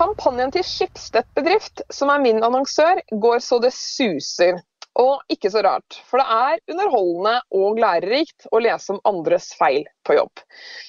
Kampanjen 0.00 0.52
til 0.56 0.64
Skipstedt 0.64 1.28
bedrift, 1.36 1.84
som 1.92 2.08
er 2.12 2.24
min 2.24 2.40
annonsør, 2.44 3.02
går 3.12 3.44
så 3.44 3.60
det 3.60 3.74
suser. 3.76 4.56
Og 4.96 5.32
ikke 5.32 5.50
så 5.52 5.60
rart, 5.64 5.98
for 6.08 6.22
det 6.22 6.26
er 6.32 6.72
underholdende 6.72 7.34
og 7.58 7.80
lærerikt 7.82 8.46
å 8.48 8.60
lese 8.64 8.94
om 8.94 9.00
andres 9.08 9.50
feil 9.58 9.84
på 10.08 10.16
jobb. 10.16 10.42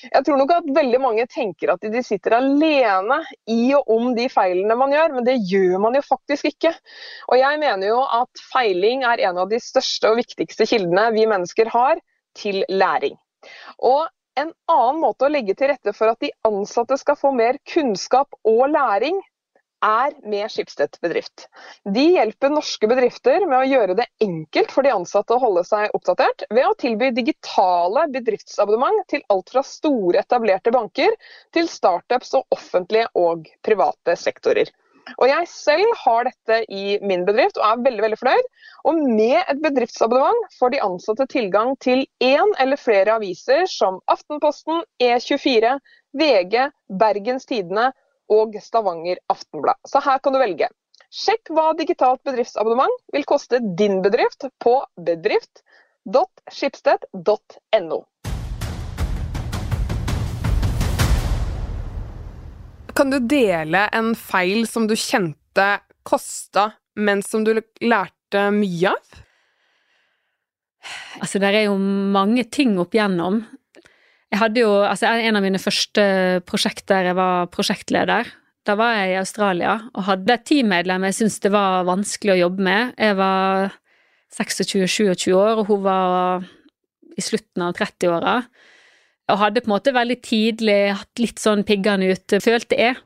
Jeg 0.06 0.24
tror 0.24 0.40
nok 0.40 0.54
at 0.56 0.70
veldig 0.78 1.02
mange 1.04 1.26
tenker 1.32 1.74
at 1.74 1.84
de 1.84 2.04
sitter 2.06 2.38
alene 2.38 3.20
i 3.52 3.74
og 3.76 3.92
om 3.98 4.14
de 4.16 4.30
feilene 4.32 4.78
man 4.80 4.96
gjør, 4.96 5.18
men 5.18 5.28
det 5.28 5.38
gjør 5.52 5.84
man 5.84 5.98
jo 6.00 6.06
faktisk 6.08 6.48
ikke. 6.54 6.72
Og 7.28 7.42
jeg 7.42 7.60
mener 7.64 7.92
jo 7.92 8.02
at 8.22 8.46
feiling 8.54 9.04
er 9.08 9.26
en 9.28 9.42
av 9.44 9.52
de 9.52 9.60
største 9.64 10.14
og 10.14 10.22
viktigste 10.22 10.70
kildene 10.70 11.10
vi 11.18 11.28
mennesker 11.28 11.72
har 11.74 12.00
til 12.38 12.64
læring. 12.72 13.18
Og 13.84 14.08
en 14.38 14.54
annen 14.70 15.02
måte 15.02 15.26
å 15.26 15.34
legge 15.34 15.56
til 15.58 15.72
rette 15.74 15.94
for 15.98 16.14
at 16.14 16.22
de 16.22 16.30
ansatte 16.48 16.98
skal 17.02 17.18
få 17.20 17.34
mer 17.36 17.58
kunnskap 17.68 18.38
og 18.48 18.68
læring, 18.72 19.20
er 19.86 20.14
med 20.26 20.52
Skipstedt 20.52 20.98
bedrift. 21.02 21.48
De 21.94 22.06
hjelper 22.16 22.54
norske 22.54 22.90
bedrifter 22.90 23.46
med 23.46 23.58
å 23.60 23.68
gjøre 23.68 23.98
det 24.00 24.08
enkelt 24.24 24.74
for 24.74 24.88
de 24.88 24.94
ansatte 24.94 25.36
å 25.36 25.42
holde 25.42 25.64
seg 25.68 25.94
oppdatert, 25.98 26.48
ved 26.50 26.66
å 26.66 26.78
tilby 26.80 27.12
digitale 27.16 28.08
bedriftsabonnement 28.14 29.06
til 29.12 29.24
alt 29.34 29.54
fra 29.54 29.64
store 29.66 30.24
etablerte 30.24 30.74
banker 30.74 31.14
til 31.56 31.70
startups 31.72 32.34
og 32.40 32.58
offentlige 32.58 33.10
og 33.20 33.48
private 33.66 34.18
sektorer. 34.18 34.74
Og 35.16 35.30
Jeg 35.30 35.48
selv 35.48 35.94
har 36.04 36.28
dette 36.28 36.58
i 36.74 36.98
min 37.00 37.24
bedrift 37.28 37.60
og 37.62 37.66
er 37.68 37.84
veldig 37.86 38.04
veldig 38.04 38.18
fornøyd. 38.20 38.50
Og 38.90 38.98
Med 39.20 39.38
et 39.40 39.62
bedriftsabonnement 39.64 40.58
får 40.58 40.74
de 40.74 40.82
ansatte 40.84 41.28
tilgang 41.32 41.76
til 41.84 42.04
én 42.24 42.52
eller 42.60 42.82
flere 42.82 43.16
aviser 43.16 43.66
som 43.72 44.02
Aftenposten, 44.12 44.84
E24, 45.00 45.78
VG, 46.18 46.68
Bergens 47.00 47.48
Tidende 47.48 47.92
og 48.34 48.56
Stavanger 48.62 49.18
Aftenblad. 49.32 49.76
Så 49.88 50.00
her 50.04 50.20
kan 50.24 50.34
du 50.34 50.40
velge. 50.42 50.68
Sjekk 51.08 51.50
hva 51.56 51.74
digitalt 51.78 52.24
bedriftsabonnement 52.28 52.98
vil 53.16 53.26
koste 53.28 53.60
din 53.80 54.02
bedrift 54.04 54.46
på 54.60 54.86
bedrift.skipsted.no. 55.08 58.00
Kan 62.98 63.08
du 63.14 63.20
dele 63.22 63.90
en 63.94 64.16
feil 64.18 64.68
som 64.68 64.88
du 64.90 64.96
kjente 64.98 65.80
kosta, 66.08 66.72
men 66.98 67.22
som 67.24 67.44
du 67.46 67.62
lærte 67.80 68.52
mye 68.52 68.90
av? 68.92 68.98
Altså, 71.22 71.40
det 71.42 71.52
er 71.52 71.68
jo 71.68 71.78
mange 71.78 72.46
ting 72.54 72.78
opp 72.82 72.96
igjennom. 72.96 73.42
Jeg 74.34 74.42
hadde 74.42 74.64
jo 74.64 74.72
Altså, 74.84 75.08
en 75.08 75.40
av 75.40 75.46
mine 75.46 75.62
første 75.62 76.04
prosjekter 76.48 77.12
jeg 77.12 77.18
var 77.18 77.50
prosjektleder. 77.54 78.30
Da 78.68 78.76
var 78.76 78.98
jeg 79.00 79.14
i 79.14 79.20
Australia 79.22 79.78
og 79.94 80.08
hadde 80.10 80.34
et 80.36 80.46
teammedlem 80.50 81.06
jeg 81.08 81.16
syntes 81.22 81.40
det 81.46 81.54
var 81.54 81.88
vanskelig 81.88 82.36
å 82.36 82.42
jobbe 82.42 82.66
med. 82.68 82.96
Jeg 83.00 83.16
var 83.20 83.78
26-27 84.36 85.32
år, 85.32 85.62
og 85.62 85.70
hun 85.72 85.86
var 85.86 86.48
i 87.18 87.24
slutten 87.24 87.64
av 87.64 87.76
30-åra. 87.78 88.42
Og 89.32 89.40
hadde 89.42 89.64
på 89.64 89.72
en 89.72 89.76
måte 89.76 89.96
veldig 89.96 90.18
tidlig 90.24 90.80
hatt 91.00 91.22
litt 91.22 91.40
sånn 91.42 91.64
piggene 91.68 92.12
ute, 92.12 92.42
følte 92.44 92.80
jeg. 92.80 93.00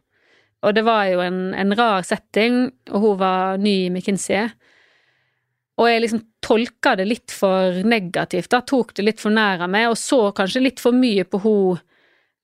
Og 0.66 0.76
det 0.78 0.84
var 0.86 1.08
jo 1.10 1.22
en, 1.24 1.40
en 1.58 1.74
rar 1.78 2.04
setting, 2.06 2.68
og 2.92 3.06
hun 3.06 3.22
var 3.22 3.62
ny 3.62 3.76
i 3.86 3.90
McKinsey. 3.94 4.50
Og 5.80 5.88
jeg 5.88 6.02
liksom 6.04 6.24
tolka 6.44 6.96
det 7.00 7.08
litt 7.08 7.34
for 7.34 7.80
negativt, 7.88 8.52
da, 8.52 8.60
tok 8.68 8.96
det 8.98 9.06
litt 9.08 9.22
for 9.24 9.34
nær 9.34 9.64
av 9.64 9.72
meg, 9.72 9.88
og 9.92 9.98
så 10.00 10.28
kanskje 10.36 10.66
litt 10.66 10.82
for 10.84 10.96
mye 10.96 11.24
på 11.24 11.40
hun 11.46 11.80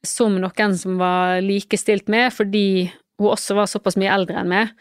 som 0.06 0.38
noen 0.40 0.78
som 0.78 0.96
var 1.02 1.42
likestilt 1.44 2.08
med, 2.12 2.32
fordi 2.34 2.88
hun 3.20 3.34
også 3.34 3.58
var 3.58 3.70
såpass 3.70 3.98
mye 4.00 4.14
eldre 4.14 4.40
enn 4.42 4.52
meg. 4.52 4.74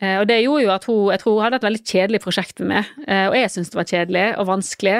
Eh, 0.00 0.18
og 0.20 0.26
det 0.28 0.42
gjorde 0.42 0.64
jo 0.64 0.72
at 0.74 0.86
hun 0.90 1.12
Jeg 1.12 1.22
tror 1.22 1.36
hun 1.36 1.44
hadde 1.46 1.58
et 1.60 1.66
veldig 1.66 1.82
kjedelig 1.88 2.20
prosjekt 2.24 2.60
med 2.60 2.68
meg, 2.74 2.94
eh, 3.08 3.26
og 3.30 3.36
jeg 3.38 3.52
syntes 3.52 3.72
det 3.72 3.80
var 3.80 3.90
kjedelig 3.92 4.26
og 4.36 4.48
vanskelig. 4.50 4.98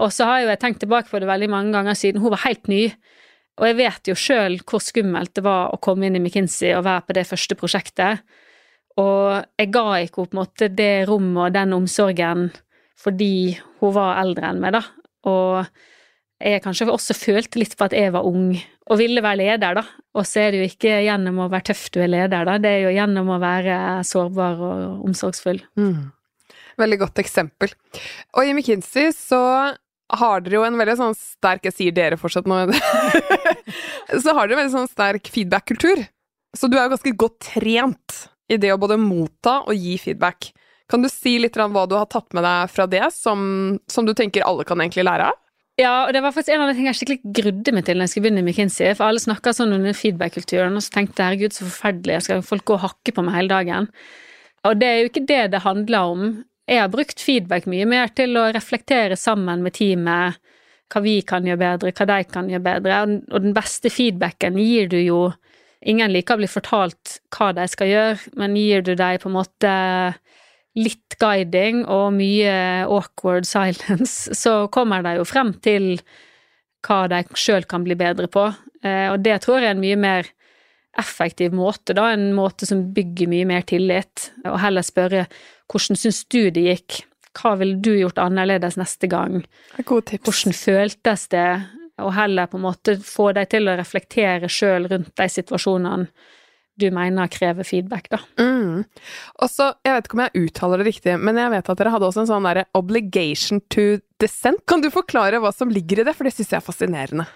Og 0.00 0.12
så 0.14 0.28
har 0.28 0.42
jo 0.42 0.50
jeg 0.50 0.60
tenkt 0.62 0.80
tilbake 0.84 1.10
på 1.10 1.20
det 1.20 1.28
veldig 1.28 1.50
mange 1.52 1.74
ganger 1.76 1.98
siden 1.98 2.22
hun 2.22 2.32
var 2.32 2.44
helt 2.46 2.70
ny. 2.72 2.84
Og 3.60 3.66
jeg 3.68 3.76
vet 3.76 4.08
jo 4.08 4.16
sjøl 4.16 4.56
hvor 4.64 4.80
skummelt 4.80 5.34
det 5.36 5.44
var 5.44 5.74
å 5.74 5.80
komme 5.84 6.08
inn 6.08 6.16
i 6.16 6.22
McKinsey 6.22 6.72
og 6.72 6.86
være 6.86 7.04
på 7.08 7.16
det 7.18 7.26
første 7.28 7.56
prosjektet. 7.60 8.22
Og 9.00 9.60
jeg 9.60 9.70
ga 9.72 9.86
ikke 10.02 10.22
henne 10.22 10.30
på 10.30 10.36
en 10.36 10.42
måte 10.42 10.68
det 10.72 10.92
rommet 11.08 11.46
og 11.46 11.54
den 11.56 11.76
omsorgen 11.76 12.50
fordi 13.00 13.56
hun 13.80 13.94
var 13.96 14.18
eldre 14.20 14.50
enn 14.50 14.60
meg, 14.60 14.74
da. 14.76 14.82
Og 15.30 15.70
jeg 16.40 16.60
kanskje 16.64 16.88
også 16.92 17.16
følte 17.16 17.60
litt 17.60 17.76
på 17.76 17.86
at 17.86 17.96
jeg 17.96 18.12
var 18.12 18.26
ung 18.28 18.52
og 18.90 18.98
ville 18.98 19.22
være 19.24 19.40
leder, 19.40 19.76
da. 19.78 19.84
Og 20.18 20.26
så 20.26 20.42
er 20.42 20.52
det 20.52 20.60
jo 20.60 20.68
ikke 20.68 21.02
gjennom 21.06 21.38
å 21.44 21.50
være 21.52 21.70
tøff 21.70 21.86
du 21.94 22.00
er 22.02 22.10
leder, 22.10 22.44
da. 22.48 22.56
Det 22.60 22.72
er 22.74 22.82
jo 22.84 22.94
gjennom 22.96 23.30
å 23.32 23.38
være 23.40 23.76
sårbar 24.08 24.64
og 24.66 25.06
omsorgsfull. 25.08 25.62
Mm. 25.80 26.10
Veldig 26.80 26.98
godt 27.00 27.22
eksempel. 27.22 27.72
Og 28.36 28.48
i 28.48 28.52
McKinsey 28.56 29.14
så 29.16 29.40
har 30.20 30.42
dere 30.42 30.58
jo 30.58 30.66
en 30.66 30.78
veldig 30.80 30.96
sånn 30.98 31.14
sterk 31.14 31.68
Jeg 31.68 31.76
sier 31.76 31.94
dere 31.94 32.18
fortsatt 32.18 32.48
nå. 32.50 32.64
så 34.24 34.34
har 34.34 34.48
dere 34.48 34.56
en 34.56 34.62
veldig 34.64 34.74
sånn 34.74 34.90
sterk 34.90 35.30
feedback-kultur. 35.30 36.02
Så 36.56 36.66
du 36.66 36.76
er 36.76 36.88
jo 36.88 36.96
ganske 36.96 37.14
godt 37.20 37.38
trent 37.52 38.24
i 38.50 38.58
det 38.60 38.72
å 38.74 38.80
både 38.80 38.98
motta 39.00 39.60
og 39.62 39.76
gi 39.76 39.96
feedback. 40.00 40.50
Kan 40.90 41.04
du 41.04 41.10
si 41.12 41.36
litt 41.38 41.58
om 41.62 41.76
hva 41.76 41.86
du 41.86 41.94
har 41.94 42.08
tatt 42.10 42.34
med 42.34 42.42
deg 42.42 42.72
fra 42.72 42.88
det, 42.90 43.04
som, 43.14 43.78
som 43.86 44.08
du 44.08 44.12
tenker 44.18 44.46
alle 44.46 44.66
kan 44.66 44.82
egentlig 44.82 45.06
lære 45.06 45.30
av? 45.30 45.38
Ja, 45.80 45.92
og 46.04 46.12
det 46.12 46.20
var 46.20 46.34
faktisk 46.34 46.52
en 46.52 46.64
av 46.64 46.68
de 46.68 46.74
tingene 46.76 46.92
jeg 46.92 46.98
skikkelig 46.98 47.34
grudde 47.38 47.72
meg 47.72 47.86
til 47.86 47.96
når 47.96 48.08
jeg 48.08 48.12
skulle 48.12 48.26
begynne 48.26 48.42
i 48.42 48.46
McKinsey. 48.48 48.90
For 48.98 49.06
alle 49.06 49.22
snakka 49.22 49.54
sånn 49.56 49.72
under 49.76 49.96
feedback-kulturen, 49.96 50.76
og 50.76 50.84
så 50.84 50.96
tenkte 50.96 51.22
jeg 51.22 51.28
herregud, 51.30 51.56
så 51.56 51.68
forferdelig, 51.68 52.18
skal 52.26 52.42
folk 52.44 52.66
gå 52.68 52.76
og 52.76 52.84
hakke 52.84 53.14
på 53.16 53.24
meg 53.24 53.38
hele 53.38 53.52
dagen? 53.54 53.88
Og 54.68 54.80
det 54.80 54.88
er 54.90 54.98
jo 54.98 55.10
ikke 55.12 55.26
det 55.30 55.42
det 55.54 55.62
handler 55.64 56.12
om. 56.12 56.26
Jeg 56.68 56.82
har 56.82 56.92
brukt 56.92 57.22
feedback 57.22 57.70
mye 57.70 57.86
mer 57.88 58.12
til 58.12 58.36
å 58.36 58.50
reflektere 58.52 59.16
sammen 59.18 59.64
med 59.64 59.78
teamet 59.78 60.36
hva 60.90 61.00
vi 61.04 61.20
kan 61.22 61.46
gjøre 61.46 61.62
bedre, 61.62 61.94
hva 61.94 62.06
de 62.10 62.18
kan 62.28 62.50
gjøre 62.50 62.66
bedre, 62.66 63.00
og 63.30 63.44
den 63.46 63.54
beste 63.54 63.92
feedbacken 63.94 64.58
gir 64.58 64.90
du 64.90 64.98
jo 64.98 65.20
Ingen 65.88 66.12
liker 66.12 66.36
å 66.36 66.42
bli 66.42 66.48
fortalt 66.50 67.20
hva 67.32 67.52
de 67.56 67.64
skal 67.70 67.88
gjøre, 67.88 68.32
men 68.40 68.56
gir 68.58 68.84
du 68.84 68.92
dem 68.98 69.20
på 69.22 69.30
en 69.30 69.38
måte 69.38 69.74
litt 70.78 71.16
guiding 71.20 71.82
og 71.90 72.12
mye 72.14 72.52
awkward 72.84 73.48
silence, 73.48 74.30
så 74.42 74.66
kommer 74.72 75.04
de 75.06 75.16
jo 75.18 75.28
frem 75.28 75.54
til 75.64 75.94
hva 76.86 77.04
de 77.12 77.24
sjøl 77.36 77.66
kan 77.68 77.84
bli 77.84 77.96
bedre 77.98 78.28
på. 78.32 78.46
Eh, 78.84 79.08
og 79.12 79.20
det 79.24 79.40
tror 79.44 79.60
jeg 79.60 79.72
er 79.72 79.76
en 79.76 79.82
mye 79.82 79.98
mer 80.00 80.30
effektiv 80.98 81.54
måte, 81.54 81.94
da, 81.94 82.10
en 82.12 82.32
måte 82.34 82.66
som 82.66 82.88
bygger 82.94 83.30
mye 83.30 83.46
mer 83.48 83.66
tillit, 83.68 84.30
og 84.42 84.58
heller 84.62 84.84
spørre 84.84 85.26
hvordan 85.70 85.98
syns 85.98 86.24
du 86.32 86.48
det 86.50 86.64
gikk, 86.66 87.02
hva 87.38 87.54
ville 87.60 87.78
du 87.78 87.92
gjort 87.94 88.18
annerledes 88.18 88.74
neste 88.80 89.06
gang? 89.10 89.44
Hvordan 90.26 90.56
føltes 90.56 91.28
det? 91.30 91.46
Og 92.04 92.14
heller 92.16 92.50
på 92.50 92.58
en 92.58 92.66
måte 92.66 92.96
få 93.04 93.30
deg 93.36 93.50
til 93.52 93.70
å 93.70 93.78
reflektere 93.78 94.50
sjøl 94.50 94.88
rundt 94.90 95.14
de 95.16 95.28
situasjonene 95.30 96.10
du 96.80 96.86
mener 96.94 97.28
krever 97.28 97.66
feedback, 97.66 98.08
da. 98.12 98.20
Mm. 98.40 98.84
Og 99.42 99.50
så, 99.52 99.70
jeg 99.84 99.96
vet 99.96 100.06
ikke 100.08 100.16
om 100.16 100.22
jeg 100.24 100.44
uttaler 100.46 100.80
det 100.80 100.86
riktig, 100.88 101.16
men 101.20 101.36
jeg 101.36 101.52
vet 101.52 101.68
at 101.72 101.80
dere 101.80 101.92
hadde 101.92 102.08
også 102.08 102.22
en 102.22 102.30
sånn 102.30 102.48
derre 102.48 102.66
obligation 102.78 103.60
to 103.72 103.86
dissent. 104.22 104.62
Kan 104.70 104.84
du 104.84 104.88
forklare 104.94 105.42
hva 105.42 105.52
som 105.52 105.72
ligger 105.72 106.00
i 106.00 106.06
det, 106.08 106.16
for 106.16 106.24
det 106.24 106.34
syns 106.36 106.54
jeg 106.54 106.60
er 106.60 106.66
fascinerende. 106.66 107.28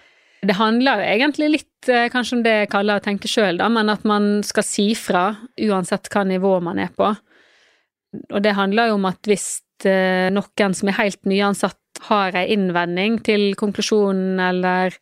Det 0.45 0.57
handler 0.59 1.01
jo 1.01 1.13
egentlig 1.15 1.51
litt 1.55 1.93
eh, 1.93 2.09
kanskje 2.13 2.39
om 2.39 2.43
det 2.45 2.57
jeg 2.59 2.73
kaller 2.73 3.01
å 3.01 3.05
tenke 3.05 3.31
sjøl, 3.31 3.61
da, 3.61 3.71
men 3.73 3.93
at 3.93 4.05
man 4.09 4.43
skal 4.45 4.67
si 4.67 4.91
fra 4.99 5.31
uansett 5.61 6.11
hva 6.13 6.25
nivå 6.29 6.59
man 6.65 6.81
er 6.85 6.93
på. 6.97 7.13
Og 8.31 8.43
det 8.45 8.57
handler 8.57 8.91
jo 8.91 8.99
om 8.99 9.09
at 9.09 9.29
hvis 9.29 9.49
eh, 9.89 10.29
noen 10.35 10.77
som 10.77 10.91
er 10.91 11.01
helt 11.01 11.23
nyansatt 11.29 11.81
har 12.09 12.35
ei 12.37 12.49
innvending 12.55 13.21
til 13.25 13.53
konklusjonen 13.59 14.41
eller 14.43 14.95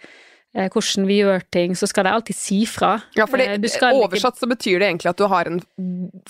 eh, 0.54 0.68
hvordan 0.68 1.06
vi 1.08 1.18
gjør 1.22 1.44
ting, 1.54 1.74
så 1.78 1.88
skal 1.90 2.06
de 2.06 2.12
alltid 2.12 2.36
si 2.36 2.60
fra. 2.68 2.94
Ja, 3.16 3.26
for 3.26 3.40
det, 3.40 3.48
eh, 3.56 3.88
oversatt 3.96 4.38
så 4.40 4.48
betyr 4.50 4.82
det 4.82 4.90
egentlig 4.90 5.10
at 5.10 5.20
du 5.20 5.26
har 5.30 5.50
en 5.50 5.60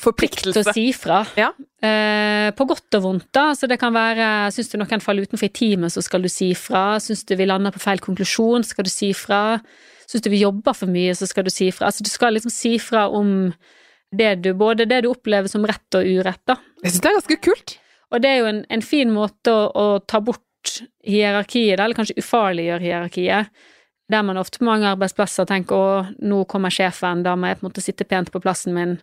forpliktelse. 0.01 0.62
Plikt 0.62 0.72
å 0.72 0.77
si 0.77 0.87
fra. 0.96 1.22
Ja. 1.38 1.53
Eh, 1.83 2.51
på 2.57 2.66
godt 2.68 2.98
og 2.98 3.07
vondt, 3.07 3.29
da. 3.35 3.51
Så 3.59 3.68
det 3.70 3.81
kan 3.83 3.94
være 3.94 4.53
syns 4.55 4.72
du 4.72 4.79
noen 4.79 5.05
faller 5.05 5.27
utenfor 5.27 5.51
i 5.51 5.53
teamet, 5.53 5.94
så 5.94 6.05
skal 6.05 6.22
du 6.22 6.31
si 6.33 6.53
fra. 6.55 6.98
Syns 7.03 7.27
du 7.27 7.37
vi 7.37 7.48
lander 7.48 7.75
på 7.75 7.83
feil 7.83 8.03
konklusjon, 8.03 8.64
så 8.64 8.77
skal 8.77 8.88
du 8.88 8.92
si 8.94 9.12
fra. 9.16 9.61
Syns 10.07 10.25
du 10.25 10.33
vi 10.33 10.42
jobber 10.44 10.77
for 10.77 10.90
mye, 10.90 11.14
så 11.16 11.29
skal 11.29 11.46
du 11.46 11.53
si 11.53 11.70
fra. 11.75 11.90
Altså 11.90 12.05
du 12.05 12.11
skal 12.12 12.37
liksom 12.37 12.53
si 12.53 12.77
fra 12.83 13.09
om 13.11 13.53
det 14.12 14.42
du, 14.44 14.53
både 14.53 14.85
det 14.85 15.03
du 15.05 15.09
opplever 15.09 15.48
som 15.48 15.64
rett 15.64 15.96
og 15.96 16.05
urett, 16.05 16.42
da. 16.46 16.59
Jeg 16.85 16.92
syns 16.92 17.03
det 17.05 17.11
er 17.11 17.16
ganske 17.16 17.38
kult. 17.48 17.79
Og 18.12 18.20
det 18.20 18.29
er 18.29 18.42
jo 18.42 18.48
en, 18.51 18.64
en 18.68 18.85
fin 18.85 19.12
måte 19.12 19.53
å, 19.53 19.68
å 19.72 19.87
ta 20.05 20.20
bort 20.20 20.44
hierarkiet, 21.07 21.79
eller 21.79 21.96
kanskje 21.96 22.18
ufarliggjør 22.20 22.85
hierarkiet. 22.85 23.62
Der 24.12 24.25
man 24.27 24.40
ofte 24.40 24.61
på 24.61 24.68
mange 24.68 24.90
arbeidsplasser 24.90 25.46
tenker 25.48 25.79
å, 25.79 25.90
nå 26.20 26.42
kommer 26.51 26.72
sjefen, 26.75 27.25
da 27.25 27.37
må 27.38 27.48
jeg 27.48 27.61
på 27.61 27.64
en 27.64 27.70
måte 27.70 27.85
sitte 27.85 28.07
pent 28.09 28.33
på 28.33 28.42
plassen 28.42 28.77
min. 28.77 28.96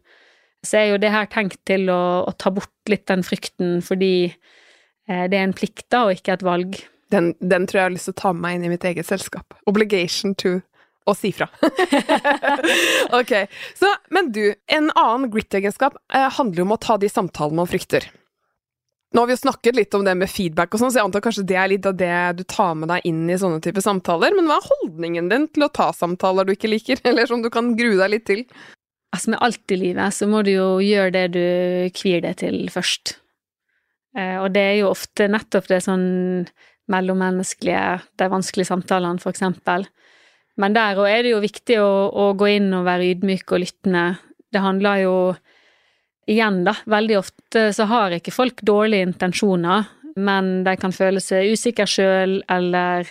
Så 0.66 0.82
er 0.82 0.90
jo 0.92 1.02
det 1.02 1.12
her 1.14 1.30
tenkt 1.32 1.62
til 1.68 1.90
å, 1.92 2.02
å 2.28 2.32
ta 2.38 2.52
bort 2.54 2.92
litt 2.92 3.08
den 3.10 3.24
frykten, 3.26 3.80
fordi 3.86 4.14
eh, 4.28 5.26
det 5.32 5.40
er 5.40 5.46
en 5.48 5.56
plikt, 5.56 5.88
da, 5.90 6.06
og 6.08 6.20
ikke 6.20 6.36
et 6.36 6.46
valg. 6.46 6.82
Den, 7.10 7.32
den, 7.40 7.66
tror 7.66 7.80
jeg 7.80 7.88
har 7.88 7.96
lyst 7.96 8.10
til 8.12 8.18
å 8.18 8.22
ta 8.22 8.34
med 8.36 8.44
meg 8.44 8.58
inn 8.58 8.68
i 8.68 8.74
mitt 8.76 8.86
eget 8.86 9.08
selskap. 9.08 9.56
Obligation 9.72 10.36
to 10.38 10.60
å 11.10 11.16
si 11.18 11.32
fra. 11.34 11.48
ok. 13.20 13.34
Så, 13.80 13.90
men 14.14 14.32
du, 14.36 14.44
en 14.70 14.92
annen 14.94 15.32
grit-egenskap 15.34 15.98
eh, 16.14 16.28
handler 16.38 16.68
om 16.68 16.76
å 16.76 16.82
ta 16.82 17.00
de 17.02 17.10
samtalene 17.10 17.64
man 17.64 17.70
frykter. 17.70 18.06
Nå 19.10 19.24
har 19.24 19.30
vi 19.30 19.34
jo 19.34 19.42
snakket 19.42 19.78
litt 19.78 19.96
om 19.98 20.04
det 20.06 20.14
med 20.20 20.30
feedback 20.30 20.76
og 20.76 20.82
sånn, 20.84 20.92
så 20.94 21.00
jeg 21.00 21.08
antar 21.08 21.24
kanskje 21.26 21.48
det 21.50 21.56
er 21.58 21.72
litt 21.72 21.88
av 21.90 21.96
det 21.98 22.18
du 22.38 22.44
tar 22.46 22.76
med 22.78 22.92
deg 22.92 23.08
inn 23.10 23.24
i 23.26 23.38
sånne 23.42 23.62
type 23.66 23.82
samtaler. 23.82 24.36
Men 24.38 24.50
hva 24.50 24.60
er 24.60 24.68
holdningen 24.70 25.32
din 25.32 25.48
til 25.50 25.66
å 25.66 25.72
ta 25.74 25.90
samtaler 25.98 26.46
du 26.46 26.54
ikke 26.54 26.70
liker, 26.70 27.02
eller 27.10 27.30
som 27.30 27.42
du 27.42 27.50
kan 27.54 27.74
grue 27.80 27.98
deg 27.98 28.14
litt 28.14 28.28
til? 28.30 28.46
Altså, 29.10 29.34
med 29.34 29.42
alt 29.42 29.74
i 29.74 29.80
livet 29.82 30.14
så 30.14 30.30
må 30.30 30.44
du 30.46 30.54
jo 30.54 30.68
gjøre 30.86 31.16
det 31.16 31.26
du 31.34 31.46
kvir 31.98 32.22
deg 32.28 32.38
til 32.44 32.62
først. 32.70 33.16
Eh, 34.18 34.38
og 34.38 34.52
det 34.54 34.66
er 34.68 34.76
jo 34.84 34.92
ofte 34.92 35.26
nettopp 35.32 35.72
det 35.72 35.82
sånn 35.86 36.10
mellommenneskelige, 36.90 38.04
de 38.22 38.30
vanskelige 38.30 38.70
samtalene, 38.70 39.22
for 39.22 39.34
eksempel. 39.34 39.88
Men 40.60 40.76
der 40.78 41.02
òg 41.02 41.10
er 41.10 41.26
det 41.26 41.34
jo 41.34 41.42
viktig 41.42 41.78
å, 41.82 41.92
å 42.14 42.32
gå 42.38 42.50
inn 42.60 42.70
og 42.78 42.86
være 42.86 43.10
ydmyk 43.16 43.54
og 43.56 43.64
lyttende. 43.64 44.06
Det 44.54 44.62
handler 44.62 45.04
jo 45.06 45.16
igjen, 46.30 46.64
da, 46.68 46.76
veldig 46.90 47.18
ofte 47.20 47.70
så 47.76 47.88
har 47.90 48.16
ikke 48.16 48.34
folk 48.36 48.62
dårlige 48.66 49.08
intensjoner, 49.10 49.88
men 50.20 50.64
de 50.66 50.76
kan 50.80 50.94
føle 50.94 51.22
seg 51.24 51.54
usikre 51.54 51.88
sjøl, 51.90 52.40
eller 52.52 53.10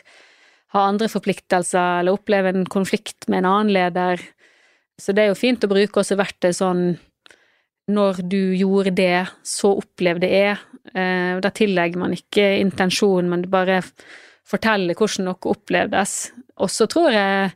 ha 0.74 0.84
andre 0.84 1.08
forpliktelser, 1.10 2.02
eller 2.02 2.18
oppleve 2.18 2.52
en 2.52 2.66
konflikt 2.68 3.28
med 3.28 3.42
en 3.42 3.50
annen 3.52 3.74
leder. 3.74 4.22
Så 5.00 5.14
det 5.14 5.24
er 5.24 5.32
jo 5.32 5.38
fint 5.38 5.64
å 5.64 5.70
bruke 5.70 6.02
også 6.02 6.18
verktøy 6.18 6.52
sånn 6.56 6.82
når 7.88 8.20
du 8.28 8.40
gjorde 8.58 8.92
det, 8.98 9.22
så 9.46 9.72
opplevde 9.80 10.28
jeg. 10.28 10.56
Eh, 10.92 11.38
da 11.40 11.50
tillegger 11.54 12.00
man 12.02 12.12
ikke 12.16 12.58
intensjon, 12.60 13.30
men 13.30 13.46
bare 13.48 13.80
forteller 14.48 14.96
hvordan 14.98 15.30
noe 15.30 15.52
opplevdes. 15.52 16.18
Og 16.60 16.68
så 16.72 16.88
tror 16.90 17.14
jeg 17.14 17.54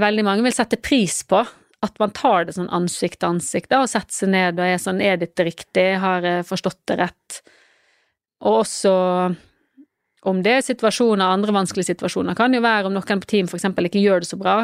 veldig 0.00 0.24
mange 0.26 0.46
vil 0.46 0.56
sette 0.56 0.80
pris 0.82 1.20
på. 1.28 1.42
At 1.84 1.98
man 2.00 2.14
tar 2.16 2.46
det 2.48 2.54
sånn 2.56 2.70
ansikt 2.72 3.20
til 3.20 3.34
ansikt 3.34 3.72
da, 3.72 3.82
og 3.84 3.90
setter 3.92 4.14
seg 4.14 4.32
ned 4.32 4.60
og 4.60 4.66
er 4.66 4.80
sånn 4.80 5.02
Er 5.04 5.18
dette 5.20 5.44
riktig? 5.44 5.88
Har 6.00 6.24
jeg 6.24 6.46
forstått 6.48 6.80
det 6.88 7.00
rett? 7.02 7.40
Og 8.44 8.62
også 8.62 8.94
om 10.24 10.40
det 10.44 10.56
er 10.56 10.64
situasjoner, 10.64 11.28
andre 11.28 11.52
vanskelige 11.52 11.92
situasjoner, 11.92 12.36
kan 12.36 12.54
jo 12.54 12.62
være 12.64 12.88
om 12.88 12.94
noen 12.96 13.20
på 13.20 13.28
team 13.28 13.48
eksempel 13.52 13.90
ikke 13.90 14.00
gjør 14.00 14.24
det 14.24 14.30
så 14.30 14.38
bra. 14.40 14.54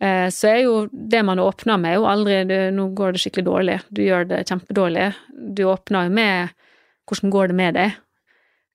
Eh, 0.00 0.28
så 0.32 0.52
er 0.52 0.60
jo 0.62 0.74
det 0.90 1.24
man 1.26 1.42
åpner 1.42 1.80
med, 1.80 1.96
jo 1.98 2.06
aldri 2.08 2.44
du, 2.48 2.54
'nå 2.70 2.86
går 2.94 3.12
det 3.12 3.22
skikkelig 3.24 3.46
dårlig', 3.48 3.80
du 3.90 4.02
gjør 4.04 4.28
det 4.30 4.46
kjempedårlig. 4.48 5.08
Du 5.34 5.64
åpner 5.66 6.06
jo 6.06 6.10
med 6.10 6.54
'hvordan 7.06 7.30
går 7.30 7.48
det 7.48 7.56
med 7.56 7.74
deg'? 7.74 7.98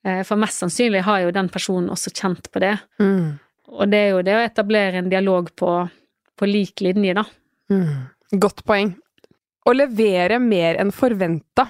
Eh, 0.06 0.24
for 0.24 0.36
mest 0.36 0.60
sannsynlig 0.60 1.02
har 1.02 1.20
jo 1.24 1.32
den 1.32 1.50
personen 1.50 1.90
også 1.90 2.12
kjent 2.14 2.52
på 2.52 2.60
det. 2.60 2.78
Mm. 3.00 3.40
Og 3.68 3.90
det 3.90 3.98
er 3.98 4.10
jo 4.10 4.22
det 4.22 4.36
å 4.36 4.46
etablere 4.46 5.00
en 5.00 5.10
dialog 5.10 5.50
på, 5.56 5.90
på 6.38 6.46
lik 6.46 6.82
linje, 6.82 7.16
da. 7.16 7.24
Mm. 7.72 8.08
Godt 8.42 8.64
poeng. 8.68 8.94
Å 9.66 9.74
levere 9.74 10.38
mer 10.42 10.78
enn 10.82 10.94
forventa 10.94 11.68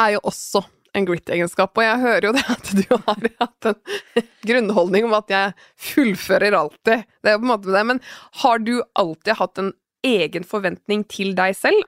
er 0.00 0.16
jo 0.16 0.22
også 0.26 0.64
en 0.96 1.06
grit-egenskap, 1.06 1.70
og 1.78 1.84
jeg 1.84 2.02
hører 2.02 2.26
jo 2.26 2.32
det 2.34 2.44
at 2.50 2.70
du 2.74 2.82
har 2.90 3.26
hatt 3.42 3.68
en 3.70 4.24
grunnholdning 4.48 5.06
om 5.06 5.14
at 5.20 5.30
jeg 5.30 5.52
fullfører 5.90 6.56
alltid. 6.58 7.06
Det 7.22 7.30
er 7.30 7.36
jo 7.36 7.42
på 7.42 7.46
en 7.46 7.52
måte 7.52 7.74
det, 7.74 7.84
men 7.92 8.02
har 8.42 8.62
du 8.66 8.74
alltid 8.98 9.38
hatt 9.38 9.62
en 9.62 9.72
egen 10.06 10.46
forventning 10.48 11.04
til 11.10 11.34
deg 11.38 11.54
selv? 11.58 11.84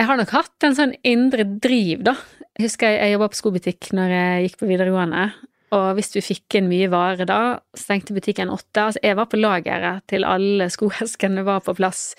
Jeg 0.00 0.08
har 0.08 0.18
nok 0.18 0.32
hatt 0.34 0.66
en 0.66 0.78
sånn 0.78 0.94
indre 1.06 1.44
driv, 1.44 2.00
da. 2.08 2.16
Jeg 2.56 2.70
husker 2.70 2.88
jeg, 2.88 3.00
jeg 3.00 3.14
jobba 3.16 3.28
på 3.32 3.40
skobutikk 3.42 3.92
når 3.96 4.14
jeg 4.16 4.46
gikk 4.46 4.56
på 4.62 4.70
videregående, 4.70 5.26
og 5.72 5.96
hvis 5.96 6.12
vi 6.16 6.22
fikk 6.24 6.58
inn 6.58 6.68
mye 6.68 6.88
vare 6.92 7.24
da, 7.28 7.40
stengte 7.78 8.14
butikken 8.16 8.52
åtte. 8.52 8.88
Altså, 8.90 9.00
jeg 9.02 9.16
var 9.16 9.28
på 9.32 9.40
lageret 9.40 10.04
til 10.10 10.26
alle 10.28 10.68
skoeskene 10.72 11.44
var 11.46 11.62
på 11.64 11.74
plass. 11.78 12.10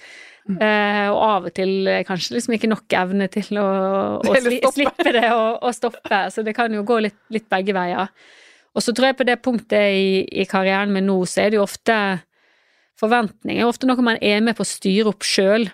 Mm. 0.50 0.58
Eh, 0.58 1.08
og 1.08 1.20
av 1.24 1.46
og 1.48 1.54
til 1.56 1.88
kanskje 2.08 2.36
liksom 2.36 2.56
ikke 2.58 2.72
nok 2.72 2.96
evne 3.00 3.30
til 3.32 3.60
å, 3.62 3.68
å 4.20 4.34
sli, 4.44 4.58
slippe 4.76 5.14
det 5.16 5.30
og, 5.32 5.70
stoppe, 5.76 6.24
så 6.34 6.44
det 6.44 6.56
kan 6.58 6.74
jo 6.74 6.84
gå 6.88 6.98
litt, 7.06 7.20
litt, 7.32 7.48
begge 7.52 7.76
veier. 7.78 8.10
Og 8.74 8.84
så 8.84 8.92
tror 8.92 9.12
jeg 9.12 9.20
på 9.22 9.30
det 9.30 9.38
punktet 9.46 9.94
i, 9.96 10.10
i 10.26 10.48
karrieren 10.50 10.92
min 10.92 11.08
nå, 11.08 11.22
så 11.30 11.46
er 11.46 11.54
det 11.54 11.62
jo 11.62 11.68
ofte 11.68 11.96
forventninger, 13.00 13.64
ofte 13.68 13.88
noe 13.88 14.04
man 14.06 14.20
er 14.20 14.42
med 14.44 14.58
på 14.58 14.66
å 14.66 14.72
styre 14.74 15.14
opp 15.14 15.24
sjøl. 15.28 15.70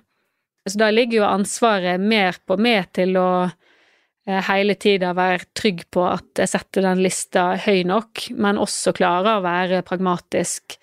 Så 0.68 0.78
da 0.78 0.92
ligger 0.92 1.22
jo 1.22 1.30
ansvaret 1.30 2.02
mer 2.02 2.38
på 2.46 2.60
meg 2.60 2.92
til 2.94 3.16
å 3.18 3.30
hele 4.30 4.76
tida 4.80 5.14
være 5.18 5.48
trygg 5.58 5.86
på 5.94 6.04
at 6.06 6.42
jeg 6.42 6.52
setter 6.52 6.86
den 6.86 7.02
lista 7.04 7.52
høy 7.64 7.82
nok, 7.88 8.30
men 8.38 8.62
også 8.62 8.94
klare 8.98 9.38
å 9.38 9.44
være 9.46 9.82
pragmatisk. 9.88 10.78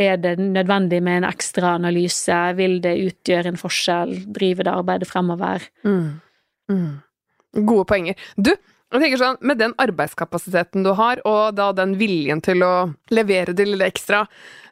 Er 0.00 0.16
det 0.20 0.38
nødvendig 0.40 1.02
med 1.04 1.20
en 1.20 1.28
ekstra 1.28 1.74
analyse? 1.76 2.36
Vil 2.56 2.78
det 2.84 2.96
utgjøre 3.04 3.52
en 3.52 3.60
forskjell? 3.60 4.14
Drive 4.32 4.64
det 4.64 4.72
arbeidet 4.72 5.08
fremover? 5.10 5.66
Mm. 5.84 6.20
Mm. 6.72 6.92
Gode 7.68 7.84
poenger. 7.90 8.28
Du, 8.36 8.54
jeg 8.54 9.02
tenker 9.02 9.20
sånn, 9.20 9.40
med 9.44 9.60
den 9.60 9.74
arbeidskapasiteten 9.82 10.86
du 10.86 10.94
har, 10.98 11.20
og 11.28 11.58
da 11.58 11.68
den 11.76 11.98
viljen 12.00 12.40
til 12.42 12.64
å 12.64 12.72
levere 13.12 13.54
det 13.56 13.68
lille 13.68 13.90
ekstra, 13.90 14.24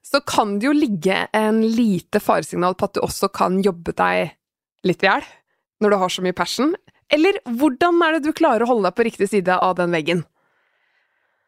så 0.03 0.22
kan 0.24 0.57
det 0.59 0.70
jo 0.70 0.76
ligge 0.76 1.26
en 1.36 1.61
lite 1.62 2.22
faresignal 2.22 2.78
på 2.78 2.88
at 2.88 2.96
du 2.96 3.03
også 3.05 3.28
kan 3.34 3.61
jobbe 3.62 3.92
deg 3.99 4.32
litt 4.88 5.05
i 5.05 5.11
hjel 5.11 5.26
når 5.82 5.92
du 5.92 5.99
har 6.01 6.11
så 6.11 6.24
mye 6.24 6.34
passion. 6.34 6.72
Eller 7.14 7.38
hvordan 7.44 8.02
er 8.04 8.16
det 8.16 8.26
du 8.26 8.36
klarer 8.36 8.64
å 8.64 8.72
holde 8.72 8.88
deg 8.90 8.96
på 8.98 9.06
riktig 9.06 9.30
side 9.30 9.54
av 9.54 9.78
den 9.78 9.94
veggen? 9.94 10.24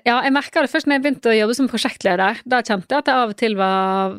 Ja, 0.06 0.22
jeg 0.24 0.32
merka 0.32 0.62
det 0.64 0.70
først 0.72 0.88
når 0.88 0.96
jeg 0.96 1.04
begynte 1.04 1.32
å 1.32 1.36
jobbe 1.36 1.56
som 1.58 1.68
prosjektleder. 1.68 2.40
Da 2.48 2.62
kjente 2.64 2.88
jeg 2.88 3.02
at 3.02 3.08
det 3.10 3.16
av 3.16 3.34
og 3.34 3.40
til 3.40 3.56
var 3.58 4.16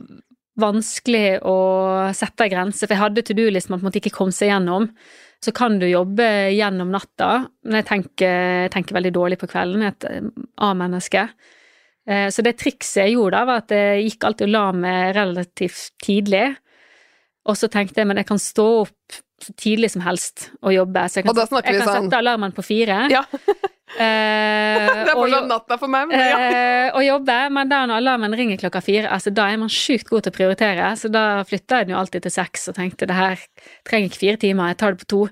vanskelig 0.61 1.39
å 1.47 1.57
sette 2.13 2.45
grenser, 2.51 2.85
for 2.85 2.93
jeg 2.93 3.01
hadde 3.01 3.23
to 3.25 3.35
do-list 3.37 3.71
man 3.71 3.79
på 3.79 3.85
en 3.85 3.89
måte 3.89 4.01
ikke 4.01 4.13
kom 4.13 4.33
seg 4.35 4.51
gjennom. 4.51 4.89
Så 5.41 5.53
kan 5.57 5.79
du 5.81 5.87
jobbe 5.89 6.27
gjennom 6.53 6.91
natta, 6.93 7.47
men 7.65 7.79
jeg 7.79 7.87
tenker, 7.89 8.35
jeg 8.67 8.73
tenker 8.75 8.99
veldig 8.99 9.13
dårlig 9.15 9.39
på 9.41 9.49
kvelden. 9.49 9.87
Et 9.87 10.05
A-menneske. 10.61 11.25
Eh, 12.05 12.27
så 12.33 12.45
det 12.45 12.59
trikset 12.61 13.07
jeg 13.07 13.15
gjorde, 13.15 13.39
da, 13.39 13.47
var 13.49 13.63
at 13.63 13.73
jeg 13.73 14.05
gikk 14.05 14.27
alltid 14.27 14.51
og 14.51 14.53
la 14.53 14.65
meg 14.83 15.15
relativt 15.17 15.95
tidlig. 16.03 16.45
Og 17.49 17.57
så 17.57 17.71
tenkte 17.73 18.03
jeg 18.03 18.09
men 18.11 18.21
jeg 18.21 18.29
kan 18.29 18.41
stå 18.41 18.67
opp 18.83 19.21
tidlig 19.59 19.91
som 19.93 20.03
helst 20.05 20.49
å 20.61 20.73
jobbe. 20.73 21.05
Så 21.09 21.19
jeg 21.19 21.27
kan, 21.27 21.37
og 21.37 21.57
jeg 21.61 21.77
kan 21.77 21.87
sånn 21.87 22.07
sette 22.07 22.19
alarmen 22.21 22.53
på 22.55 22.65
fire. 22.65 22.99
Ja. 23.11 23.23
eh, 23.31 24.85
det 24.85 25.07
er 25.07 25.13
fortsatt 25.15 25.49
natta 25.49 25.79
for 25.81 25.91
meg, 25.91 26.11
men 26.11 26.21
ja. 26.21 26.37
eh, 26.45 26.87
å 26.97 27.03
jobbe, 27.05 27.39
men 27.53 27.71
da 27.71 27.83
når 27.89 28.03
alarmen 28.03 28.37
ringer 28.37 28.61
klokka 28.61 28.83
fire, 28.85 29.09
altså 29.11 29.33
da 29.35 29.49
er 29.51 29.59
man 29.61 29.71
sjukt 29.71 30.11
god 30.11 30.27
til 30.27 30.33
å 30.33 30.37
prioritere, 30.37 30.93
så 30.99 31.11
da 31.11 31.25
flytta 31.47 31.81
jeg 31.81 31.89
den 31.89 31.95
jo 31.95 32.01
alltid 32.03 32.27
til 32.27 32.35
seks 32.37 32.71
og 32.71 32.79
tenkte 32.79 33.09
det 33.09 33.17
her 33.17 33.43
trenger 33.87 34.11
ikke 34.11 34.23
fire 34.23 34.41
timer, 34.45 34.73
jeg 34.73 34.81
tar 34.83 34.95
det 34.95 35.05
på 35.05 35.11
to. 35.15 35.25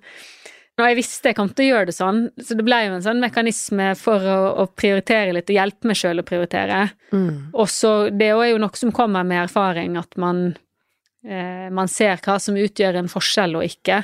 Og 0.79 0.85
jeg 0.87 0.95
visste 0.95 1.31
jeg 1.31 1.35
kom 1.35 1.49
til 1.51 1.65
å 1.65 1.71
gjøre 1.73 1.89
det 1.89 1.95
sånn, 1.97 2.21
så 2.39 2.55
det 2.55 2.63
ble 2.63 2.77
jo 2.85 2.95
en 2.95 3.03
sånn 3.03 3.19
mekanisme 3.19 3.91
for 3.99 4.23
å, 4.23 4.39
å 4.63 4.65
prioritere 4.71 5.35
litt 5.35 5.51
og 5.51 5.57
hjelpe 5.57 5.89
meg 5.89 5.99
sjøl 5.99 6.21
å 6.21 6.27
prioritere. 6.27 6.85
Mm. 7.11 7.51
Og 7.51 7.67
så 7.71 7.93
det 8.15 8.31
er 8.31 8.53
jo 8.53 8.61
noe 8.63 8.79
som 8.79 8.93
kommer 8.95 9.27
med 9.27 9.43
erfaring, 9.43 9.97
at 9.99 10.15
man 10.21 10.53
man 11.21 11.89
ser 11.91 12.21
hva 12.23 12.37
som 12.39 12.55
utgjør 12.55 12.95
en 12.95 13.09
forskjell 13.11 13.57
og 13.59 13.65
ikke. 13.67 13.97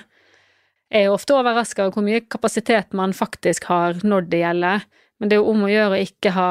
Jeg 0.92 1.08
er 1.08 1.14
ofte 1.14 1.36
overraska 1.36 1.86
over 1.86 1.98
hvor 1.98 2.06
mye 2.06 2.24
kapasitet 2.30 2.94
man 2.96 3.14
faktisk 3.16 3.70
har 3.72 4.02
når 4.06 4.28
det 4.32 4.42
gjelder, 4.44 4.84
men 5.20 5.32
det 5.32 5.38
er 5.38 5.42
jo 5.42 5.54
om 5.54 5.64
å 5.66 5.72
gjøre 5.72 5.96
å 5.98 6.04
ikke 6.04 6.34
ha 6.36 6.50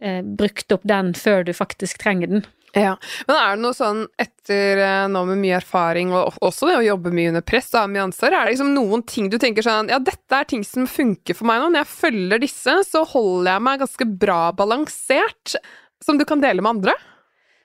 eh, 0.00 0.20
brukt 0.24 0.74
opp 0.74 0.84
den 0.86 1.14
før 1.18 1.46
du 1.48 1.54
faktisk 1.56 2.02
trenger 2.02 2.30
den. 2.30 2.44
Ja, 2.74 2.96
Men 3.28 3.36
er 3.38 3.54
det 3.54 3.62
noe 3.62 3.76
sånn 3.76 4.00
etter 4.18 4.80
eh, 4.82 5.04
nå 5.10 5.22
med 5.28 5.38
mye 5.42 5.58
erfaring, 5.60 6.10
og 6.14 6.38
også 6.42 6.70
det 6.70 6.78
å 6.80 6.86
jobbe 6.88 7.12
mye 7.14 7.30
under 7.30 7.44
press 7.46 7.70
og 7.74 7.84
ha 7.84 8.02
ansvar, 8.02 8.34
er 8.34 8.48
det 8.48 8.56
liksom 8.56 8.72
noen 8.74 9.04
ting 9.06 9.28
du 9.30 9.38
tenker 9.38 9.66
sånn 9.66 9.92
Ja, 9.92 10.00
dette 10.02 10.40
er 10.40 10.48
ting 10.50 10.64
som 10.66 10.88
funker 10.90 11.38
for 11.38 11.46
meg 11.50 11.62
nå. 11.62 11.70
Når 11.70 11.84
jeg 11.84 11.92
følger 11.94 12.42
disse, 12.42 12.76
så 12.88 13.04
holder 13.14 13.52
jeg 13.52 13.66
meg 13.68 13.82
ganske 13.84 14.08
bra 14.24 14.40
balansert. 14.56 15.58
Som 16.02 16.18
du 16.18 16.26
kan 16.28 16.42
dele 16.42 16.64
med 16.64 16.76
andre? 16.76 16.96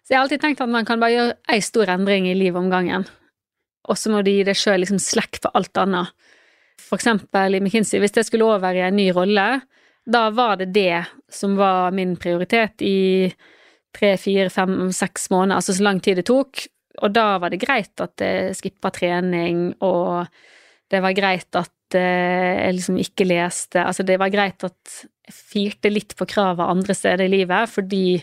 Så 0.03 0.13
jeg 0.13 0.17
har 0.17 0.25
alltid 0.25 0.41
tenkt 0.41 0.61
at 0.63 0.71
man 0.71 0.87
kan 0.87 1.01
bare 1.01 1.15
gjøre 1.15 1.37
ei 1.53 1.59
stor 1.63 1.91
endring 1.93 2.27
i 2.29 2.37
livet 2.37 2.59
om 2.61 2.71
gangen, 2.71 3.05
og 3.89 3.97
så 3.97 4.11
må 4.13 4.23
du 4.25 4.31
gi 4.31 4.45
deg 4.47 4.57
sjøl 4.57 4.81
liksom 4.83 5.01
slekk 5.01 5.41
på 5.43 5.51
alt 5.57 5.77
annet. 5.81 6.13
For 6.79 6.97
eksempel 6.97 7.57
i 7.57 7.61
McKinsey, 7.61 7.99
hvis 8.01 8.15
jeg 8.17 8.27
skulle 8.27 8.47
over 8.49 8.75
i 8.75 8.83
en 8.85 8.97
ny 8.97 9.09
rolle, 9.13 9.47
da 10.09 10.29
var 10.33 10.57
det 10.61 10.71
det 10.73 11.03
som 11.29 11.55
var 11.59 11.93
min 11.93 12.15
prioritet 12.17 12.81
i 12.85 13.29
tre, 13.95 14.13
fire, 14.21 14.49
fem, 14.53 14.91
seks 14.95 15.29
måneder, 15.33 15.59
altså 15.59 15.75
så 15.77 15.85
lang 15.85 15.99
tid 16.01 16.19
det 16.21 16.27
tok. 16.29 16.63
Og 16.99 17.13
da 17.15 17.37
var 17.41 17.53
det 17.53 17.61
greit 17.61 18.01
at 18.03 18.21
jeg 18.21 18.55
skippa 18.57 18.91
trening, 18.93 19.69
og 19.85 20.29
det 20.89 21.01
var 21.03 21.15
greit 21.17 21.57
at 21.57 21.97
eh, 21.97 22.65
jeg 22.65 22.77
liksom 22.79 22.97
ikke 23.01 23.27
leste 23.29 23.83
Altså, 23.83 24.03
det 24.03 24.17
var 24.21 24.33
greit 24.33 24.65
at 24.65 24.95
jeg 25.29 25.35
firte 25.35 25.91
litt 25.93 26.15
på 26.17 26.27
kravet 26.29 26.65
andre 26.65 26.95
steder 26.97 27.27
i 27.27 27.33
livet, 27.39 27.69
fordi 27.69 28.19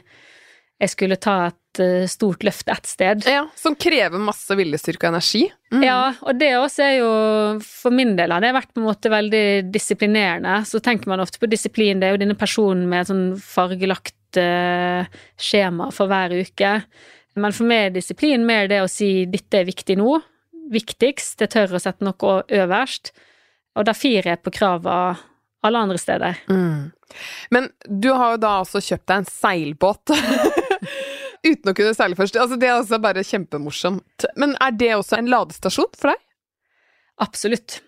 jeg 0.76 0.92
skulle 0.92 1.16
ta 1.16 1.36
et 1.48 1.80
eh, 1.80 2.08
stort 2.10 2.44
løft 2.44 2.68
ett 2.68 2.88
sted. 2.88 3.24
Ja, 3.28 3.46
Som 3.56 3.78
krever 3.80 4.20
masse 4.20 4.52
viljestyrke 4.58 5.06
og 5.06 5.14
energi. 5.14 5.46
Mm. 5.72 5.82
Ja, 5.86 6.00
og 6.20 6.36
det 6.36 6.50
også 6.58 6.84
er 6.84 6.94
jo 6.98 7.10
For 7.64 7.94
min 7.94 8.12
del 8.18 8.34
har 8.34 8.44
det 8.44 8.52
vært 8.54 8.74
på 8.74 8.82
en 8.82 8.88
måte 8.90 9.12
veldig 9.12 9.46
disiplinerende. 9.72 10.58
Så 10.68 10.82
tenker 10.84 11.08
man 11.12 11.22
ofte 11.24 11.40
på 11.40 11.48
disiplin, 11.50 12.00
det 12.00 12.10
er 12.10 12.16
jo 12.16 12.22
denne 12.26 12.36
personen 12.38 12.84
med 12.90 13.08
sånn 13.08 13.26
fargelagt 13.40 14.40
uh, 14.40 15.08
skjema 15.40 15.88
for 15.96 16.12
hver 16.12 16.36
uke. 16.36 16.72
Men 17.40 17.56
for 17.56 17.68
meg 17.68 17.88
er 17.88 17.96
disiplin 17.96 18.44
mer 18.48 18.68
det 18.68 18.82
å 18.84 18.90
si 18.90 19.24
'dette 19.28 19.60
er 19.60 19.68
viktig 19.68 19.96
nå', 20.00 20.20
viktigst, 20.72 21.40
jeg 21.40 21.52
tør 21.52 21.76
å 21.76 21.80
sette 21.80 22.04
noe 22.04 22.36
øverst. 22.48 23.12
Og 23.76 23.84
da 23.88 23.92
firer 23.96 24.34
jeg 24.34 24.44
på 24.44 24.52
krava 24.56 25.16
alle 25.66 25.78
andre 25.78 25.98
steder. 26.00 26.36
Mm. 26.48 26.92
Men 27.50 27.68
du 27.88 28.12
har 28.12 28.34
jo 28.34 28.42
da 28.42 28.52
altså 28.60 28.80
kjøpt 28.82 29.08
deg 29.08 29.22
en 29.22 29.28
seilbåt. 29.30 30.14
Uten 31.46 31.70
å 31.70 31.74
kunne 31.76 31.94
seile 31.94 32.18
først. 32.18 32.38
Altså, 32.40 32.58
det 32.58 32.68
er 32.68 32.78
altså 32.80 32.98
bare 33.02 33.24
kjempemorsomt. 33.26 34.26
Men 34.40 34.56
er 34.62 34.74
det 34.78 34.94
også 34.96 35.20
en 35.20 35.30
ladestasjon 35.30 35.92
for 35.94 36.12
deg? 36.12 36.22
Absolutt. 37.22 37.78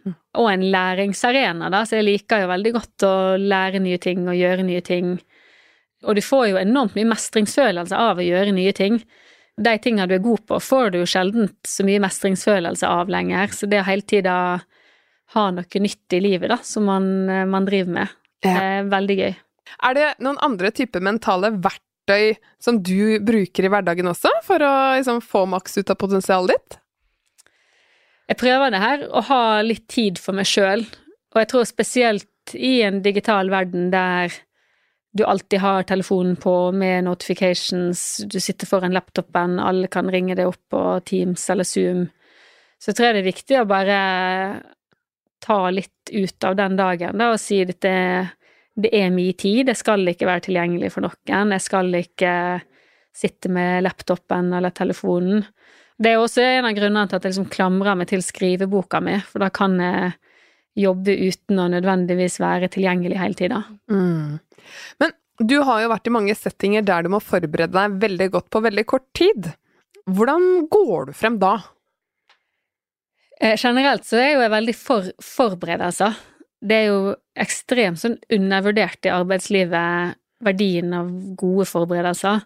Og 0.41 0.49
en 0.51 0.65
læringsarena, 0.73 1.69
da, 1.73 1.83
så 1.85 1.99
jeg 1.99 2.07
liker 2.07 2.45
jo 2.45 2.53
veldig 2.53 2.73
godt 2.79 3.05
å 3.05 3.15
lære 3.41 3.83
nye 3.85 3.99
ting 4.01 4.23
og 4.25 4.39
gjøre 4.39 4.65
nye 4.65 4.85
ting. 4.85 5.17
Og 6.07 6.17
du 6.17 6.23
får 6.25 6.53
jo 6.53 6.61
enormt 6.61 6.95
mye 6.97 7.11
mestringsfølelse 7.11 7.99
av 7.99 8.21
å 8.21 8.25
gjøre 8.25 8.55
nye 8.57 8.73
ting. 8.77 9.01
De 9.59 9.75
tingene 9.83 10.07
du 10.09 10.15
er 10.17 10.25
god 10.25 10.45
på, 10.47 10.61
får 10.63 10.95
du 10.95 11.01
jo 11.01 11.11
sjelden 11.11 11.51
så 11.67 11.85
mye 11.85 12.01
mestringsfølelse 12.05 12.89
av 12.89 13.11
lenger, 13.11 13.51
så 13.53 13.67
det 13.67 13.83
å 13.83 13.89
hele 13.89 14.07
tida 14.07 14.37
ha 15.35 15.45
noe 15.53 15.83
nytt 15.83 16.15
i 16.15 16.23
livet, 16.25 16.49
da, 16.49 16.61
som 16.65 16.87
man, 16.89 17.11
man 17.51 17.67
driver 17.67 17.97
med, 17.99 18.15
ja. 18.47 18.55
er 18.55 18.89
veldig 18.89 19.19
gøy. 19.19 19.35
Er 19.85 19.99
det 19.99 20.07
noen 20.25 20.39
andre 20.47 20.71
typer 20.73 21.03
mentale 21.05 21.51
verktøy 21.59 21.88
verktøy 22.09 22.39
som 22.59 22.83
du 22.83 23.21
bruker 23.21 23.65
i 23.65 23.69
hverdagen 23.71 24.09
også, 24.09 24.31
for 24.43 24.63
å 24.63 24.97
liksom, 24.97 25.21
få 25.21 25.47
maks 25.47 25.79
ut 25.79 25.91
av 25.91 25.97
potensialet 25.97 26.55
ditt? 26.55 26.79
Jeg 28.29 28.39
prøver 28.39 28.71
det 28.71 28.81
her, 28.83 29.07
å 29.09 29.21
ha 29.25 29.63
litt 29.63 29.89
tid 29.89 30.19
for 30.19 30.37
meg 30.37 30.47
sjøl, 30.47 30.85
og 31.33 31.41
jeg 31.41 31.49
tror 31.49 31.65
spesielt 31.65 32.55
i 32.55 32.83
en 32.83 33.03
digital 33.03 33.51
verden 33.51 33.91
der 33.93 34.33
du 35.17 35.25
alltid 35.25 35.61
har 35.61 35.87
telefonen 35.89 36.37
på 36.37 36.71
med 36.73 37.05
notifications, 37.05 38.21
du 38.29 38.39
sitter 38.41 38.69
foran 38.69 38.93
laptopen, 38.93 39.59
alle 39.59 39.89
kan 39.89 40.09
ringe 40.11 40.37
deg 40.37 40.51
opp 40.51 40.61
på 40.71 40.83
Teams 41.09 41.49
eller 41.51 41.65
Zoom. 41.65 42.07
Så 42.79 42.93
jeg 42.93 42.99
tror 42.99 43.17
det 43.17 43.23
er 43.23 43.33
viktig 43.33 43.57
å 43.59 43.69
bare 43.69 44.01
ta 45.43 45.59
litt 45.73 46.13
ut 46.13 46.45
av 46.45 46.59
den 46.59 46.77
dagen 46.79 47.19
da, 47.19 47.33
og 47.33 47.41
si 47.41 47.63
at 47.65 47.81
det, 47.83 47.97
det 48.79 48.93
er 48.95 49.11
min 49.11 49.35
tid, 49.35 49.67
jeg 49.67 49.79
skal 49.81 50.07
ikke 50.07 50.29
være 50.29 50.47
tilgjengelig 50.47 50.93
for 50.95 51.07
noen, 51.07 51.55
jeg 51.57 51.65
skal 51.65 51.91
ikke 51.99 52.33
sitte 53.19 53.51
med 53.51 53.83
laptopen 53.83 54.53
eller 54.55 54.71
telefonen. 54.75 55.43
Det 55.99 56.13
er 56.13 56.23
også 56.23 56.45
en 56.45 56.69
av 56.69 56.77
grunnene 56.77 57.11
til 57.11 57.19
at 57.19 57.25
jeg 57.27 57.35
liksom 57.35 57.51
klamrer 57.51 57.99
meg 57.99 58.11
til 58.13 58.23
skriveboka 58.23 59.01
mi, 59.03 59.17
for 59.27 59.43
da 59.43 59.51
kan 59.51 59.75
jeg 59.83 60.13
jobbe 60.79 61.17
uten 61.27 61.59
å 61.59 61.71
nødvendigvis 61.73 62.39
være 62.39 62.69
tilgjengelig 62.71 63.19
hele 63.19 63.39
tida. 63.39 63.65
Mm. 63.91 64.39
Men 65.03 65.17
du 65.43 65.57
har 65.67 65.83
jo 65.83 65.91
vært 65.91 66.07
i 66.07 66.15
mange 66.15 66.37
settinger 66.39 66.87
der 66.87 67.03
du 67.03 67.11
må 67.15 67.19
forberede 67.23 67.75
deg 67.75 67.99
veldig 68.05 68.31
godt 68.37 68.49
på 68.55 68.63
veldig 68.63 68.87
kort 68.91 69.09
tid. 69.19 69.51
Hvordan 70.07 70.69
går 70.71 71.11
du 71.11 71.13
frem 71.19 71.43
da? 71.43 71.57
Eh, 73.41 73.59
generelt 73.59 74.07
så 74.07 74.19
er 74.23 74.33
jo 74.33 74.43
jeg 74.43 74.55
veldig 74.55 74.75
for 74.79 75.11
forberedelser. 75.23 76.15
Det 76.61 76.75
er 76.75 76.89
jo 76.89 77.15
ekstremt 77.39 78.01
sånn 78.03 78.17
undervurdert 78.35 79.07
i 79.07 79.15
arbeidslivet, 79.15 80.19
verdien 80.45 80.93
av 80.95 81.09
gode 81.39 81.67
forberedelser. 81.67 82.43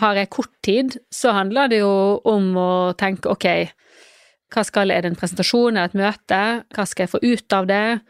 Har 0.00 0.20
jeg 0.20 0.30
kort 0.32 0.52
tid, 0.64 0.96
så 1.12 1.32
handler 1.36 1.68
det 1.72 1.80
jo 1.82 1.92
om 2.28 2.54
å 2.60 2.70
tenke 2.96 3.32
ok, 3.32 3.48
hva 4.52 4.64
skal 4.64 4.90
Er 4.90 5.04
det 5.04 5.10
en 5.10 5.18
presentasjon, 5.18 5.76
er 5.76 5.88
det 5.88 5.92
et 5.92 6.00
møte? 6.00 6.40
Hva 6.72 6.84
skal 6.88 7.04
jeg 7.04 7.12
få 7.12 7.20
ut 7.20 7.52
av 7.52 7.66
det? 7.68 8.00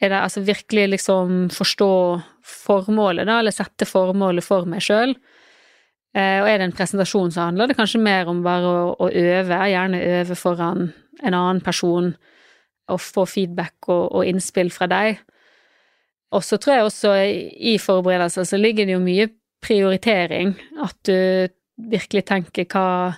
Er 0.00 0.08
det 0.08 0.20
altså 0.20 0.40
virkelig 0.46 0.86
liksom 0.94 1.50
forstå 1.50 1.92
formålet, 2.46 3.26
da, 3.26 3.40
eller 3.40 3.54
sette 3.54 3.88
formålet 3.88 4.46
for 4.46 4.68
meg 4.70 4.84
sjøl? 4.86 5.16
Eh, 6.14 6.38
og 6.42 6.48
er 6.48 6.58
det 6.58 6.68
en 6.68 6.76
presentasjon, 6.78 7.30
så 7.34 7.48
handler 7.48 7.70
det 7.70 7.76
kanskje 7.78 8.02
mer 8.02 8.30
om 8.30 8.40
bare 8.42 8.70
å, 8.70 8.94
å 8.98 9.10
øve, 9.10 9.58
gjerne 9.70 10.02
øve 10.20 10.38
foran 10.38 10.88
en 11.22 11.34
annen 11.34 11.60
person, 11.62 12.14
og 12.92 13.00
få 13.02 13.26
feedback 13.28 13.88
og, 13.88 14.10
og 14.10 14.26
innspill 14.28 14.72
fra 14.74 14.88
deg. 14.90 15.20
Og 16.34 16.44
så 16.46 16.60
tror 16.60 16.76
jeg 16.76 16.86
også 16.86 17.14
i 17.72 17.76
forberedelser 17.82 18.46
så 18.46 18.58
ligger 18.60 18.86
det 18.86 18.94
jo 18.94 19.02
mye 19.02 19.30
prioritering, 19.64 20.54
at 20.80 20.96
du 21.08 21.50
virkelig 21.90 22.24
tenker 22.28 22.68
hva, 22.70 23.16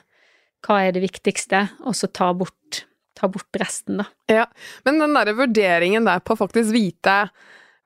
hva 0.64 0.78
er 0.86 0.94
det 0.96 1.04
viktigste, 1.04 1.66
og 1.86 1.96
så 1.98 2.08
ta 2.10 2.32
bort, 2.34 2.84
ta 3.18 3.28
bort 3.30 3.60
resten, 3.60 4.00
da. 4.00 4.08
Ja, 4.32 4.46
men 4.86 5.02
den 5.02 5.14
derre 5.16 5.36
vurderingen 5.38 6.08
der 6.08 6.22
på 6.24 6.34
å 6.34 6.40
faktisk 6.44 6.74
vite 6.74 7.16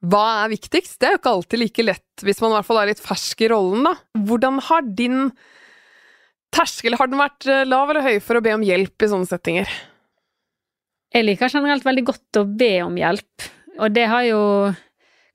hva 0.06 0.24
er 0.44 0.52
viktigst, 0.52 0.98
det 1.00 1.08
er 1.08 1.14
jo 1.14 1.20
ikke 1.20 1.34
alltid 1.34 1.60
like 1.62 1.84
lett 1.86 2.24
hvis 2.24 2.40
man 2.42 2.52
i 2.52 2.58
hvert 2.58 2.68
fall 2.68 2.80
er 2.82 2.90
litt 2.92 3.02
fersk 3.02 3.42
i 3.42 3.50
rollen, 3.50 3.88
da. 3.88 3.96
Hvordan 4.28 4.60
har 4.68 4.86
din 4.86 5.30
terskel, 6.54 6.96
har 6.96 7.10
den 7.10 7.20
vært 7.20 7.48
lav 7.68 7.90
eller 7.90 8.04
høy 8.06 8.16
for 8.24 8.38
å 8.38 8.44
be 8.44 8.54
om 8.54 8.64
hjelp 8.64 9.02
i 9.02 9.10
sånne 9.10 9.28
settinger? 9.28 9.72
Jeg 11.16 11.24
liker 11.24 11.48
generelt 11.48 11.84
veldig 11.86 12.02
godt 12.10 12.38
å 12.42 12.44
be 12.44 12.74
om 12.84 12.96
hjelp, 13.00 13.46
og 13.80 13.94
det 13.94 14.10
har 14.10 14.26
jo 14.28 14.42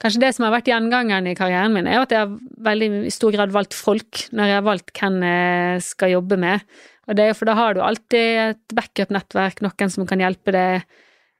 Kanskje 0.01 0.23
det 0.23 0.31
som 0.33 0.47
har 0.47 0.55
vært 0.55 0.65
gjengangeren 0.65 1.27
i 1.29 1.35
karrieren 1.37 1.75
min, 1.75 1.85
er 1.85 1.99
at 2.01 2.09
jeg 2.09 2.23
har 2.23 2.31
veldig 2.65 3.03
i 3.05 3.11
stor 3.13 3.35
grad 3.35 3.51
valgt 3.53 3.75
folk 3.77 4.23
når 4.33 4.47
jeg 4.49 4.57
har 4.57 4.63
valgt 4.65 4.89
hvem 4.97 5.19
jeg 5.27 5.83
skal 5.85 6.13
jobbe 6.15 6.39
med. 6.41 6.63
Og 7.05 7.17
det 7.19 7.21
er 7.21 7.29
jo 7.29 7.35
for 7.37 7.51
da 7.51 7.53
har 7.59 7.77
du 7.77 7.83
alltid 7.85 8.39
et 8.47 8.73
backup-nettverk, 8.73 9.61
noen 9.61 9.93
som 9.93 10.07
kan 10.09 10.23
hjelpe 10.25 10.55
deg. 10.55 10.87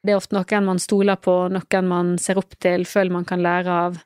Det 0.05 0.13
er 0.13 0.21
ofte 0.21 0.37
noen 0.37 0.69
man 0.69 0.83
stoler 0.83 1.17
på, 1.17 1.33
noen 1.49 1.89
man 1.89 2.13
ser 2.21 2.37
opp 2.37 2.53
til, 2.61 2.85
føler 2.85 3.17
man 3.17 3.25
kan 3.25 3.41
lære 3.41 3.79
av. 3.87 3.97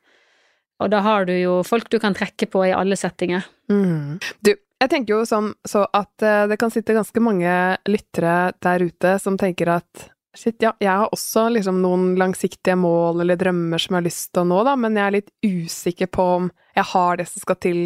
Og 0.80 0.96
da 0.96 1.04
har 1.04 1.28
du 1.28 1.36
jo 1.36 1.60
folk 1.68 1.92
du 1.92 2.00
kan 2.00 2.16
trekke 2.16 2.48
på 2.48 2.64
i 2.70 2.74
alle 2.80 2.96
settinger. 2.96 3.44
Mm. 3.68 4.24
Du, 4.40 4.56
jeg 4.56 4.92
tenker 4.92 5.18
jo 5.18 5.22
sånn 5.28 5.52
så 5.68 5.84
at 5.92 6.16
uh, 6.24 6.48
det 6.48 6.62
kan 6.64 6.72
sitte 6.72 6.96
ganske 6.96 7.28
mange 7.28 7.52
lyttere 7.92 8.54
der 8.64 8.88
ute 8.88 9.18
som 9.20 9.36
tenker 9.36 9.76
at 9.82 10.15
Shit, 10.36 10.58
ja, 10.64 10.74
jeg 10.84 10.92
har 10.92 11.14
også 11.16 11.48
liksom 11.56 11.80
noen 11.84 12.14
langsiktige 12.20 12.76
mål 12.80 13.24
eller 13.24 13.40
drømmer 13.40 13.80
som 13.82 13.96
jeg 13.96 14.02
har 14.02 14.08
lyst 14.08 14.32
til 14.34 14.44
å 14.44 14.50
nå, 14.50 14.62
da, 14.68 14.76
men 14.80 14.98
jeg 15.00 15.06
er 15.06 15.16
litt 15.16 15.32
usikker 15.46 16.10
på 16.12 16.26
om 16.40 16.50
jeg 16.76 16.88
har 16.92 17.22
det 17.22 17.28
som 17.30 17.44
skal 17.44 17.60
til 17.64 17.82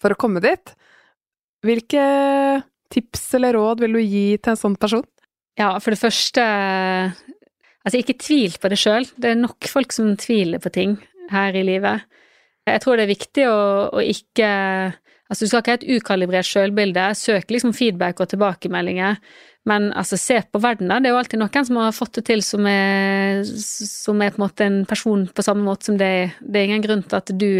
for 0.00 0.14
å 0.14 0.18
komme 0.20 0.40
dit. 0.44 0.72
Hvilke 1.66 2.04
tips 2.90 3.26
eller 3.36 3.58
råd 3.58 3.84
vil 3.84 3.98
du 3.98 4.00
gi 4.00 4.24
til 4.40 4.54
en 4.54 4.62
sånn 4.62 4.78
person? 4.80 5.04
Ja, 5.60 5.74
for 5.82 5.92
det 5.94 6.00
første 6.00 6.46
Altså, 7.80 7.96
ikke 7.96 8.18
tvil 8.20 8.56
på 8.60 8.68
det 8.68 8.76
sjøl. 8.76 9.06
Det 9.16 9.30
er 9.30 9.38
nok 9.40 9.64
folk 9.72 9.94
som 9.96 10.10
tviler 10.20 10.60
på 10.60 10.68
ting 10.74 10.98
her 11.30 11.56
i 11.56 11.62
livet. 11.64 12.04
Jeg 12.68 12.82
tror 12.84 12.98
det 12.98 13.06
er 13.06 13.14
viktig 13.14 13.46
å, 13.48 13.60
å 13.96 14.02
ikke 14.04 14.50
Altså, 15.30 15.46
du 15.46 15.48
skal 15.48 15.62
ikke 15.62 15.72
ha 15.72 15.78
et 15.78 15.86
ukalibrert 15.94 16.48
sjølbilde. 16.48 17.04
Søk 17.14 17.52
liksom 17.54 17.70
feedback 17.72 18.18
og 18.18 18.32
tilbakemeldinger. 18.32 19.20
Men 19.68 19.90
altså, 19.92 20.16
se 20.16 20.38
på 20.48 20.60
verden, 20.62 20.88
da. 20.88 20.98
Det 21.00 21.10
er 21.10 21.14
jo 21.14 21.20
alltid 21.20 21.42
noen 21.42 21.66
som 21.68 21.78
har 21.80 21.92
fått 21.92 22.16
det 22.18 22.24
til 22.30 22.42
som 22.44 22.66
er, 22.68 23.42
som 23.44 24.22
er 24.24 24.32
på 24.32 24.40
en 24.40 24.46
måte 24.46 24.66
en 24.66 24.80
person 24.88 25.26
på 25.28 25.44
samme 25.44 25.66
måte 25.66 25.90
som 25.90 25.98
deg. 26.00 26.36
Det 26.40 26.60
er 26.60 26.70
ingen 26.70 26.84
grunn 26.86 27.04
til 27.04 27.18
at 27.20 27.32
du, 27.36 27.50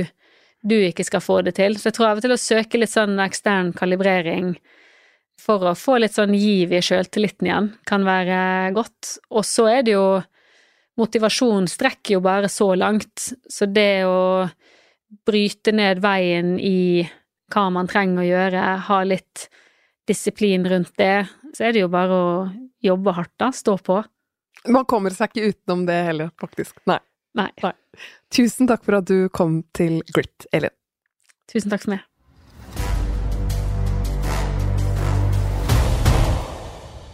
du 0.65 0.77
ikke 0.79 1.05
skal 1.07 1.25
få 1.25 1.41
det 1.47 1.59
til. 1.61 1.77
Så 1.77 1.91
jeg 1.91 1.99
tror 1.99 2.11
av 2.11 2.21
og 2.23 2.25
til 2.25 2.37
å 2.37 2.41
søke 2.41 2.81
litt 2.81 2.95
sånn 2.95 3.21
ekstern 3.21 3.75
kalibrering 3.77 4.55
for 5.41 5.71
å 5.71 5.77
få 5.77 5.99
litt 6.01 6.17
sånn 6.17 6.35
giv 6.37 6.73
i 6.73 6.83
sjøltilliten 6.85 7.49
igjen, 7.49 7.71
kan 7.89 8.05
være 8.05 8.41
godt. 8.77 9.17
Og 9.33 9.47
så 9.49 9.71
er 9.73 9.87
det 9.87 9.97
jo 9.97 10.21
Motivasjon 11.01 11.65
strekker 11.71 12.19
jo 12.19 12.21
bare 12.21 12.49
så 12.53 12.75
langt, 12.77 13.31
så 13.49 13.65
det 13.65 14.03
å 14.05 14.45
bryte 15.25 15.73
ned 15.73 16.03
veien 16.05 16.59
i 16.61 17.07
hva 17.55 17.63
man 17.73 17.89
trenger 17.89 18.21
å 18.21 18.27
gjøre, 18.27 18.65
ha 18.85 18.99
litt 19.07 19.47
disiplin 20.11 20.67
rundt 20.69 20.93
det, 21.01 21.25
så 21.57 21.67
er 21.67 21.75
det 21.75 21.85
jo 21.85 21.91
bare 21.93 22.17
å 22.17 22.33
jobbe 22.85 23.15
hardt, 23.17 23.35
da. 23.41 23.51
Stå 23.55 23.77
på. 23.79 24.01
Man 24.69 24.87
kommer 24.89 25.15
seg 25.15 25.33
ikke 25.33 25.55
utenom 25.55 25.87
det 25.89 25.99
heller, 26.11 26.31
faktisk. 26.41 26.79
Nei. 26.91 27.01
Nei. 27.39 27.51
Nei. 27.63 27.75
Tusen 28.35 28.69
takk 28.71 28.85
for 28.87 28.99
at 29.01 29.09
du 29.11 29.29
kom 29.35 29.61
til 29.77 30.01
Grit, 30.15 30.47
Elin. 30.55 30.75
Tusen 31.51 31.73
takk 31.73 31.87
for 31.87 31.97
meg. 31.97 32.07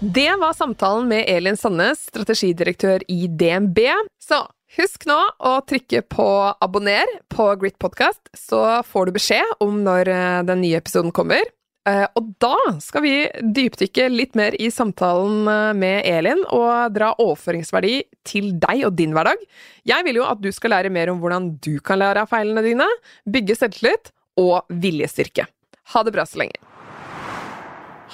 Det 0.01 0.29
var 0.39 0.53
samtalen 0.53 1.09
med 1.09 1.25
Elin 1.27 1.57
Sandnes, 1.57 2.03
strategidirektør 2.11 3.01
i 3.09 3.27
DNB. 3.33 3.81
Så 4.23 4.43
husk 4.77 5.07
nå 5.09 5.17
å 5.41 5.55
trykke 5.65 6.03
på 6.13 6.27
abonner 6.63 7.09
på 7.33 7.49
Grit 7.63 7.79
Podcast, 7.81 8.21
så 8.37 8.83
får 8.85 9.09
du 9.09 9.17
beskjed 9.17 9.55
om 9.65 9.81
når 9.87 10.11
eh, 10.13 10.43
den 10.47 10.61
nye 10.63 10.83
episoden 10.83 11.15
kommer. 11.17 11.43
Eh, 11.87 12.07
og 12.19 12.33
da 12.43 12.57
skal 12.83 13.05
vi 13.05 13.15
dypdykke 13.55 14.09
litt 14.11 14.35
mer 14.39 14.57
i 14.59 14.73
samtalen 14.75 15.47
eh, 15.51 15.73
med 15.79 16.09
Elin 16.11 16.43
og 16.51 16.97
dra 16.97 17.13
overføringsverdi 17.23 18.01
til 18.27 18.51
deg 18.63 18.83
og 18.89 18.97
din 18.99 19.15
hverdag. 19.15 19.39
Jeg 19.87 20.07
vil 20.09 20.19
jo 20.19 20.27
at 20.27 20.43
du 20.43 20.51
skal 20.55 20.75
lære 20.75 20.91
mer 20.91 21.13
om 21.13 21.23
hvordan 21.23 21.53
du 21.63 21.77
kan 21.79 22.03
lære 22.03 22.25
av 22.27 22.33
feilene 22.33 22.65
dine, 22.67 22.89
bygge 23.31 23.59
selvtillit 23.61 24.11
og 24.43 24.67
viljestyrke. 24.83 25.47
Ha 25.95 26.03
det 26.03 26.17
bra 26.17 26.27
så 26.27 26.43
lenge. 26.43 26.59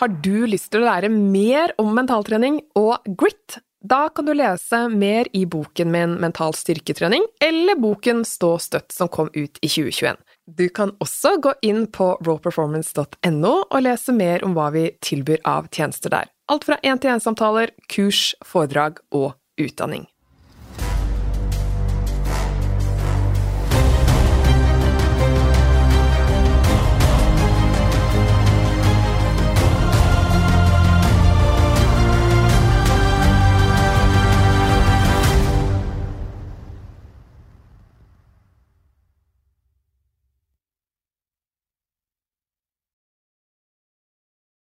Har 0.03 0.13
du 0.21 0.45
lyst 0.51 0.69
til 0.73 0.83
å 0.83 0.91
lære 0.91 1.09
mer 1.13 1.73
om 1.81 1.93
mentaltrening 1.97 2.61
og 2.77 3.01
grit? 3.17 3.61
Da 3.83 4.05
kan 4.15 4.29
du 4.29 4.35
lese 4.37 4.85
mer 4.93 5.27
i 5.35 5.43
boken 5.49 5.91
min 5.91 6.13
Mental 6.23 6.55
styrketrening, 6.55 7.25
eller 7.43 7.81
boken 7.83 8.23
Stå 8.29 8.55
støtt 8.63 8.95
som 8.95 9.11
kom 9.11 9.33
ut 9.35 9.59
i 9.59 9.69
2021. 9.69 10.21
Du 10.47 10.69
kan 10.69 10.91
også 10.99 11.37
gå 11.39 11.53
inn 11.63 11.85
på 11.95 12.17
rawperformance.no 12.27 13.53
og 13.63 13.83
lese 13.85 14.15
mer 14.17 14.43
om 14.43 14.57
hva 14.57 14.73
vi 14.75 14.89
tilbyr 15.05 15.39
av 15.47 15.69
tjenester 15.71 16.11
der. 16.11 16.33
Alt 16.51 16.67
fra 16.67 16.81
én-til-én-samtaler, 16.83 17.71
kurs, 17.87 18.33
foredrag 18.45 18.99
og 19.15 19.37
utdanning. 19.63 20.09